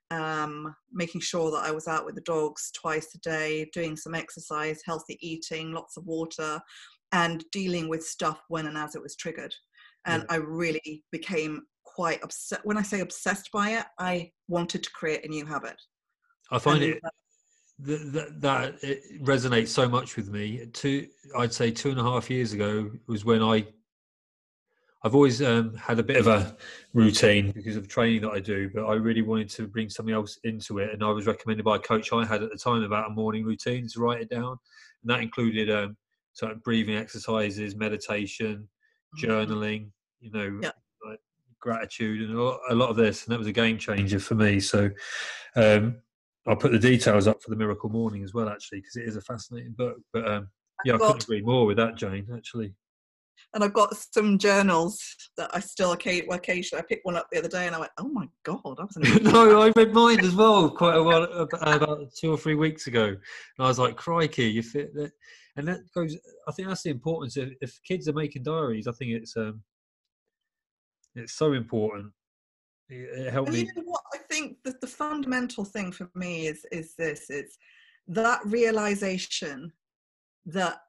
um, 0.10 0.76
making 0.92 1.22
sure 1.22 1.52
that 1.52 1.64
i 1.64 1.72
was 1.72 1.88
out 1.88 2.06
with 2.06 2.16
the 2.16 2.22
dogs 2.22 2.72
twice 2.76 3.14
a 3.16 3.20
day 3.20 3.70
doing 3.74 3.96
some 3.96 4.16
exercise 4.16 4.82
healthy 4.86 5.18
eating 5.22 5.72
lots 5.72 5.96
of 5.96 6.06
water 6.06 6.60
and 7.14 7.44
dealing 7.52 7.88
with 7.88 8.04
stuff 8.04 8.42
when 8.48 8.68
and 8.68 8.78
as 8.78 8.96
it 8.96 9.02
was 9.02 9.16
triggered 9.16 9.54
and 10.06 10.24
yeah. 10.24 10.36
i 10.36 10.38
really 10.38 11.04
became 11.12 11.62
quite 11.84 12.24
upset 12.24 12.62
when 12.64 12.78
i 12.78 12.82
say 12.82 13.02
obsessed 13.02 13.50
by 13.52 13.72
it 13.72 13.86
i 14.00 14.30
wanted 14.48 14.82
to 14.84 14.90
create 14.92 15.26
a 15.26 15.28
new 15.28 15.46
habit 15.46 15.76
i 16.52 16.58
find 16.60 16.84
and 16.84 16.94
it 16.94 17.02
that, 17.84 18.42
that 18.42 18.84
it 18.84 19.24
resonates 19.24 19.70
so 19.70 19.88
much 19.90 20.16
with 20.16 20.30
me. 20.30 20.66
Two, 20.74 21.08
I'd 21.38 21.54
say 21.54 21.72
two 21.72 21.90
and 21.90 22.00
a 22.00 22.04
half 22.04 22.30
years 22.30 22.54
ago 22.54 22.92
was 23.08 23.26
when 23.26 23.42
I. 23.42 23.68
I've 25.04 25.16
always 25.16 25.42
um, 25.42 25.74
had 25.74 25.98
a 25.98 26.04
bit 26.04 26.18
of 26.18 26.28
a 26.28 26.56
routine 26.94 27.50
because 27.56 27.76
of 27.76 27.88
training 27.88 28.22
that 28.22 28.34
I 28.34 28.40
do, 28.40 28.70
but 28.72 28.86
I 28.86 28.94
really 28.94 29.24
wanted 29.24 29.50
to 29.52 29.68
bring 29.68 29.90
something 29.90 30.14
else 30.14 30.38
into 30.44 30.78
it. 30.78 30.94
And 30.94 31.04
I 31.04 31.10
was 31.10 31.26
recommended 31.26 31.66
by 31.66 31.78
a 31.78 31.80
coach 31.80 32.14
I 32.14 32.24
had 32.24 32.44
at 32.44 32.52
the 32.52 32.58
time 32.58 32.84
about 32.84 33.10
a 33.10 33.14
morning 33.14 33.44
routine 33.44 33.88
to 33.88 34.00
write 34.00 34.22
it 34.22 34.30
down, 34.30 34.60
and 35.02 35.10
that 35.10 35.22
included 35.22 35.72
um, 35.72 35.98
sort 36.34 36.52
of 36.52 36.62
breathing 36.62 36.96
exercises, 36.96 37.76
meditation. 37.76 38.70
Journaling. 39.20 39.90
You 40.20 40.32
know, 40.32 40.60
yeah. 40.62 40.72
like 41.08 41.20
gratitude, 41.60 42.30
and 42.30 42.38
a 42.38 42.76
lot 42.76 42.90
of 42.90 42.96
this, 42.96 43.26
and 43.26 43.34
that 43.34 43.40
was 43.40 43.48
a 43.48 43.54
game 43.54 43.78
changer 43.78 44.20
for 44.20 44.36
me. 44.36 44.60
So. 44.60 44.90
Um, 45.56 45.98
I'll 46.48 46.56
put 46.56 46.72
the 46.72 46.80
details 46.80 47.28
up 47.28 47.40
for 47.40 47.52
the 47.52 47.56
Miracle 47.56 47.88
Morning 47.88 48.24
as 48.24 48.34
well, 48.34 48.50
actually, 48.50 48.80
because 48.80 48.96
it 48.96 49.08
is 49.08 49.16
a 49.16 49.22
fascinating 49.22 49.76
book. 49.78 49.98
But 50.12 50.28
um, 50.28 50.50
yeah, 50.84 50.96
I 50.96 50.98
couldn't 50.98 51.24
agree 51.24 51.44
more 51.44 51.68
with 51.68 51.78
that, 51.78 51.98
Jane. 51.98 52.26
Actually, 52.36 52.74
and 53.54 53.64
I've 53.64 53.74
got 53.74 53.96
some 53.96 54.38
journals 54.38 55.04
that 55.38 55.50
I 55.54 55.60
still 55.60 55.92
occasionally. 55.92 56.80
I 56.80 56.82
picked 56.82 57.06
one 57.06 57.16
up 57.16 57.28
the 57.32 57.40
other 57.40 57.48
day, 57.48 57.68
and 57.68 57.76
I 57.76 57.80
went, 57.80 57.92
"Oh 57.98 58.08
my 58.08 58.28
god, 58.44 58.62
I 58.66 58.84
was." 58.84 58.98
no, 59.22 59.62
I 59.62 59.72
read 59.76 59.94
mine 59.94 60.20
as 60.22 60.36
well 60.36 60.70
quite 60.70 60.96
a 60.96 61.04
while 61.04 61.24
about 61.24 62.14
two 62.18 62.32
or 62.32 62.38
three 62.38 62.56
weeks 62.56 62.88
ago, 62.88 63.06
and 63.06 63.18
I 63.60 63.68
was 63.68 63.80
like, 63.80 63.96
"Crikey, 63.96 64.50
you 64.50 64.64
fit 64.64 64.94
that." 64.96 65.12
And 65.58 65.68
that 65.68 65.80
goes. 65.94 66.18
I 66.48 66.52
think 66.52 66.68
that's 66.68 66.84
the 66.84 66.92
importance. 66.92 67.38
If, 67.38 67.50
if 67.62 67.80
kids 67.84 68.08
are 68.08 68.14
making 68.14 68.44
diaries, 68.44 68.88
I 68.88 68.94
think 68.94 69.12
it's 69.12 69.36
um, 69.36 69.62
it's 71.16 71.34
so 71.34 71.54
important 71.54 72.14
it 72.92 73.32
helped 73.32 73.52
me. 73.52 73.60
You 73.60 73.66
know 73.76 73.84
what 73.86 74.04
I 74.14 74.18
think 74.18 74.58
that 74.64 74.82
the 74.82 74.88
fundamental 74.88 75.64
thing 75.64 75.92
for 75.92 76.10
me 76.16 76.48
is 76.48 76.66
is 76.72 76.96
this: 76.96 77.30
it's 77.30 77.58
that 78.08 78.42
realization 78.46 79.72
that 80.46 80.80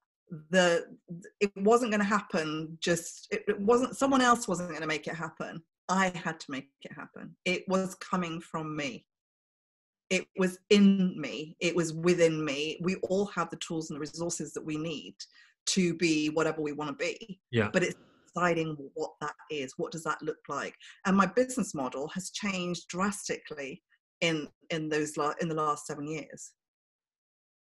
the 0.50 0.86
it 1.40 1.52
wasn't 1.56 1.92
going 1.92 2.00
to 2.00 2.06
happen. 2.06 2.76
Just 2.80 3.28
it, 3.30 3.44
it 3.46 3.60
wasn't. 3.60 3.96
Someone 3.96 4.20
else 4.20 4.48
wasn't 4.48 4.70
going 4.70 4.80
to 4.82 4.86
make 4.86 5.06
it 5.06 5.14
happen. 5.14 5.62
I 5.88 6.12
had 6.14 6.40
to 6.40 6.50
make 6.50 6.70
it 6.82 6.92
happen. 6.92 7.36
It 7.44 7.64
was 7.68 7.94
coming 7.96 8.40
from 8.40 8.76
me. 8.76 9.06
It 10.12 10.26
was 10.36 10.58
in 10.70 11.18
me. 11.18 11.56
It 11.60 11.74
was 11.74 11.92
within 11.92 12.44
me. 12.44 12.78
We 12.82 12.96
all 13.08 13.26
have 13.26 13.50
the 13.50 13.56
tools 13.56 13.90
and 13.90 13.96
the 13.96 14.00
resources 14.00 14.52
that 14.52 14.64
we 14.64 14.76
need 14.76 15.14
to 15.66 15.94
be 15.94 16.28
whatever 16.28 16.60
we 16.60 16.72
want 16.72 16.90
to 16.90 17.04
be. 17.04 17.40
Yeah. 17.50 17.70
But 17.72 17.82
it's 17.82 17.96
deciding 18.34 18.76
what 18.94 19.12
that 19.20 19.34
is 19.50 19.74
what 19.76 19.92
does 19.92 20.04
that 20.04 20.20
look 20.22 20.38
like 20.48 20.74
and 21.04 21.14
my 21.14 21.26
business 21.26 21.74
model 21.74 22.08
has 22.08 22.30
changed 22.30 22.88
drastically 22.88 23.82
in 24.22 24.48
in 24.70 24.88
those 24.88 25.18
la- 25.18 25.34
in 25.42 25.50
the 25.50 25.54
last 25.54 25.86
seven 25.86 26.06
years 26.06 26.52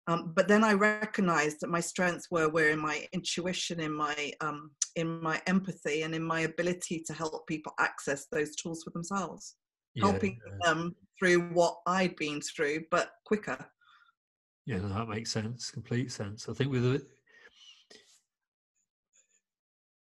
um, 0.09 0.33
but 0.35 0.49
then 0.49 0.65
I 0.65 0.73
recognized 0.73 1.61
that 1.61 1.71
my 1.71 1.81
strengths 1.81 2.29
were 2.31 2.49
were 2.49 2.71
in 2.71 2.81
my 2.81 3.07
intuition, 3.13 3.79
in 3.79 3.93
my 3.93 4.33
um, 4.41 4.73
in 4.97 5.23
my 5.23 5.41
empathy, 5.47 6.03
and 6.03 6.13
in 6.13 6.25
my 6.25 6.41
ability 6.41 7.05
to 7.07 7.13
help 7.13 7.47
people 7.47 7.73
access 7.79 8.27
those 8.27 8.57
tools 8.57 8.83
for 8.83 8.91
themselves, 8.91 9.55
yeah, 9.95 10.07
helping 10.07 10.41
them 10.65 10.97
through 11.23 11.41
what 11.51 11.79
I'd 11.87 12.17
been 12.17 12.41
through, 12.41 12.87
but 12.91 13.13
quicker. 13.25 13.65
Yeah, 14.67 14.79
that 14.79 15.09
makes 15.09 15.31
sense. 15.31 15.71
Complete 15.71 16.11
sense. 16.11 16.49
I 16.49 16.53
think 16.53 16.73
with 16.73 16.85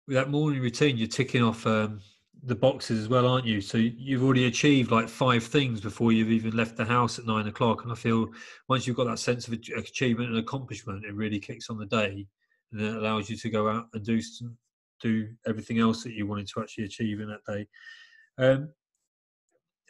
with 0.08 0.16
that 0.16 0.30
morning 0.30 0.60
routine, 0.60 0.96
you're 0.96 1.06
ticking 1.06 1.44
off 1.44 1.64
um, 1.64 2.00
the 2.42 2.56
boxes 2.56 3.00
as 3.00 3.08
well, 3.08 3.28
aren't 3.28 3.46
you? 3.46 3.60
So 3.60 3.78
you've 3.78 4.24
already 4.24 4.46
achieved 4.46 4.90
like 4.90 5.08
five 5.08 5.44
things 5.44 5.80
before 5.80 6.10
you've 6.10 6.30
even 6.30 6.56
left 6.56 6.76
the 6.76 6.84
house 6.84 7.20
at 7.20 7.26
nine 7.26 7.46
o'clock. 7.46 7.84
And 7.84 7.92
I 7.92 7.96
feel 7.96 8.28
once 8.68 8.86
you've 8.86 8.96
got 8.96 9.06
that 9.06 9.18
sense 9.20 9.46
of 9.46 9.54
achievement 9.54 10.30
and 10.30 10.38
accomplishment, 10.38 11.04
it 11.04 11.14
really 11.14 11.38
kicks 11.38 11.70
on 11.70 11.78
the 11.78 11.86
day, 11.86 12.26
and 12.72 12.80
it 12.80 12.96
allows 12.96 13.30
you 13.30 13.36
to 13.36 13.48
go 13.48 13.68
out 13.68 13.86
and 13.94 14.04
do 14.04 14.20
some, 14.20 14.56
do 15.00 15.28
everything 15.46 15.78
else 15.78 16.02
that 16.02 16.14
you 16.14 16.26
wanted 16.26 16.48
to 16.48 16.60
actually 16.60 16.84
achieve 16.84 17.20
in 17.20 17.28
that 17.28 17.44
day. 17.52 17.68
Um, 18.38 18.70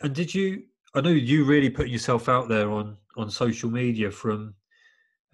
and 0.02 0.14
did 0.14 0.34
you? 0.34 0.64
I 0.96 1.02
know 1.02 1.10
you 1.10 1.44
really 1.44 1.68
put 1.68 1.88
yourself 1.88 2.28
out 2.28 2.48
there 2.48 2.70
on 2.70 2.96
on 3.18 3.30
social 3.30 3.70
media 3.70 4.10
from 4.10 4.54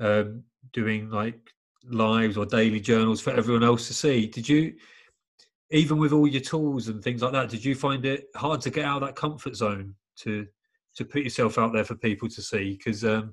um, 0.00 0.42
doing 0.72 1.08
like 1.08 1.38
lives 1.84 2.36
or 2.36 2.46
daily 2.46 2.80
journals 2.80 3.20
for 3.20 3.30
everyone 3.30 3.62
else 3.62 3.86
to 3.86 3.94
see. 3.94 4.26
Did 4.26 4.48
you, 4.48 4.74
even 5.70 5.98
with 5.98 6.12
all 6.12 6.26
your 6.26 6.40
tools 6.40 6.88
and 6.88 7.02
things 7.02 7.22
like 7.22 7.32
that, 7.32 7.48
did 7.48 7.64
you 7.64 7.76
find 7.76 8.04
it 8.04 8.26
hard 8.34 8.60
to 8.62 8.70
get 8.70 8.84
out 8.84 9.02
of 9.02 9.08
that 9.08 9.16
comfort 9.16 9.54
zone 9.54 9.94
to 10.16 10.46
to 10.96 11.04
put 11.04 11.22
yourself 11.22 11.58
out 11.58 11.72
there 11.72 11.84
for 11.84 11.94
people 11.94 12.28
to 12.28 12.42
see? 12.42 12.76
Because 12.76 13.04
um, 13.04 13.32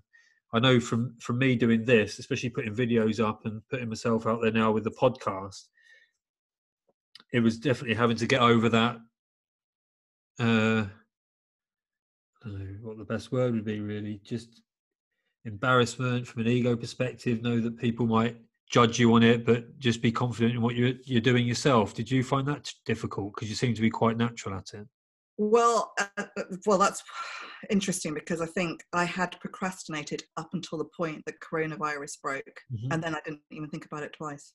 I 0.54 0.60
know 0.60 0.80
from 0.80 1.16
from 1.20 1.40
me 1.40 1.56
doing 1.56 1.84
this, 1.84 2.20
especially 2.20 2.50
putting 2.52 2.76
videos 2.76 3.20
up 3.20 3.46
and 3.46 3.68
putting 3.70 3.90
myself 3.90 4.28
out 4.28 4.40
there 4.44 4.52
now 4.52 4.72
with 4.72 4.84
the 4.84 4.92
podcast, 4.92 5.68
it 7.34 7.40
was 7.40 7.58
definitely 7.58 7.96
having 7.96 8.18
to 8.18 8.28
get 8.28 8.42
over 8.42 8.70
that. 8.70 8.98
Uh, 10.38 10.86
know 12.46 12.68
what 12.82 12.98
the 12.98 13.04
best 13.04 13.32
word 13.32 13.54
would 13.54 13.66
be. 13.66 13.80
Really, 13.80 14.20
just 14.24 14.62
embarrassment 15.46 16.28
from 16.28 16.42
an 16.42 16.48
ego 16.48 16.76
perspective. 16.76 17.42
Know 17.42 17.60
that 17.60 17.78
people 17.78 18.06
might 18.06 18.38
judge 18.70 19.00
you 19.00 19.14
on 19.14 19.24
it, 19.24 19.46
but 19.46 19.78
just 19.80 20.02
be 20.02 20.12
confident 20.12 20.56
in 20.56 20.62
what 20.62 20.76
you're 20.76 20.94
you're 21.04 21.22
doing 21.22 21.46
yourself. 21.46 21.94
Did 21.94 22.10
you 22.10 22.24
find 22.24 22.48
that 22.48 22.72
difficult? 22.86 23.36
Because 23.36 23.50
you 23.50 23.56
seem 23.56 23.74
to 23.74 23.82
be 23.82 23.90
quite 23.90 24.18
natural 24.18 24.56
at 24.56 24.74
it. 24.74 24.88
Well, 25.38 25.94
uh, 25.98 26.06
uh, 26.18 26.44
well, 26.66 26.78
that's 26.78 27.02
interesting 27.70 28.14
because 28.14 28.42
I 28.42 28.46
think 28.46 28.84
I 28.92 29.06
had 29.06 29.40
procrastinated 29.40 30.24
up 30.36 30.50
until 30.54 30.78
the 30.78 30.90
point 30.98 31.24
that 31.26 31.40
coronavirus 31.40 32.22
broke, 32.22 32.62
mm-hmm. 32.74 32.92
and 32.92 33.02
then 33.02 33.16
I 33.16 33.20
didn't 33.24 33.42
even 33.52 33.70
think 33.70 33.86
about 33.86 34.04
it 34.04 34.14
twice. 34.14 34.54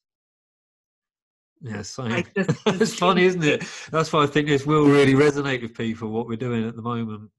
Yes, 1.62 1.98
I, 1.98 2.24
it's 2.36 2.94
funny, 2.94 3.24
isn't 3.24 3.42
it? 3.42 3.64
That's 3.90 4.12
why 4.12 4.24
I 4.24 4.26
think 4.26 4.48
this 4.48 4.66
will 4.66 4.84
really 4.84 5.14
resonate 5.14 5.62
with 5.62 5.74
people. 5.74 6.10
What 6.10 6.26
we're 6.26 6.36
doing 6.36 6.68
at 6.68 6.76
the 6.76 6.82
moment. 6.82 7.30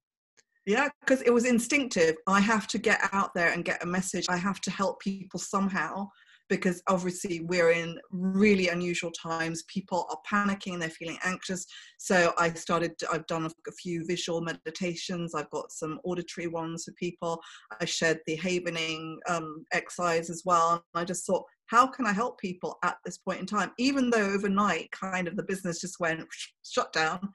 Yeah, 0.66 0.90
because 1.02 1.22
it 1.22 1.34
was 1.34 1.46
instinctive. 1.46 2.16
I 2.28 2.40
have 2.40 2.68
to 2.68 2.80
get 2.80 3.00
out 3.12 3.32
there 3.36 3.52
and 3.52 3.64
get 3.64 3.84
a 3.84 3.88
message. 3.88 4.26
I 4.30 4.38
have 4.38 4.60
to 4.62 4.72
help 4.72 5.00
people 5.00 5.40
somehow 5.40 6.10
because 6.50 6.82
obviously 6.88 7.42
we're 7.42 7.72
in 7.72 8.00
really 8.12 8.70
unusual 8.70 9.12
times. 9.12 9.64
People 9.64 10.08
are 10.10 10.18
panicking, 10.32 10.80
they're 10.80 10.90
feeling 10.90 11.18
anxious. 11.24 11.66
So 11.98 12.34
I 12.38 12.54
started, 12.54 12.94
I've 13.12 13.26
done 13.28 13.46
a 13.46 13.72
few 13.72 14.06
visual 14.06 14.42
meditations, 14.42 15.34
I've 15.34 15.50
got 15.50 15.72
some 15.72 16.00
auditory 16.04 16.48
ones 16.48 16.84
for 16.86 16.94
people. 16.94 17.40
I 17.82 17.86
shared 17.86 18.20
the 18.28 18.38
havening 18.38 19.18
um, 19.28 19.66
exercise 19.74 20.30
as 20.30 20.44
well. 20.46 20.84
I 20.94 21.04
just 21.04 21.26
thought, 21.26 21.46
how 21.68 21.88
can 21.88 22.06
I 22.06 22.14
help 22.14 22.40
people 22.40 22.78
at 22.84 22.98
this 23.06 23.18
point 23.18 23.40
in 23.40 23.48
time? 23.48 23.72
Even 23.80 24.12
though 24.12 24.32
overnight, 24.32 24.92
kind 24.92 25.28
of 25.28 25.36
the 25.36 25.44
business 25.44 25.82
just 25.82 26.00
went 26.00 26.24
shut 26.64 26.94
down 26.94 27.32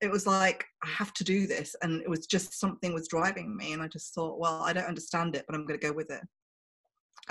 it 0.00 0.10
was 0.10 0.26
like 0.26 0.64
i 0.84 0.88
have 0.88 1.12
to 1.12 1.24
do 1.24 1.46
this 1.46 1.74
and 1.82 2.02
it 2.02 2.08
was 2.08 2.26
just 2.26 2.58
something 2.58 2.94
was 2.94 3.08
driving 3.08 3.56
me 3.56 3.72
and 3.72 3.82
i 3.82 3.88
just 3.88 4.14
thought 4.14 4.38
well 4.38 4.62
i 4.62 4.72
don't 4.72 4.86
understand 4.86 5.34
it 5.34 5.44
but 5.46 5.54
i'm 5.54 5.66
going 5.66 5.78
to 5.78 5.86
go 5.86 5.92
with 5.92 6.10
it 6.10 6.22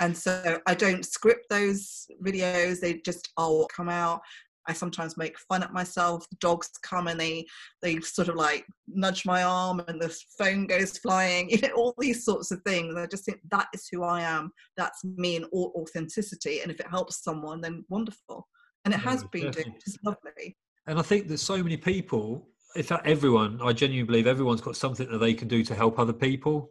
and 0.00 0.16
so 0.16 0.60
I 0.66 0.74
don't 0.74 1.04
script 1.04 1.46
those 1.50 2.06
videos; 2.24 2.80
they 2.80 2.94
just 3.04 3.30
all 3.36 3.66
come 3.66 3.88
out. 3.88 4.20
I 4.66 4.74
sometimes 4.74 5.16
make 5.16 5.38
fun 5.38 5.62
at 5.62 5.72
myself. 5.72 6.28
The 6.28 6.36
dogs 6.40 6.70
come 6.82 7.08
and 7.08 7.18
they 7.18 7.46
they 7.82 8.00
sort 8.00 8.28
of 8.28 8.36
like 8.36 8.66
nudge 8.86 9.24
my 9.24 9.42
arm, 9.42 9.82
and 9.88 10.00
the 10.00 10.14
phone 10.38 10.66
goes 10.66 10.98
flying. 10.98 11.50
You 11.50 11.60
know, 11.60 11.74
all 11.74 11.94
these 11.98 12.24
sorts 12.24 12.50
of 12.50 12.60
things. 12.62 12.94
I 12.96 13.06
just 13.06 13.24
think 13.24 13.40
that 13.50 13.68
is 13.74 13.88
who 13.90 14.02
I 14.02 14.22
am. 14.22 14.52
That's 14.76 15.02
me 15.04 15.36
in 15.36 15.44
all 15.44 15.72
authenticity. 15.74 16.60
And 16.60 16.70
if 16.70 16.80
it 16.80 16.90
helps 16.90 17.22
someone, 17.22 17.60
then 17.60 17.84
wonderful. 17.88 18.46
And 18.84 18.94
it 18.94 19.00
has 19.00 19.24
been 19.24 19.50
doing, 19.50 19.72
which 19.72 19.86
is 19.86 19.98
lovely. 20.04 20.56
And 20.86 20.98
I 20.98 21.02
think 21.02 21.28
that 21.28 21.38
so 21.38 21.62
many 21.62 21.76
people, 21.76 22.48
in 22.78 22.84
fact, 22.84 23.06
everyone, 23.06 23.60
I 23.60 23.72
genuinely 23.72 24.06
believe 24.06 24.26
everyone's 24.28 24.60
got 24.60 24.76
something 24.76 25.10
that 25.10 25.18
they 25.18 25.34
can 25.34 25.48
do 25.48 25.64
to 25.64 25.74
help 25.74 25.98
other 25.98 26.12
people. 26.12 26.70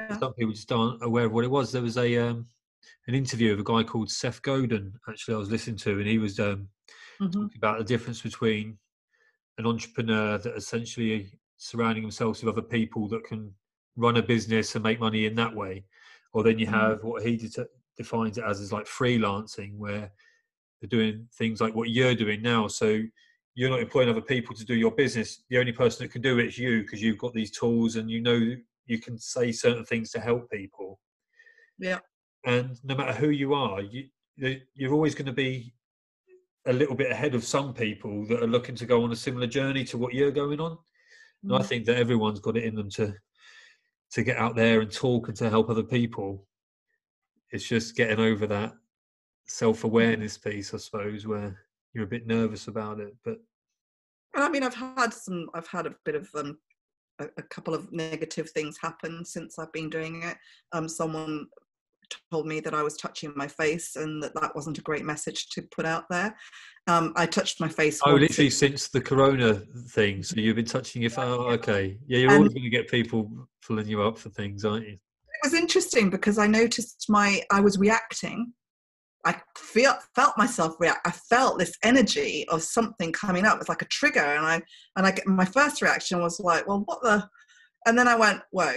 Yeah. 0.00 0.18
Some 0.18 0.32
people 0.32 0.54
just 0.54 0.72
aren't 0.72 1.04
aware 1.04 1.26
of 1.26 1.32
what 1.32 1.44
it 1.44 1.50
was. 1.50 1.70
There 1.70 1.82
was 1.82 1.98
a 1.98 2.16
um, 2.16 2.46
an 3.06 3.14
interview 3.14 3.52
of 3.52 3.60
a 3.60 3.64
guy 3.64 3.82
called 3.82 4.10
Seth 4.10 4.40
Godin. 4.40 4.94
Actually, 5.06 5.34
I 5.34 5.38
was 5.38 5.50
listening 5.50 5.76
to, 5.76 5.98
and 5.98 6.08
he 6.08 6.16
was 6.16 6.40
um, 6.40 6.68
mm-hmm. 7.20 7.26
talking 7.26 7.58
about 7.58 7.78
the 7.78 7.84
difference 7.84 8.22
between 8.22 8.78
an 9.58 9.66
entrepreneur 9.66 10.38
that 10.38 10.56
essentially 10.56 11.30
surrounding 11.58 12.02
themselves 12.02 12.42
with 12.42 12.56
other 12.56 12.66
people 12.66 13.06
that 13.08 13.24
can 13.24 13.52
run 13.96 14.16
a 14.16 14.22
business 14.22 14.74
and 14.74 14.82
make 14.82 15.00
money 15.00 15.26
in 15.26 15.34
that 15.34 15.54
way, 15.54 15.84
or 16.32 16.42
then 16.42 16.58
you 16.58 16.66
mm-hmm. 16.66 16.74
have 16.74 17.04
what 17.04 17.22
he 17.22 17.36
de- 17.36 17.68
defines 17.98 18.38
it 18.38 18.44
as 18.44 18.58
is 18.58 18.72
like 18.72 18.86
freelancing, 18.86 19.76
where 19.76 20.10
they're 20.80 20.88
doing 20.88 21.28
things 21.34 21.60
like 21.60 21.74
what 21.74 21.90
you're 21.90 22.14
doing 22.14 22.40
now. 22.40 22.68
So 22.68 23.02
you're 23.54 23.70
not 23.70 23.80
employing 23.80 24.08
other 24.08 24.20
people 24.20 24.54
to 24.56 24.64
do 24.64 24.74
your 24.74 24.92
business. 24.92 25.42
The 25.50 25.58
only 25.58 25.72
person 25.72 26.04
that 26.04 26.12
can 26.12 26.22
do 26.22 26.38
it 26.38 26.46
is 26.46 26.58
you 26.58 26.82
because 26.82 27.02
you've 27.02 27.18
got 27.18 27.34
these 27.34 27.50
tools 27.50 27.96
and 27.96 28.10
you 28.10 28.20
know 28.20 28.56
you 28.86 28.98
can 28.98 29.18
say 29.18 29.52
certain 29.52 29.84
things 29.84 30.10
to 30.10 30.20
help 30.20 30.50
people. 30.50 31.00
Yeah 31.78 31.98
and 32.44 32.78
no 32.84 32.94
matter 32.94 33.12
who 33.12 33.30
you 33.30 33.54
are, 33.54 33.80
you 33.80 34.08
you're 34.74 34.94
always 34.94 35.14
going 35.14 35.26
to 35.26 35.32
be 35.32 35.74
a 36.66 36.72
little 36.72 36.94
bit 36.94 37.10
ahead 37.10 37.34
of 37.34 37.44
some 37.44 37.74
people 37.74 38.26
that 38.26 38.42
are 38.42 38.48
looking 38.48 38.74
to 38.74 38.86
go 38.86 39.04
on 39.04 39.12
a 39.12 39.16
similar 39.16 39.46
journey 39.46 39.84
to 39.84 39.98
what 39.98 40.14
you're 40.14 40.30
going 40.30 40.58
on. 40.58 40.78
And 41.42 41.54
I 41.54 41.58
mm. 41.58 41.66
think 41.66 41.84
that 41.84 41.98
everyone's 41.98 42.40
got 42.40 42.56
it 42.56 42.64
in 42.64 42.74
them 42.74 42.90
to 42.90 43.14
to 44.12 44.22
get 44.22 44.36
out 44.36 44.56
there 44.56 44.80
and 44.80 44.90
talk 44.90 45.28
and 45.28 45.36
to 45.38 45.50
help 45.50 45.70
other 45.70 45.82
people. 45.82 46.46
It's 47.50 47.66
just 47.66 47.96
getting 47.96 48.20
over 48.20 48.46
that 48.46 48.72
self 49.46 49.84
awareness 49.84 50.38
piece, 50.38 50.72
I 50.72 50.78
suppose, 50.78 51.26
where 51.26 51.58
you're 51.94 52.04
a 52.04 52.08
bit 52.08 52.26
nervous 52.26 52.68
about 52.68 53.00
it. 53.00 53.14
But 53.24 53.38
I 54.34 54.48
mean, 54.48 54.62
I've 54.62 54.74
had 54.74 55.12
some. 55.12 55.48
I've 55.54 55.68
had 55.68 55.86
a 55.86 55.94
bit 56.04 56.14
of 56.14 56.28
um, 56.34 56.58
a, 57.20 57.26
a 57.38 57.42
couple 57.42 57.74
of 57.74 57.92
negative 57.92 58.50
things 58.50 58.78
happen 58.80 59.24
since 59.24 59.58
I've 59.58 59.72
been 59.72 59.90
doing 59.90 60.22
it. 60.22 60.36
Um, 60.72 60.88
someone 60.88 61.46
told 62.30 62.46
me 62.46 62.60
that 62.60 62.74
I 62.74 62.82
was 62.82 62.96
touching 62.96 63.32
my 63.36 63.48
face 63.48 63.96
and 63.96 64.22
that 64.22 64.34
that 64.34 64.54
wasn't 64.54 64.78
a 64.78 64.82
great 64.82 65.04
message 65.04 65.48
to 65.50 65.62
put 65.74 65.86
out 65.86 66.04
there. 66.10 66.36
Um, 66.86 67.12
I 67.16 67.26
touched 67.26 67.60
my 67.60 67.68
face. 67.68 68.00
Oh, 68.04 68.14
literally 68.14 68.50
since 68.50 68.88
the 68.88 69.00
corona 69.00 69.54
thing. 69.90 70.22
So 70.22 70.36
you've 70.36 70.56
been 70.56 70.64
touching 70.64 71.02
your 71.02 71.10
face. 71.10 71.20
Oh, 71.20 71.46
okay. 71.50 71.98
Yeah, 72.06 72.18
you're 72.18 72.32
always 72.32 72.52
going 72.52 72.64
to 72.64 72.70
get 72.70 72.88
people 72.88 73.30
pulling 73.66 73.86
you 73.86 74.02
up 74.02 74.18
for 74.18 74.30
things, 74.30 74.64
aren't 74.64 74.86
you? 74.86 74.94
It 74.94 75.44
was 75.44 75.54
interesting 75.54 76.10
because 76.10 76.38
I 76.38 76.46
noticed 76.46 77.06
my, 77.08 77.42
I 77.50 77.60
was 77.60 77.78
reacting. 77.78 78.52
I 79.24 79.40
feel, 79.56 79.94
felt 80.14 80.36
myself 80.36 80.76
react. 80.80 81.06
I 81.06 81.12
felt 81.12 81.58
this 81.58 81.76
energy 81.84 82.46
of 82.48 82.62
something 82.62 83.12
coming 83.12 83.44
up. 83.44 83.58
It's 83.60 83.68
like 83.68 83.82
a 83.82 83.86
trigger. 83.86 84.20
And 84.20 84.44
I, 84.44 84.62
and 84.96 85.06
I, 85.06 85.14
my 85.26 85.44
first 85.44 85.80
reaction 85.80 86.20
was 86.20 86.40
like, 86.40 86.66
well, 86.66 86.82
what 86.86 87.02
the, 87.02 87.28
and 87.86 87.96
then 87.96 88.08
I 88.08 88.16
went, 88.16 88.40
whoa, 88.50 88.72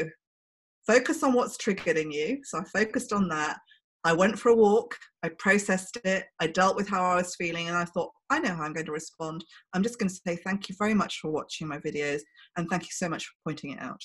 focus 0.86 1.24
on 1.24 1.34
what's 1.34 1.58
triggered 1.58 1.98
in 1.98 2.12
you. 2.12 2.40
So 2.44 2.60
I 2.60 2.64
focused 2.80 3.12
on 3.12 3.28
that. 3.30 3.58
I 4.04 4.14
went 4.14 4.38
for 4.38 4.50
a 4.50 4.56
walk, 4.56 4.96
I 5.24 5.30
processed 5.30 5.98
it, 6.04 6.26
I 6.40 6.46
dealt 6.46 6.76
with 6.76 6.88
how 6.88 7.04
I 7.04 7.16
was 7.16 7.36
feeling, 7.36 7.70
and 7.70 7.76
I 7.76 7.86
thought, 7.86 8.12
I 8.30 8.38
know 8.38 8.54
how 8.54 8.62
I'm 8.62 8.74
going 8.74 8.86
to 8.86 8.92
respond. 8.92 9.44
I'm 9.74 9.82
just 9.82 9.98
going 9.98 10.10
to 10.10 10.16
say 10.16 10.36
thank 10.36 10.70
you 10.70 10.76
very 10.78 10.94
much 10.94 11.18
for 11.20 11.32
watching 11.32 11.68
my 11.68 11.80
videos 11.80 12.22
and 12.56 12.70
thank 12.70 12.84
you 12.84 12.92
so 12.92 13.10
much 13.10 13.26
for 13.26 13.34
pointing 13.44 13.72
it 13.72 13.82
out. 13.82 14.00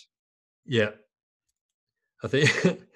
Yeah. 0.64 0.92
I 2.24 2.28
think, 2.28 2.48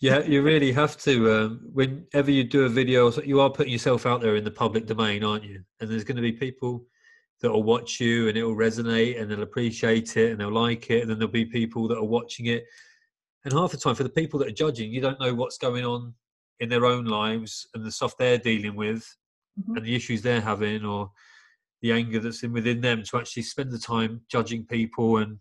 yeah, 0.00 0.22
you 0.22 0.42
really 0.42 0.72
have 0.72 0.96
to. 0.98 1.32
Um, 1.32 1.60
whenever 1.72 2.30
you 2.30 2.44
do 2.44 2.64
a 2.64 2.68
video, 2.68 3.10
you 3.22 3.40
are 3.40 3.50
putting 3.50 3.72
yourself 3.72 4.06
out 4.06 4.20
there 4.20 4.36
in 4.36 4.44
the 4.44 4.50
public 4.50 4.86
domain, 4.86 5.24
aren't 5.24 5.44
you? 5.44 5.62
And 5.80 5.90
there's 5.90 6.04
going 6.04 6.16
to 6.16 6.22
be 6.22 6.32
people 6.32 6.84
that 7.40 7.52
will 7.52 7.62
watch 7.62 8.00
you 8.00 8.28
and 8.28 8.36
it 8.36 8.44
will 8.44 8.56
resonate 8.56 9.20
and 9.20 9.30
they'll 9.30 9.42
appreciate 9.42 10.16
it 10.16 10.32
and 10.32 10.40
they'll 10.40 10.50
like 10.50 10.90
it. 10.90 11.02
And 11.02 11.10
then 11.10 11.18
there'll 11.18 11.32
be 11.32 11.44
people 11.44 11.86
that 11.88 11.98
are 11.98 12.04
watching 12.04 12.46
it 12.46 12.64
and 13.46 13.52
half 13.52 13.70
the 13.70 13.76
time, 13.76 13.94
for 13.94 14.02
the 14.02 14.08
people 14.08 14.40
that 14.40 14.48
are 14.48 14.52
judging, 14.52 14.90
you 14.90 15.00
don't 15.00 15.20
know 15.20 15.32
what's 15.32 15.56
going 15.56 15.84
on 15.84 16.12
in 16.58 16.68
their 16.68 16.84
own 16.84 17.04
lives 17.04 17.68
and 17.74 17.84
the 17.84 17.92
stuff 17.92 18.16
they're 18.16 18.38
dealing 18.38 18.74
with 18.74 19.06
mm-hmm. 19.58 19.76
and 19.76 19.86
the 19.86 19.94
issues 19.94 20.20
they're 20.20 20.40
having 20.40 20.84
or 20.84 21.12
the 21.80 21.92
anger 21.92 22.18
that's 22.18 22.42
in 22.42 22.52
within 22.52 22.80
them 22.80 23.04
to 23.04 23.18
actually 23.18 23.44
spend 23.44 23.70
the 23.70 23.78
time 23.78 24.20
judging 24.28 24.66
people 24.66 25.18
and 25.18 25.38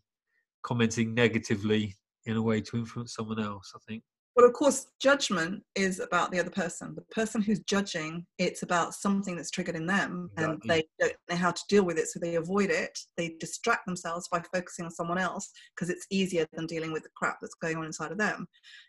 commenting 0.62 1.16
negatively 1.16 1.96
in 2.28 2.38
a 2.38 2.42
way 2.42 2.62
to 2.62 2.78
influence 2.78 3.16
someone 3.16 3.40
else, 3.40 3.74
I 3.76 3.80
think. 3.88 4.04
Well, 4.36 4.46
of 4.46 4.52
course, 4.52 4.88
judgment 5.02 5.64
is 5.76 6.02
about 6.02 6.30
the 6.30 6.40
other 6.40 6.50
person. 6.50 6.94
The 6.94 7.04
person 7.04 7.42
who's 7.42 7.60
judging, 7.62 8.26
it's 8.38 8.64
about 8.64 8.94
something 8.94 9.38
that's 9.38 9.50
triggered 9.50 9.78
in 9.78 9.86
them 9.86 10.30
exactly. 10.34 10.54
and 10.54 10.70
they 10.70 10.84
don't 11.00 11.16
know 11.30 11.36
how 11.38 11.52
to 11.52 11.62
deal 11.70 11.86
with 11.86 11.98
it. 11.98 12.08
So 12.08 12.20
they 12.20 12.36
avoid 12.36 12.70
it. 12.70 13.00
They 13.16 13.38
distract 13.40 13.86
themselves 13.86 14.28
by 14.28 14.44
focusing 14.54 14.84
on 14.86 14.92
someone 14.92 15.18
else 15.18 15.52
because 15.74 15.90
it's 15.90 16.06
easier 16.10 16.46
than 16.52 16.68
dealing 16.68 16.92
with 16.92 17.04
the 17.04 17.10
crap 17.16 17.38
that's 17.40 17.56
going 17.56 17.78
on 17.78 17.86
inside 17.86 18.12
of 18.12 18.18
them. 18.18 18.46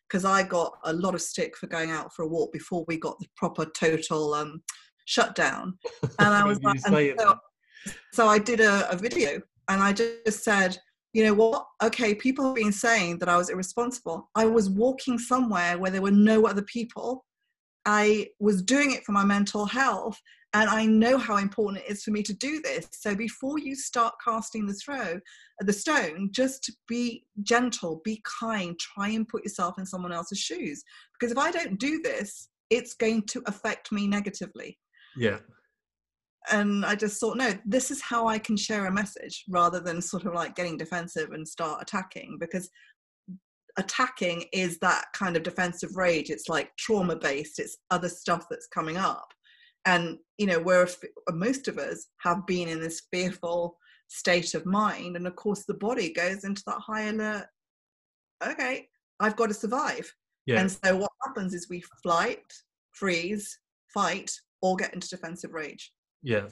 Because 0.09 0.25
I 0.25 0.43
got 0.43 0.73
a 0.85 0.93
lot 0.93 1.15
of 1.15 1.23
stick 1.23 1.57
for 1.57 1.69
going 1.69 1.93
out 1.93 2.13
for 2.13 2.25
a 2.25 2.29
walk 2.29 2.53
before 2.53 2.85
we 2.89 2.99
got 2.99 3.17
the 3.21 3.29
proper 3.37 3.67
total 3.67 4.35
um, 4.35 4.63
shutdown. 5.05 5.79
And 6.19 6.29
I 6.29 6.45
was 6.45 6.61
like, 6.63 6.81
so, 6.81 7.39
so, 8.13 8.27
I 8.27 8.39
did 8.39 8.61
a, 8.61 8.91
a 8.91 8.97
video 8.97 9.41
and 9.69 9.83
I 9.83 9.93
just 9.93 10.43
said, 10.43 10.79
you 11.17 11.25
know 11.25 11.33
what? 11.33 11.67
Okay, 11.83 12.15
people 12.15 12.45
have 12.45 12.57
been 12.57 12.71
saying 12.71 13.21
that 13.21 13.29
I 13.31 13.39
was 13.39 13.49
irresponsible. 13.49 14.29
I 14.35 14.45
was 14.45 14.69
walking 14.69 15.19
somewhere 15.19 15.79
where 15.79 15.91
there 15.91 16.03
were 16.03 16.11
no 16.11 16.47
other 16.47 16.61
people. 16.61 17.25
I 17.87 18.29
was 18.39 18.61
doing 18.61 18.93
it 18.93 19.03
for 19.03 19.13
my 19.13 19.25
mental 19.25 19.65
health, 19.65 20.21
and 20.53 20.69
I 20.69 20.85
know 20.85 21.17
how 21.17 21.39
important 21.39 21.83
it 21.83 21.91
is 21.91 22.05
for 22.05 22.11
me 22.11 22.23
to 22.23 22.35
do 22.35 22.61
this. 22.61 22.87
So 22.93 23.15
before 23.15 23.59
you 23.59 23.75
start 23.75 24.13
casting 24.23 24.67
the 24.67 24.75
throw, 24.75 25.19
the 25.61 25.73
stone, 25.73 26.29
just 26.33 26.71
be 26.87 27.25
gentle, 27.43 28.03
be 28.05 28.23
kind, 28.41 28.79
try 28.79 29.09
and 29.09 29.27
put 29.27 29.43
yourself 29.43 29.79
in 29.79 29.87
someone 29.87 30.13
else's 30.13 30.39
shoes. 30.39 30.85
Because 31.19 31.33
if 31.33 31.39
I 31.39 31.51
don't 31.51 31.81
do 31.81 32.03
this, 32.05 32.51
it's 32.69 32.93
going 32.93 33.23
to 33.29 33.43
affect 33.47 33.91
me 33.91 34.07
negatively. 34.07 34.79
Yeah 35.17 35.39
and 36.53 36.85
I 36.85 36.95
just 36.95 37.21
thought, 37.21 37.37
no, 37.37 37.53
this 37.65 37.91
is 37.91 38.01
how 38.01 38.27
I 38.29 38.39
can 38.39 38.57
share 38.57 38.87
a 38.87 38.93
message 38.93 39.45
rather 39.49 39.81
than 39.81 40.01
sort 40.01 40.27
of 40.27 40.35
like 40.35 40.55
getting 40.55 40.77
defensive 40.77 41.33
and 41.33 41.47
start 41.47 41.83
attacking 41.83 42.37
because 42.39 42.71
attacking 43.79 44.45
is 44.53 44.79
that 44.79 45.07
kind 45.13 45.37
of 45.37 45.43
defensive 45.43 45.97
rage. 45.97 46.31
It's 46.31 46.49
like 46.49 46.71
trauma 46.77 47.17
based, 47.17 47.59
it's 47.59 47.77
other 47.91 48.09
stuff 48.09 48.47
that's 48.49 48.69
coming 48.69 48.97
up. 48.97 49.33
and 49.87 50.19
you 50.37 50.47
know 50.47 50.61
where 50.61 50.87
most 51.33 51.69
of 51.69 51.79
us 51.79 52.09
have 52.19 52.47
been 52.47 52.69
in 52.69 52.81
this 52.81 53.03
fearful 53.13 53.79
state 54.09 54.55
of 54.55 54.67
mind 54.67 55.17
and 55.17 55.27
of 55.27 55.35
course 55.37 55.65
the 55.65 55.75
body 55.75 56.13
goes 56.13 56.45
into 56.45 56.63
that 56.67 56.79
high 56.79 57.05
alert 57.05 57.47
okay 58.47 58.87
i've 59.21 59.37
got 59.37 59.47
to 59.47 59.55
survive 59.55 60.13
yeah. 60.45 60.61
and 60.61 60.71
so 60.71 60.97
what 60.97 61.11
happens 61.25 61.55
is 61.55 61.69
we 61.69 61.83
flight 62.03 62.53
freeze 62.93 63.59
fight 63.93 64.31
or 64.63 64.77
get 64.77 64.95
into 64.95 65.09
defensive 65.09 65.53
rage 65.53 65.93
yeah 66.27 66.47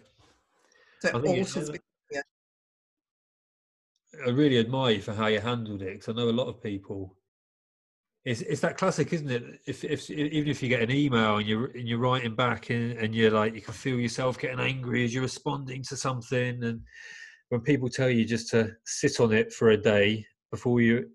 so 1.01 1.09
it 1.09 1.83
yeah. 2.12 2.20
i 4.27 4.31
really 4.31 4.59
admire 4.59 4.93
you 4.93 5.03
for 5.03 5.12
how 5.12 5.27
you 5.27 5.41
handled 5.41 5.83
it 5.83 5.95
because 5.95 6.09
i 6.09 6.12
know 6.12 6.29
a 6.29 6.39
lot 6.41 6.47
of 6.47 6.62
people 6.62 7.16
it's 8.25 8.41
it's 8.41 8.61
that 8.62 8.79
classic, 8.79 9.12
isn't 9.12 9.31
it? 9.31 9.61
If 9.66 9.85
if 9.85 10.09
even 10.11 10.49
if 10.49 10.62
you 10.62 10.68
get 10.70 10.81
an 10.81 10.91
email 10.91 11.37
and 11.37 11.47
you're 11.47 11.66
and 11.66 11.87
you're 11.87 11.99
writing 11.99 12.35
back 12.35 12.70
and, 12.70 12.93
and 12.93 13.14
you're 13.14 13.31
like 13.31 13.55
you 13.55 13.61
can 13.61 13.75
feel 13.75 14.01
yourself 14.01 14.39
getting 14.39 14.61
angry 14.61 15.05
as 15.05 15.12
you're 15.12 15.22
responding 15.22 15.83
to 15.85 15.97
something, 15.97 16.64
and 16.64 16.81
when 17.51 17.61
people 17.61 17.89
tell 17.91 18.09
you 18.09 18.25
just 18.25 18.49
to 18.51 18.72
sit 18.87 19.20
on 19.20 19.33
it 19.33 19.53
for 19.53 19.70
a 19.70 19.77
day 19.77 20.25
before 20.51 20.81
you, 20.81 21.11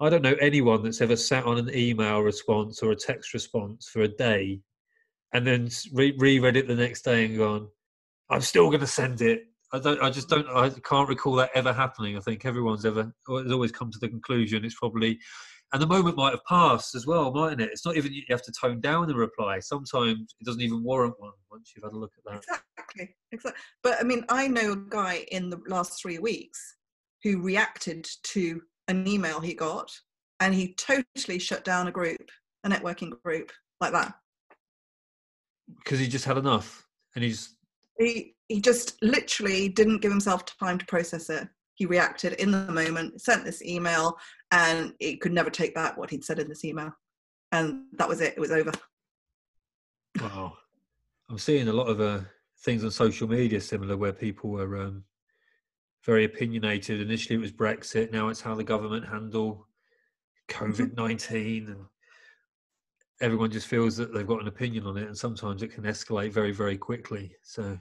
I 0.00 0.08
don't 0.08 0.22
know 0.22 0.36
anyone 0.40 0.82
that's 0.82 1.02
ever 1.02 1.16
sat 1.16 1.44
on 1.44 1.58
an 1.58 1.70
email 1.74 2.20
response 2.20 2.82
or 2.82 2.92
a 2.92 2.96
text 2.96 3.34
response 3.34 3.90
for 3.92 4.02
a 4.02 4.08
day, 4.08 4.60
and 5.34 5.46
then 5.46 5.68
re- 5.92 6.16
reread 6.16 6.56
it 6.56 6.66
the 6.66 6.74
next 6.74 7.02
day 7.02 7.26
and 7.26 7.36
gone, 7.36 7.68
I'm 8.30 8.40
still 8.40 8.68
going 8.68 8.80
to 8.80 8.86
send 8.86 9.20
it. 9.20 9.44
I 9.72 9.78
don't. 9.80 10.00
I 10.00 10.10
just 10.10 10.28
don't. 10.28 10.46
I 10.48 10.70
can't 10.70 11.08
recall 11.08 11.34
that 11.36 11.50
ever 11.54 11.72
happening. 11.72 12.16
I 12.16 12.20
think 12.20 12.44
everyone's 12.44 12.84
ever 12.84 13.12
has 13.28 13.52
always 13.52 13.72
come 13.72 13.90
to 13.90 13.98
the 13.98 14.08
conclusion 14.08 14.64
it's 14.64 14.78
probably 14.78 15.18
and 15.74 15.82
the 15.82 15.88
moment 15.88 16.16
might 16.16 16.30
have 16.30 16.44
passed 16.44 16.94
as 16.94 17.04
well, 17.04 17.32
mightn't 17.32 17.60
it? 17.60 17.70
It's 17.72 17.84
not 17.84 17.96
even 17.96 18.12
you 18.12 18.22
have 18.30 18.42
to 18.42 18.52
tone 18.52 18.80
down 18.80 19.08
the 19.08 19.14
reply. 19.16 19.58
Sometimes 19.58 20.34
it 20.40 20.44
doesn't 20.44 20.60
even 20.60 20.84
warrant 20.84 21.14
one 21.18 21.32
once 21.50 21.72
you've 21.74 21.82
had 21.82 21.92
a 21.92 21.98
look 21.98 22.12
at 22.16 22.32
that. 22.32 22.44
Exactly, 22.78 23.16
exactly. 23.32 23.60
But 23.82 23.98
I 24.00 24.04
mean, 24.04 24.24
I 24.28 24.46
know 24.46 24.72
a 24.72 24.76
guy 24.76 25.26
in 25.32 25.50
the 25.50 25.60
last 25.66 26.00
three 26.00 26.20
weeks 26.20 26.76
who 27.24 27.42
reacted 27.42 28.06
to 28.22 28.62
an 28.86 29.06
email 29.08 29.40
he 29.40 29.52
got, 29.52 29.90
and 30.38 30.54
he 30.54 30.74
totally 30.74 31.40
shut 31.40 31.64
down 31.64 31.88
a 31.88 31.92
group, 31.92 32.30
a 32.62 32.68
networking 32.68 33.10
group 33.24 33.50
like 33.80 33.92
that, 33.92 34.14
because 35.82 35.98
he 35.98 36.06
just 36.06 36.24
had 36.24 36.38
enough, 36.38 36.86
and 37.16 37.24
he's 37.24 37.53
he 37.98 38.34
he 38.48 38.60
just 38.60 39.02
literally 39.02 39.68
didn't 39.68 40.02
give 40.02 40.10
himself 40.10 40.44
time 40.44 40.78
to 40.78 40.86
process 40.86 41.30
it 41.30 41.48
he 41.74 41.86
reacted 41.86 42.34
in 42.34 42.50
the 42.50 42.70
moment, 42.70 43.20
sent 43.20 43.44
this 43.44 43.62
email, 43.62 44.16
and 44.50 44.94
it 45.00 45.20
could 45.20 45.32
never 45.32 45.50
take 45.50 45.74
back 45.74 45.96
what 45.96 46.10
he'd 46.10 46.24
said 46.24 46.38
in 46.38 46.48
this 46.48 46.64
email. 46.64 46.92
And 47.52 47.84
that 47.92 48.08
was 48.08 48.20
it, 48.20 48.34
it 48.36 48.40
was 48.40 48.52
over. 48.52 48.72
Wow. 50.20 50.56
I'm 51.28 51.38
seeing 51.38 51.68
a 51.68 51.72
lot 51.72 51.88
of 51.88 52.00
uh, 52.00 52.20
things 52.60 52.84
on 52.84 52.90
social 52.90 53.28
media 53.28 53.60
similar 53.60 53.96
where 53.96 54.12
people 54.12 54.50
were 54.50 54.82
um, 54.82 55.04
very 56.04 56.24
opinionated. 56.24 57.00
Initially, 57.00 57.36
it 57.36 57.42
was 57.42 57.52
Brexit, 57.52 58.12
now 58.12 58.28
it's 58.28 58.40
how 58.40 58.54
the 58.54 58.64
government 58.64 59.06
handle 59.06 59.66
mm-hmm. 60.48 60.72
COVID 60.72 60.96
19. 60.96 61.66
And 61.66 61.84
everyone 63.24 63.50
just 63.50 63.66
feels 63.66 63.96
that 63.96 64.12
they've 64.12 64.26
got 64.26 64.42
an 64.42 64.48
opinion 64.48 64.86
on 64.86 64.96
it, 64.96 65.06
and 65.06 65.16
sometimes 65.16 65.62
it 65.62 65.72
can 65.72 65.84
escalate 65.84 66.30
very, 66.30 66.52
very 66.52 66.76
quickly. 66.76 67.34
So. 67.42 67.78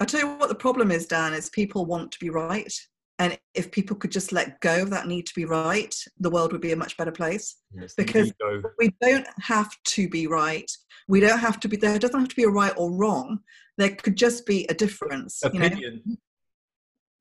I 0.00 0.04
tell 0.04 0.20
you 0.20 0.36
what 0.36 0.48
the 0.48 0.54
problem 0.54 0.90
is, 0.90 1.06
Dan, 1.06 1.32
is 1.32 1.48
people 1.50 1.86
want 1.86 2.10
to 2.12 2.18
be 2.18 2.28
right 2.28 2.72
and 3.18 3.38
if 3.54 3.70
people 3.70 3.96
could 3.96 4.10
just 4.10 4.32
let 4.32 4.60
go 4.60 4.82
of 4.82 4.90
that 4.90 5.06
need 5.06 5.26
to 5.26 5.34
be 5.34 5.44
right 5.44 5.94
the 6.18 6.30
world 6.30 6.52
would 6.52 6.60
be 6.60 6.72
a 6.72 6.76
much 6.76 6.96
better 6.96 7.12
place 7.12 7.56
yes, 7.72 7.94
because 7.94 8.32
we 8.78 8.90
don't 9.00 9.26
have 9.40 9.70
to 9.84 10.08
be 10.08 10.26
right 10.26 10.70
we 11.08 11.20
don't 11.20 11.38
have 11.38 11.60
to 11.60 11.68
be 11.68 11.76
there 11.76 11.98
doesn't 11.98 12.20
have 12.20 12.28
to 12.28 12.36
be 12.36 12.44
a 12.44 12.48
right 12.48 12.74
or 12.76 12.90
wrong 12.92 13.38
there 13.78 13.94
could 13.96 14.16
just 14.16 14.46
be 14.46 14.66
a 14.68 14.74
difference 14.74 15.42
Opinion. 15.44 15.78
You 15.78 16.02
know? 16.06 16.16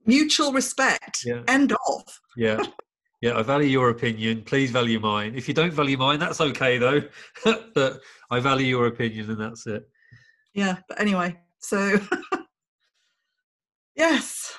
mutual 0.06 0.52
respect 0.52 1.22
yeah. 1.26 1.44
end 1.48 1.74
of 1.88 2.04
yeah 2.36 2.62
yeah 3.24 3.38
i 3.38 3.42
value 3.42 3.68
your 3.68 3.90
opinion 3.90 4.42
please 4.44 4.70
value 4.70 5.00
mine 5.00 5.34
if 5.36 5.48
you 5.48 5.54
don't 5.54 5.74
value 5.74 5.98
mine 5.98 6.20
that's 6.20 6.42
okay 6.42 6.78
though 6.78 7.02
but 7.74 8.00
i 8.30 8.40
value 8.40 8.68
your 8.68 8.88
opinion 8.88 9.30
and 9.32 9.40
that's 9.40 9.66
it 9.66 9.84
yeah 10.54 10.78
but 10.90 11.00
anyway 11.00 11.36
so 11.60 11.98
yes 13.96 14.54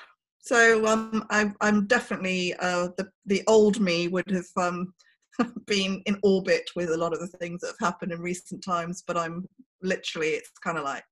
so 0.45 0.85
um, 0.85 1.25
I, 1.31 1.51
I'm 1.59 1.87
definitely 1.87 2.53
uh, 2.59 2.89
the 2.97 3.09
the 3.25 3.41
old 3.47 3.79
me 3.79 4.07
would 4.07 4.29
have 4.29 4.45
um, 4.57 4.93
been 5.65 6.03
in 6.05 6.19
orbit 6.21 6.69
with 6.75 6.91
a 6.91 6.97
lot 6.97 7.13
of 7.13 7.19
the 7.19 7.27
things 7.39 7.61
that 7.61 7.73
have 7.79 7.93
happened 7.93 8.11
in 8.11 8.21
recent 8.21 8.63
times. 8.63 9.03
But 9.05 9.17
I'm 9.17 9.47
literally, 9.81 10.29
it's 10.29 10.51
kind 10.63 10.77
of 10.77 10.83
like 10.83 11.03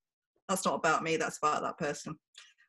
that's 0.48 0.66
not 0.66 0.76
about 0.76 1.02
me. 1.02 1.18
That's 1.18 1.40
about 1.40 1.64
that 1.64 1.80
person. 1.80 2.16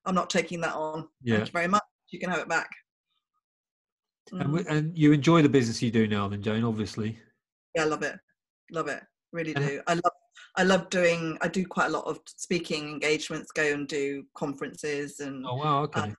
I'm 0.07 0.15
not 0.15 0.31
taking 0.31 0.63
that 0.63 0.75
on. 0.75 1.07
Yeah. 1.23 1.37
Thank 1.37 1.49
you 1.49 1.53
very 1.53 1.69
much. 1.69 1.83
You 2.09 2.19
can 2.19 2.31
have 2.31 2.41
it 2.41 2.49
back. 2.49 2.71
Mm. 4.33 4.41
And, 4.59 4.67
and 4.67 4.99
you 4.99 5.13
enjoy 5.13 5.43
the 5.43 5.49
business 5.49 5.83
you 5.83 5.91
do 5.91 6.07
now, 6.07 6.29
then, 6.29 6.43
Jane? 6.43 6.65
Obviously. 6.65 7.19
Yeah, 7.75 7.83
I 7.83 7.87
love 7.87 8.03
it. 8.03 8.19
Love 8.71 8.89
it. 8.89 9.03
Really 9.33 9.55
do. 9.55 9.81
I 9.87 9.95
love 9.95 10.13
I 10.57 10.63
love 10.63 10.89
doing. 10.91 11.37
I 11.43 11.49
do 11.49 11.67
quite 11.67 11.87
a 11.87 11.91
lot 11.91 12.07
of 12.07 12.21
speaking 12.27 12.89
engagements. 12.89 13.51
Go 13.51 13.65
and 13.65 13.89
do 13.89 14.25
conferences 14.37 15.21
and. 15.21 15.45
Oh 15.47 15.57
wow! 15.57 15.83
Okay. 15.85 16.01
Um, 16.01 16.17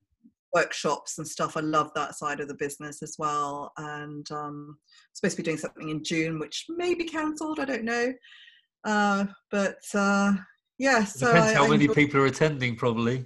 workshops 0.53 1.18
and 1.18 1.28
stuff. 1.28 1.58
I 1.58 1.60
love 1.60 1.91
that 1.95 2.16
side 2.16 2.39
of 2.39 2.47
the 2.47 2.53
business 2.56 3.03
as 3.03 3.16
well. 3.20 3.74
And 3.78 4.30
um, 4.32 4.78
I'm 4.78 5.14
supposed 5.14 5.36
to 5.36 5.41
be 5.43 5.45
doing 5.45 5.58
something 5.58 5.89
in 5.89 6.03
June, 6.03 6.39
which 6.39 6.66
may 6.70 6.95
be 6.95 7.03
cancelled. 7.03 7.60
I 7.60 7.66
don't 7.66 7.84
know. 7.84 8.14
Uh, 8.86 9.26
but 9.51 9.80
uh, 9.93 10.34
yeah, 10.78 11.03
so 11.03 11.28
depends 11.28 11.51
I, 11.51 11.53
how 11.56 11.66
I 11.66 11.70
many 11.70 11.84
enjoy- 11.84 11.95
people 11.95 12.22
are 12.22 12.28
attending, 12.28 12.76
probably. 12.76 13.26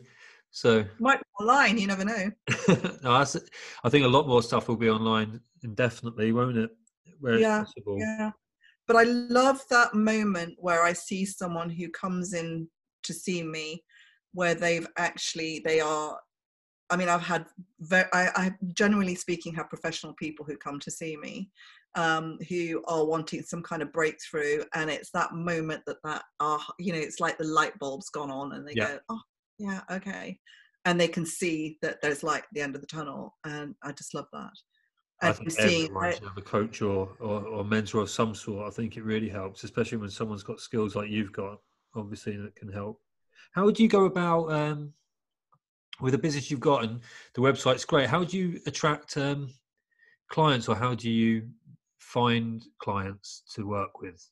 So 0.52 0.86
might 1.00 1.20
be 1.20 1.44
online. 1.44 1.78
You 1.78 1.88
never 1.88 2.06
know. 2.06 2.32
no, 3.04 3.12
I 3.12 3.90
think 3.90 4.06
a 4.06 4.10
lot 4.10 4.28
more 4.28 4.42
stuff 4.42 4.68
will 4.68 4.78
be 4.78 4.90
online 4.90 5.40
indefinitely, 5.64 6.32
won't 6.32 6.58
it? 6.58 6.72
Where 7.20 7.38
yeah, 7.38 7.66
yeah. 7.86 8.32
But 8.88 8.96
I 8.96 9.04
love 9.04 9.62
that 9.70 9.94
moment 9.94 10.56
where 10.58 10.84
I 10.84 10.94
see 10.94 11.26
someone 11.26 11.70
who 11.70 11.90
comes 11.90 12.34
in 12.34 12.68
to 13.04 13.14
see 13.14 13.44
me, 13.44 13.84
where 14.34 14.56
they've 14.56 14.88
actually 14.98 15.62
they 15.64 15.80
are 15.80 16.18
I 16.90 16.96
mean, 16.96 17.10
I've 17.10 17.22
had, 17.22 17.46
very, 17.82 18.06
I, 18.14 18.30
I 18.36 18.52
generally 18.74 19.16
speaking 19.16 19.54
have 19.56 19.70
professional 19.70 20.14
people 20.14 20.44
who 20.46 20.58
come 20.58 20.80
to 20.80 20.90
see 20.92 21.16
me 21.18 21.50
um, 21.96 22.38
who 22.50 22.84
are 22.88 23.06
wanting 23.06 23.44
some 23.44 23.62
kind 23.62 23.82
of 23.82 23.94
breakthrough. 23.94 24.64
And 24.74 24.90
it's 24.90 25.12
that 25.12 25.34
moment 25.34 25.84
that 25.86 25.98
that, 26.04 26.24
uh, 26.40 26.60
you 26.80 26.94
know, 26.94 27.00
it's 27.00 27.20
like 27.20 27.38
the 27.38 27.46
light 27.46 27.78
bulb's 27.80 28.10
gone 28.10 28.32
on 28.32 28.54
and 28.54 28.68
they 28.68 28.74
yeah. 28.76 28.88
go, 28.88 29.00
oh, 29.10 29.22
yeah, 29.60 29.82
okay. 29.92 30.40
And 30.86 31.00
they 31.00 31.08
can 31.08 31.26
see 31.26 31.78
that 31.82 32.02
there's 32.02 32.24
light 32.24 32.44
at 32.44 32.50
the 32.54 32.62
end 32.62 32.76
of 32.76 32.82
the 32.82 32.88
tunnel. 32.88 33.38
And 33.46 33.76
I 33.84 33.92
just 33.92 34.14
love 34.14 34.28
that. 34.34 34.52
I 35.22 35.34
think 35.34 35.52
seeing, 35.52 35.86
everyone 35.86 36.14
should 36.14 36.24
have 36.24 36.38
a 36.38 36.42
coach 36.42 36.82
or, 36.82 37.10
or, 37.20 37.46
or 37.46 37.64
mentor 37.66 38.02
of 38.02 38.10
some 38.10 38.34
sort. 38.34 38.66
I 38.66 38.72
think 38.72 38.96
it 38.96 39.04
really 39.04 39.28
helps, 39.28 39.66
especially 39.66 39.98
when 39.98 40.10
someone's 40.10 40.44
got 40.44 40.62
skills 40.62 40.96
like 40.96 41.10
you've 41.10 41.34
got, 41.34 41.60
obviously, 41.94 42.38
that 42.38 42.56
can 42.56 42.72
help. 42.72 43.02
How 43.52 43.66
would 43.66 43.78
you 43.78 43.90
go 43.90 44.06
about 44.06 44.52
um, 44.54 44.94
with 46.02 46.14
the 46.14 46.18
business 46.18 46.50
you've 46.50 46.60
got 46.60 46.84
and 46.84 47.02
the 47.36 47.42
website's 47.42 47.86
great 47.86 48.10
how 48.10 48.24
do 48.24 48.38
you 48.38 48.60
attract 48.66 49.18
um, 49.18 49.50
clients 50.30 50.68
or 50.68 50.76
how 50.76 50.96
do 50.96 51.10
you 51.10 51.48
find 52.00 52.64
clients 52.80 53.44
to 53.54 53.68
work 53.68 54.02
with 54.02 54.26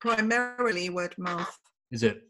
primarily 0.00 0.90
word 0.90 1.12
of 1.12 1.18
mouth 1.18 1.58
is 1.90 2.02
it 2.02 2.22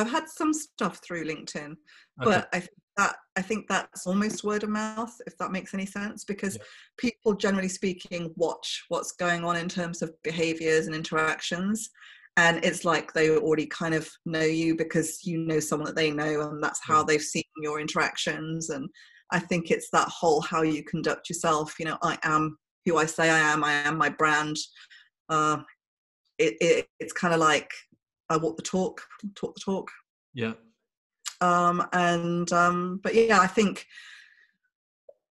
i've 0.00 0.10
had 0.10 0.28
some 0.28 0.52
stuff 0.52 1.00
through 1.04 1.24
linkedin 1.24 1.70
okay. 1.70 1.76
but 2.24 2.48
i 2.52 2.58
think 2.60 2.70
that 2.96 3.16
i 3.36 3.42
think 3.42 3.66
that's 3.68 4.06
almost 4.06 4.44
word 4.44 4.62
of 4.62 4.68
mouth 4.70 5.14
if 5.26 5.36
that 5.38 5.52
makes 5.52 5.74
any 5.74 5.86
sense 5.86 6.24
because 6.24 6.56
yeah. 6.56 6.62
people 6.98 7.34
generally 7.34 7.68
speaking 7.68 8.32
watch 8.36 8.84
what's 8.88 9.12
going 9.12 9.44
on 9.44 9.56
in 9.56 9.68
terms 9.68 10.02
of 10.02 10.12
behaviors 10.22 10.86
and 10.86 10.94
interactions 10.94 11.90
and 12.36 12.64
it's 12.64 12.84
like 12.84 13.12
they 13.12 13.30
already 13.30 13.66
kind 13.66 13.94
of 13.94 14.08
know 14.24 14.40
you 14.44 14.76
because 14.76 15.24
you 15.24 15.38
know 15.38 15.60
someone 15.60 15.86
that 15.86 15.96
they 15.96 16.10
know 16.10 16.40
and 16.48 16.62
that's 16.62 16.80
how 16.82 17.02
they've 17.02 17.22
seen 17.22 17.44
your 17.62 17.80
interactions 17.80 18.70
and 18.70 18.88
i 19.30 19.38
think 19.38 19.70
it's 19.70 19.88
that 19.92 20.08
whole 20.08 20.40
how 20.40 20.62
you 20.62 20.82
conduct 20.84 21.28
yourself 21.28 21.74
you 21.78 21.86
know 21.86 21.98
i 22.02 22.16
am 22.22 22.56
who 22.86 22.96
i 22.96 23.04
say 23.04 23.30
i 23.30 23.38
am 23.38 23.64
i 23.64 23.72
am 23.72 23.96
my 23.96 24.08
brand 24.08 24.56
uh, 25.28 25.58
it, 26.38 26.56
it, 26.60 26.86
it's 26.98 27.12
kind 27.12 27.34
of 27.34 27.40
like 27.40 27.70
i 28.30 28.36
walk 28.36 28.56
the 28.56 28.62
talk 28.62 29.02
talk 29.34 29.54
the 29.54 29.60
talk. 29.60 29.90
Yeah. 30.32 30.52
Um 31.40 31.86
and 31.92 32.50
um 32.52 33.00
but 33.02 33.14
yeah 33.14 33.40
i 33.40 33.46
think 33.46 33.86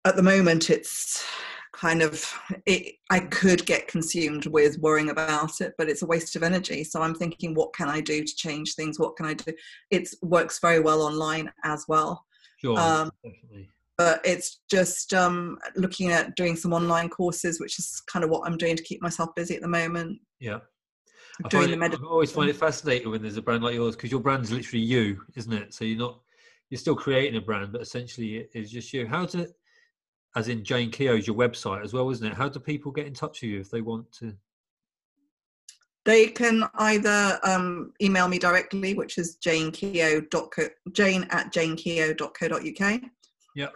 at 0.04 0.16
the 0.16 0.22
moment 0.22 0.70
it's 0.70 1.24
kind 1.72 2.02
of 2.02 2.32
it, 2.66 2.94
i 3.10 3.18
could 3.18 3.66
get 3.66 3.88
consumed 3.88 4.46
with 4.46 4.78
worrying 4.78 5.10
about 5.10 5.60
it 5.60 5.72
but 5.76 5.88
it's 5.88 6.02
a 6.02 6.06
waste 6.06 6.36
of 6.36 6.42
energy. 6.42 6.84
So 6.84 7.02
i'm 7.02 7.14
thinking 7.14 7.54
what 7.54 7.74
can 7.74 7.88
i 7.88 8.00
do 8.00 8.22
to 8.22 8.36
change 8.36 8.74
things? 8.74 8.98
What 8.98 9.16
can 9.16 9.26
i 9.26 9.34
do? 9.34 9.52
It 9.90 10.08
works 10.22 10.58
very 10.60 10.80
well 10.80 11.02
online 11.02 11.50
as 11.64 11.84
well. 11.88 12.24
Sure, 12.58 12.78
um, 12.78 13.10
definitely. 13.24 13.68
but 13.98 14.20
it's 14.24 14.60
just 14.70 15.12
um, 15.12 15.58
looking 15.76 16.12
at 16.12 16.34
doing 16.36 16.56
some 16.56 16.72
online 16.72 17.08
courses 17.08 17.60
which 17.60 17.78
is 17.78 18.02
kind 18.10 18.24
of 18.24 18.30
what 18.30 18.46
i'm 18.46 18.56
doing 18.56 18.76
to 18.76 18.82
keep 18.82 19.02
myself 19.02 19.30
busy 19.34 19.56
at 19.56 19.62
the 19.62 19.68
moment. 19.68 20.18
Yeah 20.38 20.60
I, 21.44 21.48
doing 21.48 21.70
the 21.70 21.76
medical. 21.76 22.08
I 22.08 22.10
always 22.10 22.30
find 22.30 22.50
it 22.50 22.56
fascinating 22.56 23.10
when 23.10 23.22
there's 23.22 23.36
a 23.36 23.42
brand 23.42 23.64
like 23.64 23.74
yours 23.74 23.96
because 23.96 24.10
your 24.10 24.20
brand's 24.20 24.52
literally 24.52 24.84
you, 24.84 25.22
isn't 25.34 25.52
it? 25.52 25.74
So 25.74 25.84
you're 25.84 25.98
not 25.98 26.20
you're 26.70 26.78
still 26.78 26.94
creating 26.94 27.36
a 27.36 27.40
brand, 27.40 27.72
but 27.72 27.82
essentially 27.82 28.36
it 28.36 28.50
is 28.54 28.70
just 28.70 28.92
you. 28.92 29.06
How 29.06 29.26
do 29.26 29.46
as 30.36 30.48
in 30.48 30.64
Jane 30.64 30.90
Keogh's 30.90 31.26
your 31.26 31.36
website 31.36 31.84
as 31.84 31.92
well, 31.92 32.10
isn't 32.10 32.26
it? 32.26 32.34
How 32.34 32.48
do 32.48 32.58
people 32.58 32.92
get 32.92 33.06
in 33.06 33.14
touch 33.14 33.42
with 33.42 33.50
you 33.50 33.60
if 33.60 33.70
they 33.70 33.80
want 33.80 34.10
to? 34.18 34.34
They 36.04 36.26
can 36.26 36.64
either 36.74 37.38
um, 37.44 37.92
email 38.02 38.28
me 38.28 38.38
directly, 38.38 38.94
which 38.94 39.16
is 39.16 39.38
janekeogh.co, 39.44 40.68
jane 40.92 41.26
at 41.30 41.52
janekeogh.co.uk. 41.52 43.00
Yep. 43.54 43.74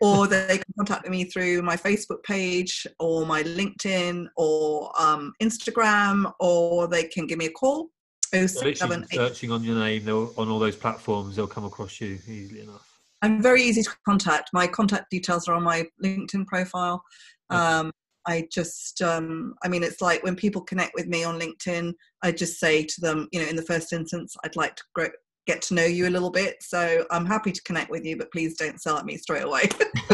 Or 0.00 0.26
they 0.28 0.58
can 0.58 0.74
contact 0.76 1.08
me 1.08 1.24
through 1.24 1.62
my 1.62 1.76
Facebook 1.76 2.22
page 2.22 2.86
or 2.98 3.26
my 3.26 3.42
LinkedIn 3.42 4.26
or 4.36 4.90
um, 5.00 5.32
Instagram, 5.42 6.32
or 6.40 6.88
they 6.88 7.04
can 7.04 7.26
give 7.26 7.38
me 7.38 7.46
a 7.46 7.50
call. 7.50 7.90
So 8.32 8.40
literally 8.40 9.04
searching 9.12 9.52
on 9.52 9.62
your 9.62 9.76
name 9.76 10.08
on 10.08 10.48
all 10.48 10.58
those 10.58 10.74
platforms, 10.74 11.36
they'll 11.36 11.46
come 11.46 11.64
across 11.64 12.00
you 12.00 12.18
easily 12.26 12.62
enough. 12.62 12.90
I'm 13.22 13.40
very 13.40 13.62
easy 13.62 13.82
to 13.82 13.90
contact. 14.04 14.50
My 14.52 14.66
contact 14.66 15.10
details 15.10 15.48
are 15.48 15.54
on 15.54 15.62
my 15.62 15.86
LinkedIn 16.02 16.46
profile. 16.46 17.02
Um, 17.50 17.92
I 18.26 18.48
just, 18.52 19.02
um, 19.02 19.54
I 19.62 19.68
mean, 19.68 19.82
it's 19.82 20.00
like 20.00 20.22
when 20.22 20.34
people 20.34 20.62
connect 20.62 20.94
with 20.94 21.06
me 21.06 21.24
on 21.24 21.38
LinkedIn, 21.38 21.92
I 22.22 22.32
just 22.32 22.58
say 22.58 22.84
to 22.84 23.00
them, 23.00 23.28
you 23.32 23.40
know, 23.40 23.48
in 23.48 23.56
the 23.56 23.62
first 23.62 23.92
instance, 23.92 24.36
I'd 24.44 24.56
like 24.56 24.76
to 24.76 24.82
grow, 24.94 25.08
get 25.46 25.62
to 25.62 25.74
know 25.74 25.84
you 25.84 26.08
a 26.08 26.10
little 26.10 26.30
bit. 26.30 26.62
So 26.62 27.04
I'm 27.10 27.26
happy 27.26 27.52
to 27.52 27.62
connect 27.62 27.90
with 27.90 28.04
you, 28.04 28.16
but 28.16 28.32
please 28.32 28.56
don't 28.56 28.80
sell 28.80 28.96
at 28.96 29.04
me 29.04 29.16
straight 29.16 29.44
away. 29.44 29.68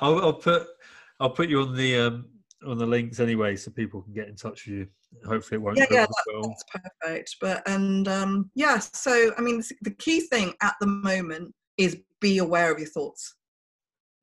I'll, 0.00 0.18
I'll 0.20 0.32
put 0.34 0.66
I'll 1.20 1.30
put 1.30 1.48
you 1.48 1.60
on 1.62 1.74
the 1.74 1.98
um, 1.98 2.26
on 2.66 2.78
the 2.78 2.86
links 2.86 3.20
anyway, 3.20 3.56
so 3.56 3.70
people 3.70 4.02
can 4.02 4.12
get 4.12 4.28
in 4.28 4.36
touch 4.36 4.66
with 4.66 4.74
you. 4.74 4.86
Hopefully, 5.26 5.56
it 5.56 5.62
won't. 5.62 5.76
yeah, 5.76 5.86
yeah, 5.90 6.06
that, 6.06 6.24
well. 6.32 6.42
that's 6.48 6.64
perfect. 7.02 7.36
But 7.40 7.62
and 7.68 8.08
um, 8.08 8.50
yeah, 8.54 8.78
so 8.78 9.32
I 9.36 9.40
mean, 9.40 9.62
the 9.82 9.94
key 9.94 10.20
thing 10.20 10.54
at 10.62 10.74
the 10.80 10.86
moment 10.86 11.54
is 11.76 11.98
be 12.20 12.38
aware 12.38 12.72
of 12.72 12.78
your 12.78 12.88
thoughts. 12.88 13.34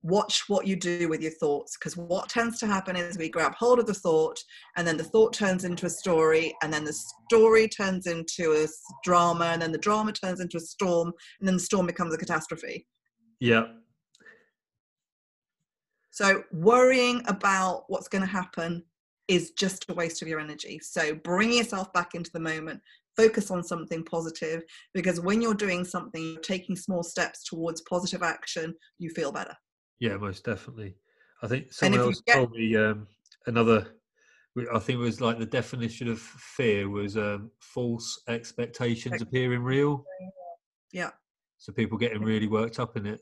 Watch 0.02 0.46
what 0.48 0.66
you 0.66 0.76
do 0.78 1.10
with 1.10 1.22
your 1.22 1.32
thoughts, 1.32 1.78
because 1.78 1.98
what 1.98 2.30
tends 2.30 2.58
to 2.60 2.68
happen 2.68 2.96
is 2.96 3.18
we 3.18 3.30
grab 3.30 3.54
hold 3.56 3.80
of 3.80 3.86
the 3.86 3.94
thought, 3.94 4.40
and 4.78 4.88
then 4.88 4.96
the 4.96 5.04
thought 5.04 5.34
turns 5.34 5.66
into 5.66 5.86
a 5.86 5.90
story, 5.90 6.56
and 6.64 6.72
then 6.72 6.86
the 6.86 6.94
story 6.94 7.68
turns 7.68 8.08
into 8.08 8.54
a 8.54 8.68
drama, 9.04 9.46
and 9.46 9.62
then 9.62 9.74
the 9.74 9.78
drama 9.78 10.14
turns 10.14 10.40
into 10.40 10.58
a 10.58 10.62
storm, 10.62 11.12
and 11.40 11.48
then 11.48 11.56
the 11.56 11.62
storm 11.62 11.86
becomes 11.86 12.14
a 12.14 12.18
catastrophe. 12.18 12.88
Yeah, 13.42 13.66
So 16.20 16.44
worrying 16.52 17.24
about 17.28 17.86
what's 17.88 18.10
going 18.10 18.24
to 18.24 18.28
happen 18.28 18.84
is 19.30 19.52
just 19.52 19.86
a 19.90 19.94
waste 19.94 20.22
of 20.22 20.28
your 20.28 20.42
energy. 20.42 20.78
So 20.84 21.16
bring 21.16 21.54
yourself 21.54 21.94
back 21.94 22.14
into 22.14 22.30
the 22.34 22.42
moment. 22.42 22.82
Focus 23.16 23.52
on 23.52 23.64
something 23.64 24.04
positive 24.04 24.64
because 24.94 25.22
when 25.22 25.42
you're 25.42 25.54
doing 25.54 25.86
something, 25.86 26.36
taking 26.42 26.76
small 26.76 27.04
steps 27.04 27.46
towards 27.46 27.84
positive 27.90 28.22
action, 28.22 28.76
you 28.98 29.12
feel 29.12 29.32
better. 29.32 29.56
Yeah, 30.00 30.18
most 30.18 30.44
definitely. 30.46 30.96
I 31.42 31.48
think 31.48 31.72
someone 31.72 32.00
else 32.02 32.22
get- 32.22 32.36
told 32.36 32.52
me 32.52 32.76
um, 32.76 33.08
another. 33.48 33.88
I 34.74 34.80
think 34.80 34.98
it 35.00 35.04
was 35.04 35.22
like 35.22 35.40
the 35.40 35.46
definition 35.46 36.10
of 36.10 36.20
fear 36.20 36.90
was 36.90 37.16
um, 37.16 37.52
false 37.60 38.22
expectations 38.28 39.22
appearing 39.22 39.62
real. 39.64 40.04
Yeah. 40.92 41.12
So 41.60 41.72
people 41.72 41.98
getting 41.98 42.24
really 42.24 42.48
worked 42.48 42.80
up 42.80 42.98
in 42.98 43.06
it. 43.06 43.22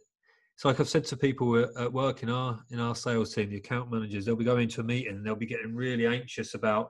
It's 0.56 0.66
like 0.66 0.80
I've 0.80 0.90
said 0.90 1.06
to 1.06 1.18
people 1.18 1.56
at- 1.58 1.70
at 1.80 1.94
work 1.94 2.24
in 2.24 2.30
our 2.30 2.60
in 2.72 2.80
our 2.80 2.96
sales 2.96 3.34
team, 3.36 3.50
the 3.52 3.58
account 3.58 3.92
managers, 3.92 4.26
they'll 4.26 4.36
be 4.36 4.46
going 4.46 4.70
to 4.70 4.82
a 4.82 4.84
meeting 4.84 5.16
and 5.16 5.26
they'll 5.26 5.36
be 5.36 5.46
getting 5.46 5.76
really 5.76 6.08
anxious 6.08 6.56
about 6.56 6.90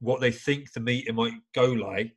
what 0.00 0.20
they 0.20 0.30
think 0.30 0.72
the 0.72 0.80
meeting 0.80 1.14
might 1.14 1.34
go 1.54 1.64
like, 1.66 2.14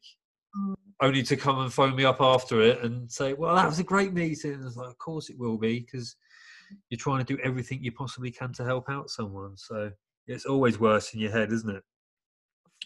Mm. 0.55 0.75
only 1.01 1.23
to 1.23 1.35
come 1.35 1.59
and 1.59 1.73
phone 1.73 1.95
me 1.95 2.05
up 2.05 2.21
after 2.21 2.61
it 2.61 2.81
and 2.83 3.11
say, 3.11 3.33
"Well, 3.33 3.55
that 3.55 3.67
was 3.67 3.79
a 3.79 3.83
great 3.83 4.13
meeting." 4.13 4.53
And 4.53 4.65
it's 4.65 4.75
like, 4.77 4.87
of 4.89 4.97
course 4.97 5.29
it 5.29 5.37
will 5.37 5.57
be 5.57 5.79
because 5.79 6.15
you're 6.89 6.97
trying 6.97 7.23
to 7.23 7.35
do 7.35 7.41
everything 7.43 7.83
you 7.83 7.91
possibly 7.91 8.31
can 8.31 8.53
to 8.53 8.63
help 8.63 8.89
out 8.89 9.09
someone. 9.09 9.57
So 9.57 9.91
it's 10.27 10.45
always 10.45 10.79
worse 10.79 11.13
in 11.13 11.19
your 11.19 11.31
head, 11.31 11.51
isn't 11.51 11.75
it? 11.75 11.83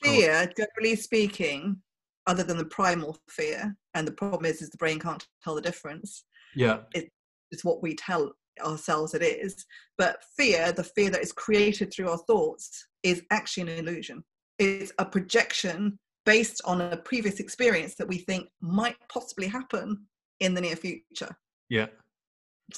Fear, 0.03 0.51
generally 0.57 0.95
speaking, 0.95 1.81
other 2.27 2.43
than 2.43 2.57
the 2.57 2.65
primal 2.65 3.17
fear, 3.29 3.75
and 3.93 4.07
the 4.07 4.11
problem 4.11 4.45
is, 4.45 4.61
is 4.61 4.69
the 4.69 4.77
brain 4.77 4.99
can't 4.99 5.25
tell 5.43 5.55
the 5.55 5.61
difference. 5.61 6.25
Yeah, 6.55 6.79
It's 6.93 7.65
what 7.65 7.81
we 7.83 7.95
tell 7.95 8.31
ourselves 8.63 9.13
it 9.13 9.23
is. 9.23 9.65
But 9.97 10.23
fear, 10.37 10.71
the 10.71 10.83
fear 10.83 11.09
that 11.09 11.21
is 11.21 11.31
created 11.31 11.91
through 11.91 12.09
our 12.09 12.17
thoughts, 12.19 12.87
is 13.03 13.23
actually 13.31 13.71
an 13.71 13.79
illusion. 13.79 14.23
It's 14.59 14.91
a 14.99 15.05
projection 15.05 15.97
based 16.25 16.61
on 16.65 16.81
a 16.81 16.97
previous 16.97 17.39
experience 17.39 17.95
that 17.95 18.07
we 18.07 18.19
think 18.19 18.47
might 18.61 18.95
possibly 19.11 19.47
happen 19.47 20.05
in 20.39 20.53
the 20.53 20.61
near 20.61 20.75
future. 20.75 21.35
yeah. 21.69 21.87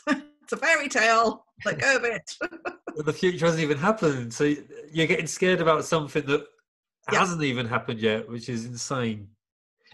it's 0.43 0.53
a 0.53 0.57
fairy 0.57 0.89
tale. 0.89 1.45
Let 1.65 1.79
go 1.79 1.95
of 1.97 2.03
it. 2.05 2.31
The 2.95 3.11
future 3.11 3.45
hasn't 3.47 3.63
even 3.63 3.79
happened, 3.79 4.31
so 4.31 4.43
you're 4.91 5.07
getting 5.07 5.25
scared 5.25 5.61
about 5.61 5.83
something 5.83 6.23
that 6.27 6.45
Yeah. 7.11 7.19
hasn't 7.19 7.41
even 7.41 7.65
happened 7.65 7.99
yet, 7.99 8.29
which 8.29 8.49
is 8.49 8.65
insane. 8.65 9.29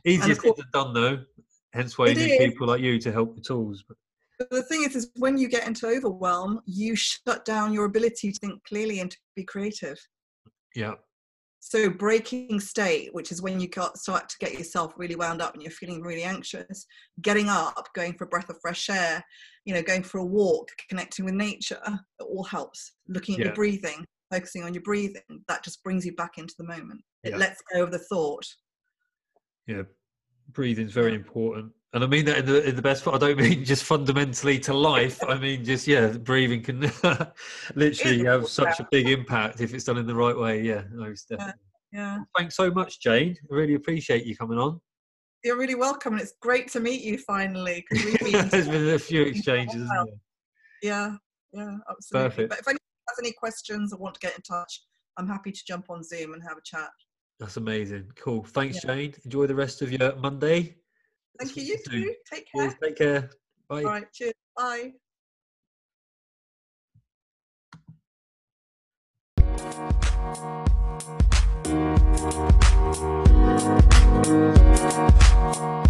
Easier 0.04 0.36
said 0.36 0.52
than 0.58 0.66
done, 0.74 0.94
though. 0.94 1.24
Hence 1.72 1.98
why 1.98 2.08
you 2.08 2.16
need 2.16 2.38
people 2.38 2.68
like 2.68 2.82
you 2.82 3.00
to 3.00 3.12
help 3.14 3.36
with 3.36 3.46
tools. 3.46 3.86
But 3.88 3.96
But 4.38 4.50
the 4.50 4.64
thing 4.64 4.84
is, 4.84 4.98
is 4.98 5.12
when 5.16 5.38
you 5.38 5.48
get 5.48 5.66
into 5.66 5.88
overwhelm, 5.88 6.60
you 6.66 6.94
shut 6.98 7.46
down 7.46 7.72
your 7.72 7.86
ability 7.86 8.34
to 8.34 8.40
think 8.40 8.62
clearly 8.66 9.00
and 9.00 9.10
to 9.10 9.18
be 9.34 9.46
creative. 9.46 9.98
yeah, 10.76 10.96
So 11.62 11.90
breaking 11.90 12.60
state, 12.60 13.14
which 13.14 13.32
is 13.32 13.42
when 13.42 13.60
you 13.62 13.70
start 13.96 14.28
to 14.30 14.36
get 14.40 14.54
yourself 14.54 14.94
really 14.98 15.16
wound 15.16 15.42
up 15.42 15.54
and 15.54 15.64
you're 15.64 15.72
feeling 15.72 16.02
really 16.02 16.24
anxious, 16.24 16.86
getting 17.22 17.48
up, 17.50 17.88
going 17.94 18.14
for 18.18 18.26
a 18.26 18.28
breath 18.28 18.50
of 18.50 18.58
fresh 18.62 18.90
air, 18.90 19.24
you 19.70 19.76
know, 19.76 19.84
going 19.84 20.02
for 20.02 20.18
a 20.18 20.26
walk, 20.26 20.72
connecting 20.90 21.26
with 21.26 21.36
nature, 21.36 21.80
it 22.20 22.24
all 22.24 22.44
helps. 22.44 22.94
Looking 23.08 23.36
at 23.36 23.40
Yeah. 23.40 23.46
your 23.46 23.54
breathing, 23.54 24.04
focusing 24.32 24.64
on 24.64 24.74
your 24.74 24.82
breathing, 24.82 25.22
that 25.48 25.64
just 25.64 25.84
brings 25.84 26.04
you 26.08 26.16
back 26.16 26.40
into 26.40 26.56
the 26.58 26.64
moment. 26.64 27.02
It 27.24 27.38
lets 27.38 27.62
go 27.72 27.84
of 27.84 27.92
the 27.92 28.00
thought. 28.00 28.48
yeah. 29.68 29.84
breathing 30.54 30.88
is 30.88 30.92
very 30.94 31.14
important, 31.14 31.72
and 31.94 32.04
I 32.04 32.08
mean 32.08 32.26
that 32.26 32.40
in 32.40 32.46
the 32.48 32.68
in 32.68 32.76
the 32.76 32.82
best. 32.82 33.08
I 33.08 33.20
don't 33.20 33.38
mean 33.46 33.64
just 33.64 33.84
fundamentally 33.84 34.58
to 34.62 34.74
life. 34.74 35.24
I 35.24 35.38
mean 35.38 35.64
just 35.64 35.86
yeah, 35.88 36.08
breathing 36.18 36.64
can 36.64 36.80
literally 37.76 38.26
have 38.26 38.48
such 38.48 38.80
a 38.80 38.88
big 38.90 39.08
impact 39.08 39.62
if 39.62 39.76
it's 39.76 39.84
done 39.84 40.00
in 40.00 40.08
the 40.08 40.16
right 40.16 40.36
way. 40.36 40.64
Yeah, 40.64 40.82
most 40.92 41.30
definitely. 41.30 41.62
Yeah. 41.92 42.18
Thanks 42.36 42.56
so 42.56 42.72
much, 42.72 43.00
Jane. 43.00 43.36
I 43.52 43.54
really 43.54 43.76
appreciate 43.76 44.26
you 44.26 44.36
coming 44.36 44.58
on 44.58 44.82
you're 45.44 45.58
really 45.58 45.76
welcome. 45.76 46.14
and 46.14 46.22
It's 46.22 46.34
great 46.42 46.70
to 46.72 46.80
meet 46.80 47.02
you 47.02 47.18
finally. 47.18 47.86
There's 47.92 48.68
been 48.68 48.90
a 48.90 49.00
few 49.00 49.24
exchanges. 49.24 49.90
Yeah, 50.82 51.16
yeah, 51.54 51.78
absolutely. 51.90 52.30
Perfect. 52.30 52.50
But 52.50 52.60
if 52.60 52.68
anyone 52.68 52.80
has 53.08 53.20
any 53.20 53.32
questions 53.34 53.94
or 53.94 54.00
want 54.00 54.16
to 54.16 54.20
get 54.20 54.36
in 54.36 54.42
touch, 54.42 54.82
I'm 55.18 55.28
happy 55.28 55.52
to 55.52 55.60
jump 55.68 55.90
on 55.90 56.04
Zoom 56.04 56.34
and 56.34 56.44
have 56.44 56.58
a 56.58 56.62
chat. 56.64 56.90
That's 57.40 57.58
amazing. 57.58 58.12
Cool. 58.16 58.44
Thanks, 58.44 58.84
yeah. 58.84 58.96
Jane. 58.96 59.16
Enjoy 59.26 59.48
the 59.48 59.56
rest 59.56 59.82
of 59.82 59.92
your 59.92 60.16
Monday. 60.18 60.76
Thank 61.40 61.56
you. 61.56 61.64
You 61.64 61.78
too. 61.90 62.16
Take 62.32 62.48
care. 62.52 62.78
Take 62.82 62.98
care. 62.98 63.30
Bye. 63.70 63.84
All 63.84 63.92
right. 63.92 64.12
Cheers. 64.14 64.34
Bye. 64.58 64.94
We'll 71.70 71.78
be 71.78 73.30
right. 74.26 75.89